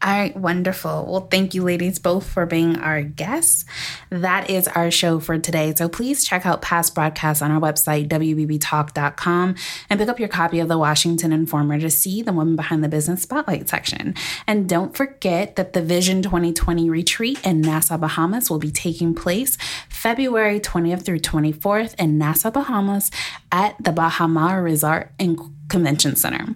All 0.02 0.12
right, 0.12 0.36
wonderful. 0.38 1.08
Well, 1.10 1.28
thank 1.32 1.56
you, 1.56 1.64
ladies, 1.64 1.98
both 1.98 2.28
for 2.28 2.46
being 2.46 2.78
our 2.78 3.02
guests. 3.02 3.66
That 4.12 4.50
is 4.50 4.68
our 4.68 4.92
show 4.92 5.20
for 5.20 5.40
today. 5.40 5.74
So 5.76 5.90
please 5.90 6.24
check 6.24 6.46
out 6.46 6.62
past 6.62 6.94
broadcasts 6.94 7.42
on 7.42 7.50
our 7.50 7.60
website, 7.60 8.08
WBBTalk.com, 8.08 9.56
and 9.90 10.00
pick 10.00 10.08
up 10.08 10.20
your 10.20 10.28
copy 10.28 10.60
of 10.60 10.68
the 10.68 10.78
Washington 10.78 11.34
Informer 11.34 11.80
to 11.80 11.90
see 11.90 12.22
the 12.22 12.32
Women 12.32 12.56
Behind 12.56 12.84
the 12.84 12.88
Business 12.88 13.24
Spotlight 13.24 13.70
section. 13.70 14.14
And 14.46 14.70
don't 14.70 14.96
forget 14.96 15.56
that 15.56 15.74
the 15.74 15.82
Vision 15.82 16.22
2020 16.22 16.90
retreat 16.90 17.44
in 17.46 17.62
Nassau, 17.62 17.98
Bahamas 17.98 18.52
will 18.52 18.60
be 18.60 18.72
taking 18.72 19.16
place 19.16 19.58
February 19.90 20.60
20th 20.60 21.04
through 21.04 21.20
24th 21.20 21.96
in 22.00 22.20
Nassau, 22.20 22.52
Bahamas 22.52 23.10
at 23.52 23.76
the 23.84 23.92
Baha 23.92 24.28
Mar 24.28 24.62
Resort 24.62 25.12
and 25.20 25.57
Convention 25.70 26.16
Center. 26.16 26.56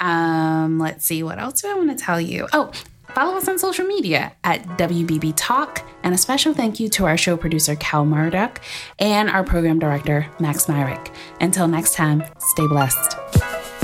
Um, 0.00 0.78
let's 0.78 1.04
see, 1.04 1.22
what 1.22 1.38
else 1.38 1.62
do 1.62 1.68
I 1.68 1.74
want 1.74 1.96
to 1.96 2.04
tell 2.04 2.20
you? 2.20 2.48
Oh, 2.52 2.72
follow 3.14 3.36
us 3.36 3.48
on 3.48 3.58
social 3.58 3.86
media 3.86 4.32
at 4.44 4.62
WBB 4.78 5.34
Talk. 5.36 5.86
And 6.02 6.14
a 6.14 6.18
special 6.18 6.54
thank 6.54 6.78
you 6.78 6.88
to 6.90 7.06
our 7.06 7.16
show 7.16 7.36
producer, 7.36 7.74
Cal 7.76 8.04
Murdoch, 8.04 8.60
and 8.98 9.28
our 9.28 9.42
program 9.42 9.78
director, 9.78 10.26
Max 10.38 10.68
Myrick. 10.68 11.10
Until 11.40 11.66
next 11.66 11.94
time, 11.94 12.22
stay 12.38 12.66
blessed. 12.68 13.75